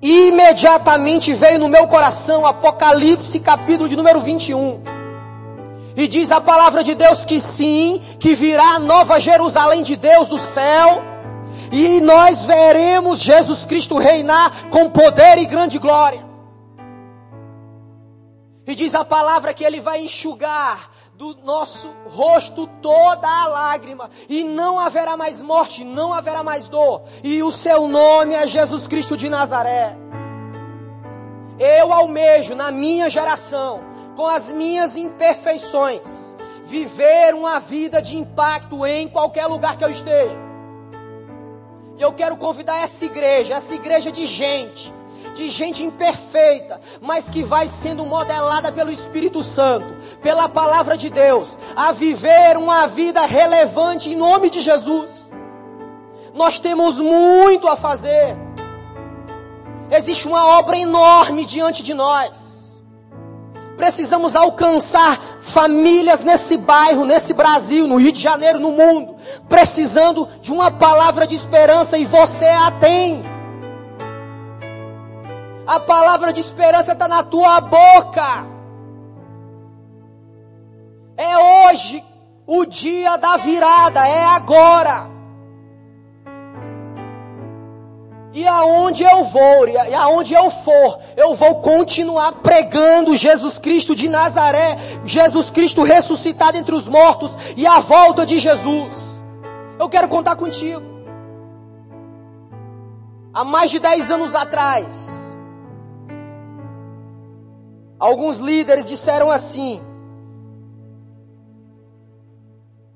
imediatamente 0.00 1.34
veio 1.34 1.58
no 1.58 1.68
meu 1.68 1.86
coração 1.86 2.46
Apocalipse, 2.46 3.40
capítulo 3.40 3.90
de 3.90 3.96
número 3.96 4.20
21. 4.20 4.80
E 5.96 6.08
diz 6.08 6.32
a 6.32 6.40
palavra 6.40 6.82
de 6.82 6.94
Deus 6.94 7.26
que 7.26 7.38
sim, 7.38 8.00
que 8.18 8.34
virá 8.34 8.76
a 8.76 8.78
nova 8.78 9.20
Jerusalém 9.20 9.82
de 9.82 9.96
Deus 9.96 10.28
do 10.28 10.38
céu, 10.38 11.02
e 11.70 12.00
nós 12.00 12.46
veremos 12.46 13.20
Jesus 13.20 13.66
Cristo 13.66 13.98
reinar 13.98 14.70
com 14.70 14.88
poder 14.88 15.36
e 15.36 15.44
grande 15.44 15.78
glória. 15.78 16.27
E 18.68 18.74
diz 18.74 18.94
a 18.94 19.02
palavra 19.02 19.54
que 19.54 19.64
ele 19.64 19.80
vai 19.80 20.02
enxugar 20.02 20.90
do 21.14 21.34
nosso 21.42 21.90
rosto 22.04 22.66
toda 22.82 23.26
a 23.26 23.46
lágrima, 23.48 24.10
e 24.28 24.44
não 24.44 24.78
haverá 24.78 25.16
mais 25.16 25.40
morte, 25.40 25.82
não 25.82 26.12
haverá 26.12 26.42
mais 26.44 26.68
dor, 26.68 27.02
e 27.24 27.42
o 27.42 27.50
seu 27.50 27.88
nome 27.88 28.34
é 28.34 28.46
Jesus 28.46 28.86
Cristo 28.86 29.16
de 29.16 29.30
Nazaré. 29.30 29.96
Eu 31.58 31.94
almejo 31.94 32.54
na 32.54 32.70
minha 32.70 33.08
geração, 33.08 33.80
com 34.14 34.26
as 34.26 34.52
minhas 34.52 34.96
imperfeições, 34.96 36.36
viver 36.62 37.34
uma 37.34 37.58
vida 37.58 38.02
de 38.02 38.18
impacto 38.18 38.84
em 38.84 39.08
qualquer 39.08 39.46
lugar 39.46 39.78
que 39.78 39.84
eu 39.84 39.90
esteja. 39.90 40.36
E 41.96 42.02
eu 42.02 42.12
quero 42.12 42.36
convidar 42.36 42.76
essa 42.76 43.06
igreja, 43.06 43.54
essa 43.54 43.74
igreja 43.74 44.12
de 44.12 44.26
gente, 44.26 44.94
de 45.34 45.48
gente 45.48 45.82
imperfeita, 45.82 46.80
mas 47.00 47.30
que 47.30 47.42
vai 47.42 47.68
sendo 47.68 48.04
modelada 48.06 48.72
pelo 48.72 48.90
Espírito 48.90 49.42
Santo, 49.42 49.94
pela 50.20 50.48
palavra 50.48 50.96
de 50.96 51.10
Deus, 51.10 51.58
a 51.76 51.92
viver 51.92 52.56
uma 52.56 52.86
vida 52.86 53.24
relevante 53.26 54.10
em 54.10 54.16
nome 54.16 54.50
de 54.50 54.60
Jesus. 54.60 55.30
Nós 56.34 56.60
temos 56.60 57.00
muito 57.00 57.66
a 57.68 57.76
fazer. 57.76 58.36
Existe 59.90 60.28
uma 60.28 60.58
obra 60.58 60.76
enorme 60.76 61.44
diante 61.44 61.82
de 61.82 61.94
nós. 61.94 62.82
Precisamos 63.76 64.34
alcançar 64.34 65.20
famílias 65.40 66.24
nesse 66.24 66.56
bairro, 66.56 67.04
nesse 67.04 67.32
Brasil, 67.32 67.86
no 67.86 67.96
Rio 67.96 68.10
de 68.10 68.20
Janeiro, 68.20 68.58
no 68.58 68.72
mundo, 68.72 69.16
precisando 69.48 70.28
de 70.42 70.52
uma 70.52 70.68
palavra 70.68 71.26
de 71.26 71.36
esperança 71.36 71.96
e 71.96 72.04
você 72.04 72.46
a 72.46 72.72
tem. 72.72 73.24
A 75.68 75.78
palavra 75.78 76.32
de 76.32 76.40
esperança 76.40 76.92
está 76.92 77.06
na 77.06 77.22
tua 77.22 77.60
boca. 77.60 78.46
É 81.14 81.68
hoje 81.68 82.02
o 82.46 82.64
dia 82.64 83.18
da 83.18 83.36
virada, 83.36 84.08
é 84.08 84.24
agora. 84.24 85.10
E 88.32 88.46
aonde 88.46 89.02
eu 89.02 89.24
vou, 89.24 89.68
e 89.68 89.94
aonde 89.94 90.32
eu 90.32 90.50
for, 90.50 91.00
eu 91.14 91.34
vou 91.34 91.56
continuar 91.56 92.32
pregando 92.32 93.14
Jesus 93.14 93.58
Cristo 93.58 93.94
de 93.94 94.08
Nazaré, 94.08 94.78
Jesus 95.04 95.50
Cristo 95.50 95.82
ressuscitado 95.82 96.56
entre 96.56 96.74
os 96.74 96.88
mortos 96.88 97.36
e 97.58 97.66
a 97.66 97.78
volta 97.78 98.24
de 98.24 98.38
Jesus. 98.38 98.94
Eu 99.78 99.86
quero 99.90 100.08
contar 100.08 100.34
contigo. 100.34 100.82
Há 103.34 103.44
mais 103.44 103.70
de 103.70 103.78
10 103.78 104.10
anos 104.10 104.34
atrás, 104.34 105.17
alguns 107.98 108.38
líderes 108.38 108.88
disseram 108.88 109.30
assim: 109.30 109.80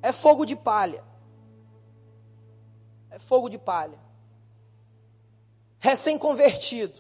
é 0.01 0.13
fogo 0.13 0.45
de 0.45 0.57
palha. 0.57 1.03
É 3.11 3.19
fogo 3.19 3.49
de 3.49 3.59
palha 3.59 4.03
recém-convertido. 5.83 6.95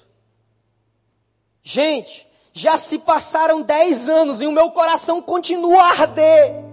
Gente, 1.62 2.28
já 2.53 2.76
se 2.76 2.98
passaram 2.98 3.62
dez 3.62 4.09
anos 4.09 4.40
e 4.40 4.46
o 4.46 4.50
meu 4.50 4.72
coração 4.72 5.22
continua 5.22 5.80
a 5.80 5.88
arder. 5.90 6.64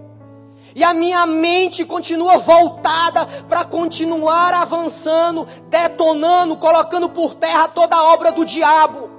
E 0.74 0.82
a 0.82 0.92
minha 0.92 1.24
mente 1.26 1.84
continua 1.84 2.36
voltada 2.38 3.24
para 3.48 3.64
continuar 3.64 4.52
avançando, 4.54 5.46
detonando, 5.68 6.56
colocando 6.56 7.08
por 7.10 7.36
terra 7.36 7.68
toda 7.68 7.94
a 7.94 8.12
obra 8.12 8.32
do 8.32 8.44
diabo. 8.44 9.09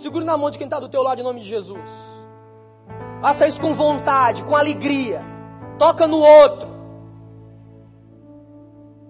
Segure 0.00 0.24
na 0.24 0.34
mão 0.34 0.50
de 0.50 0.56
quem 0.56 0.64
está 0.66 0.80
do 0.80 0.88
teu 0.88 1.02
lado 1.02 1.20
em 1.20 1.24
nome 1.24 1.40
de 1.40 1.46
Jesus. 1.46 2.26
Faça 3.20 3.46
isso 3.46 3.60
com 3.60 3.74
vontade, 3.74 4.42
com 4.44 4.56
alegria. 4.56 5.22
Toca 5.78 6.06
no 6.06 6.18
outro. 6.18 6.70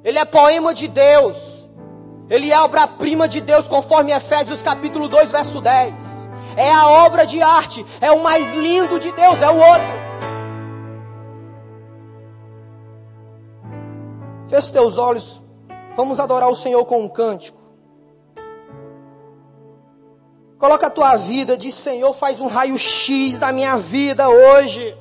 Ele 0.02 0.18
é 0.18 0.24
poema 0.24 0.74
de 0.74 0.88
Deus. 0.88 1.68
Ele 2.28 2.50
é 2.50 2.60
obra-prima 2.60 3.28
de 3.28 3.40
Deus, 3.40 3.68
conforme 3.68 4.10
Efésios 4.10 4.62
capítulo 4.62 5.06
2, 5.06 5.30
verso 5.30 5.60
10. 5.60 6.28
É 6.56 6.72
a 6.72 6.88
obra 6.88 7.24
de 7.24 7.40
arte, 7.40 7.86
é 8.00 8.10
o 8.10 8.22
mais 8.22 8.50
lindo 8.50 8.98
de 8.98 9.12
Deus, 9.12 9.40
é 9.40 9.48
o 9.48 9.56
outro. 9.56 10.00
Feche 14.48 14.72
teus 14.72 14.98
olhos, 14.98 15.40
vamos 15.96 16.18
adorar 16.18 16.48
o 16.48 16.56
Senhor 16.56 16.84
com 16.84 17.00
um 17.00 17.08
cântico. 17.08 17.59
Coloca 20.60 20.86
a 20.86 20.90
tua 20.90 21.16
vida, 21.16 21.58
diz 21.58 21.74
Senhor, 21.74 22.12
faz 22.12 22.40
um 22.40 22.46
raio-x 22.46 23.38
da 23.38 23.52
minha 23.52 23.76
vida 23.76 24.28
hoje. 24.28 24.96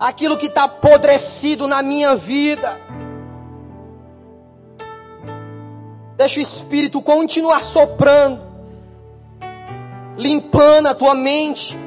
Aquilo 0.00 0.36
que 0.36 0.46
está 0.46 0.64
apodrecido 0.64 1.68
na 1.68 1.80
minha 1.80 2.16
vida 2.16 2.80
Deixa 6.16 6.40
o 6.40 6.42
Espírito 6.42 7.02
continuar 7.02 7.62
soprando, 7.62 8.40
limpando 10.16 10.86
a 10.86 10.94
tua 10.94 11.14
mente. 11.14 11.78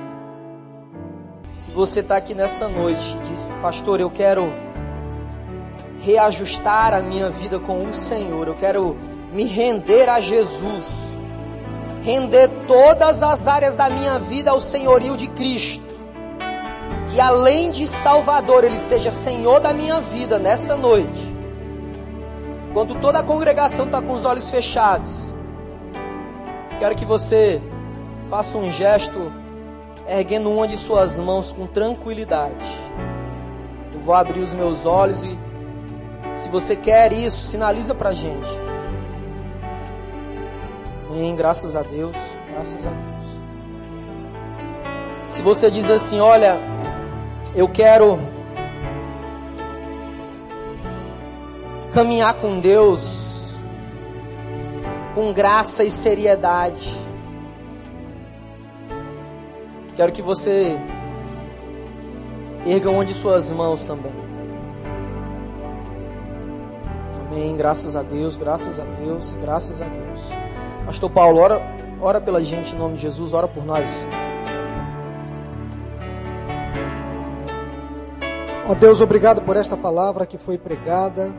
Se 1.58 1.72
você 1.72 2.02
está 2.02 2.18
aqui 2.18 2.36
nessa 2.36 2.68
noite 2.68 3.18
diz, 3.28 3.48
pastor, 3.60 4.00
eu 4.00 4.10
quero 4.10 4.54
reajustar 6.00 6.94
a 6.94 7.02
minha 7.02 7.30
vida 7.32 7.60
com 7.60 7.80
o 7.84 7.92
Senhor, 7.92 8.48
eu 8.48 8.54
quero 8.54 8.96
me 9.34 9.46
render 9.46 10.08
a 10.08 10.22
Jesus, 10.22 11.18
render 12.02 12.50
todas 12.68 13.22
as 13.22 13.48
áreas 13.48 13.76
da 13.76 13.90
minha 13.90 14.20
vida 14.20 14.52
ao 14.52 14.60
senhorio 14.60 15.18
de 15.18 15.28
Cristo, 15.28 15.84
que 17.10 17.20
além 17.20 17.72
de 17.72 17.88
Salvador, 17.88 18.64
Ele 18.64 18.78
seja 18.78 19.12
Senhor 19.12 19.60
da 19.60 19.74
minha 19.74 20.00
vida 20.00 20.40
nessa 20.40 20.76
noite. 20.76 21.36
Enquanto 22.70 22.96
toda 22.96 23.20
a 23.20 23.24
congregação 23.24 23.86
está 23.86 24.02
com 24.02 24.14
os 24.14 24.26
olhos 24.26 24.50
fechados, 24.50 25.34
quero 26.78 26.96
que 26.96 27.06
você 27.06 27.62
faça 28.30 28.58
um 28.58 28.72
gesto 28.72 29.34
erguendo 30.08 30.52
uma 30.52 30.68
de 30.68 30.78
suas 30.78 31.20
mãos 31.20 31.52
com 31.52 31.68
tranquilidade. 31.68 32.78
Eu 33.94 34.00
vou 34.00 34.14
abrir 34.14 34.40
os 34.40 34.54
meus 34.54 34.86
olhos 34.86 35.24
e, 35.24 35.38
se 36.36 36.48
você 36.48 36.76
quer 36.76 37.12
isso, 37.12 37.46
sinaliza 37.46 37.94
para 37.94 38.10
a 38.10 38.14
gente. 38.14 38.69
Amém, 41.20 41.36
graças 41.36 41.76
a 41.76 41.82
Deus, 41.82 42.16
graças 42.50 42.88
a 42.88 42.90
Deus. 42.90 43.26
Se 45.28 45.42
você 45.42 45.70
diz 45.70 45.92
assim, 45.92 46.22
olha, 46.22 46.58
eu 47.54 47.68
quero 47.68 48.18
caminhar 51.94 52.36
com 52.36 52.62
Deus 52.62 53.58
com 55.14 55.34
graça 55.34 55.84
e 55.84 55.92
seriedade. 55.92 56.98
Quero 59.98 60.14
que 60.14 60.22
você 60.22 60.80
erga 62.66 62.90
uma 62.90 63.04
de 63.04 63.14
suas 63.14 63.52
mãos 63.52 63.84
também. 63.84 64.14
Amém. 67.28 67.58
Graças 67.58 67.98
a 67.98 68.04
Deus, 68.04 68.38
graças 68.38 68.80
a 68.80 68.86
Deus, 68.86 69.36
graças 69.36 69.82
a 69.82 69.86
Deus. 69.86 70.49
Pastor 70.90 71.12
Paulo, 71.12 71.40
ora, 71.40 71.62
ora 72.02 72.20
pela 72.20 72.44
gente 72.44 72.74
em 72.74 72.80
nome 72.80 72.96
de 72.96 73.04
Jesus, 73.04 73.32
ora 73.32 73.48
por 73.48 73.64
nós. 73.64 74.08
Ó 78.68 78.74
Deus, 78.74 79.00
obrigado 79.00 79.40
por 79.44 79.56
esta 79.56 79.78
palavra 79.78 80.26
que 80.26 80.40
foi 80.40 80.58
pregada. 80.58 81.32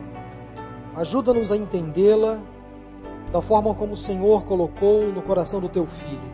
Ajuda-nos 0.95 1.51
a 1.51 1.57
entendê-la 1.57 2.39
da 3.29 3.41
forma 3.41 3.75
como 3.75 3.91
o 3.91 3.97
Senhor 3.97 4.45
colocou 4.45 5.07
no 5.07 5.21
coração 5.21 5.59
do 5.59 5.67
teu 5.67 5.85
filho. 5.85 6.31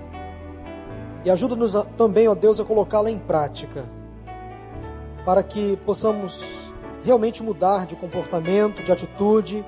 E 1.25 1.31
ajuda-nos 1.31 1.73
também, 1.97 2.27
ó 2.27 2.35
Deus, 2.35 2.59
a 2.59 2.63
colocá-la 2.63 3.09
em 3.09 3.17
prática, 3.17 3.85
para 5.25 5.41
que 5.41 5.75
possamos 5.77 6.71
realmente 7.03 7.41
mudar 7.41 7.87
de 7.87 7.95
comportamento, 7.95 8.83
de 8.83 8.91
atitude, 8.91 9.65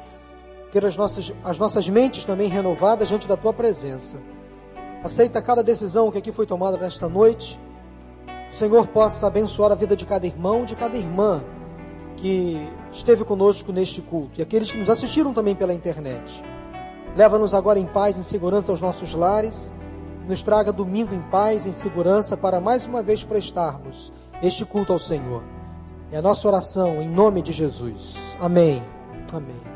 ter 0.72 0.86
as 0.86 0.95
nossas, 0.95 1.34
as 1.43 1.57
nossas 1.57 1.89
mentes 1.89 2.26
também 2.26 2.47
renovadas 2.47 3.07
diante 3.07 3.28
da 3.28 3.36
tua 3.36 3.53
presença. 3.53 4.17
Aceita 5.03 5.41
cada 5.41 5.63
decisão 5.63 6.11
que 6.11 6.17
aqui 6.17 6.32
foi 6.32 6.45
tomada 6.45 6.78
nesta 6.78 7.07
noite. 7.07 7.59
O 8.51 8.55
Senhor 8.55 8.88
possa 8.88 9.28
abençoar 9.28 9.72
a 9.72 9.76
vida 9.76 9.95
de 9.95 10.05
cada 10.05 10.26
irmão, 10.26 10.65
de 10.65 10.76
cada 10.76 10.97
irmã 10.97 11.41
que 12.17 12.70
esteve 12.91 13.24
conosco 13.24 13.72
neste 13.72 14.01
culto 14.01 14.39
e 14.39 14.41
aqueles 14.41 14.70
que 14.70 14.78
nos 14.78 14.89
assistiram 14.89 15.34
também 15.34 15.55
pela 15.55 15.74
internet. 15.74 16.43
Leva-nos 17.15 17.53
agora 17.53 17.80
em 17.80 17.86
paz, 17.86 18.17
em 18.17 18.24
segurança 18.24 18.72
aos 18.72 18.82
nossos 18.82 19.13
lares. 19.13 19.74
Nos 20.28 20.43
traga 20.43 20.72
domingo 20.72 21.15
em 21.15 21.22
paz, 21.22 21.65
em 21.65 21.72
segurança, 21.72 22.38
para 22.38 22.59
mais 22.59 22.86
uma 22.86 23.01
vez 23.01 23.24
prestarmos 23.24 24.13
este 24.43 24.63
culto 24.63 24.93
ao 24.93 24.99
Senhor. 24.99 25.41
É 26.11 26.17
a 26.17 26.22
nossa 26.22 26.47
oração 26.47 27.01
em 27.01 27.09
nome 27.09 27.41
de 27.41 27.51
Jesus. 27.51 28.15
Amém. 28.39 28.84
Amém. 29.34 29.68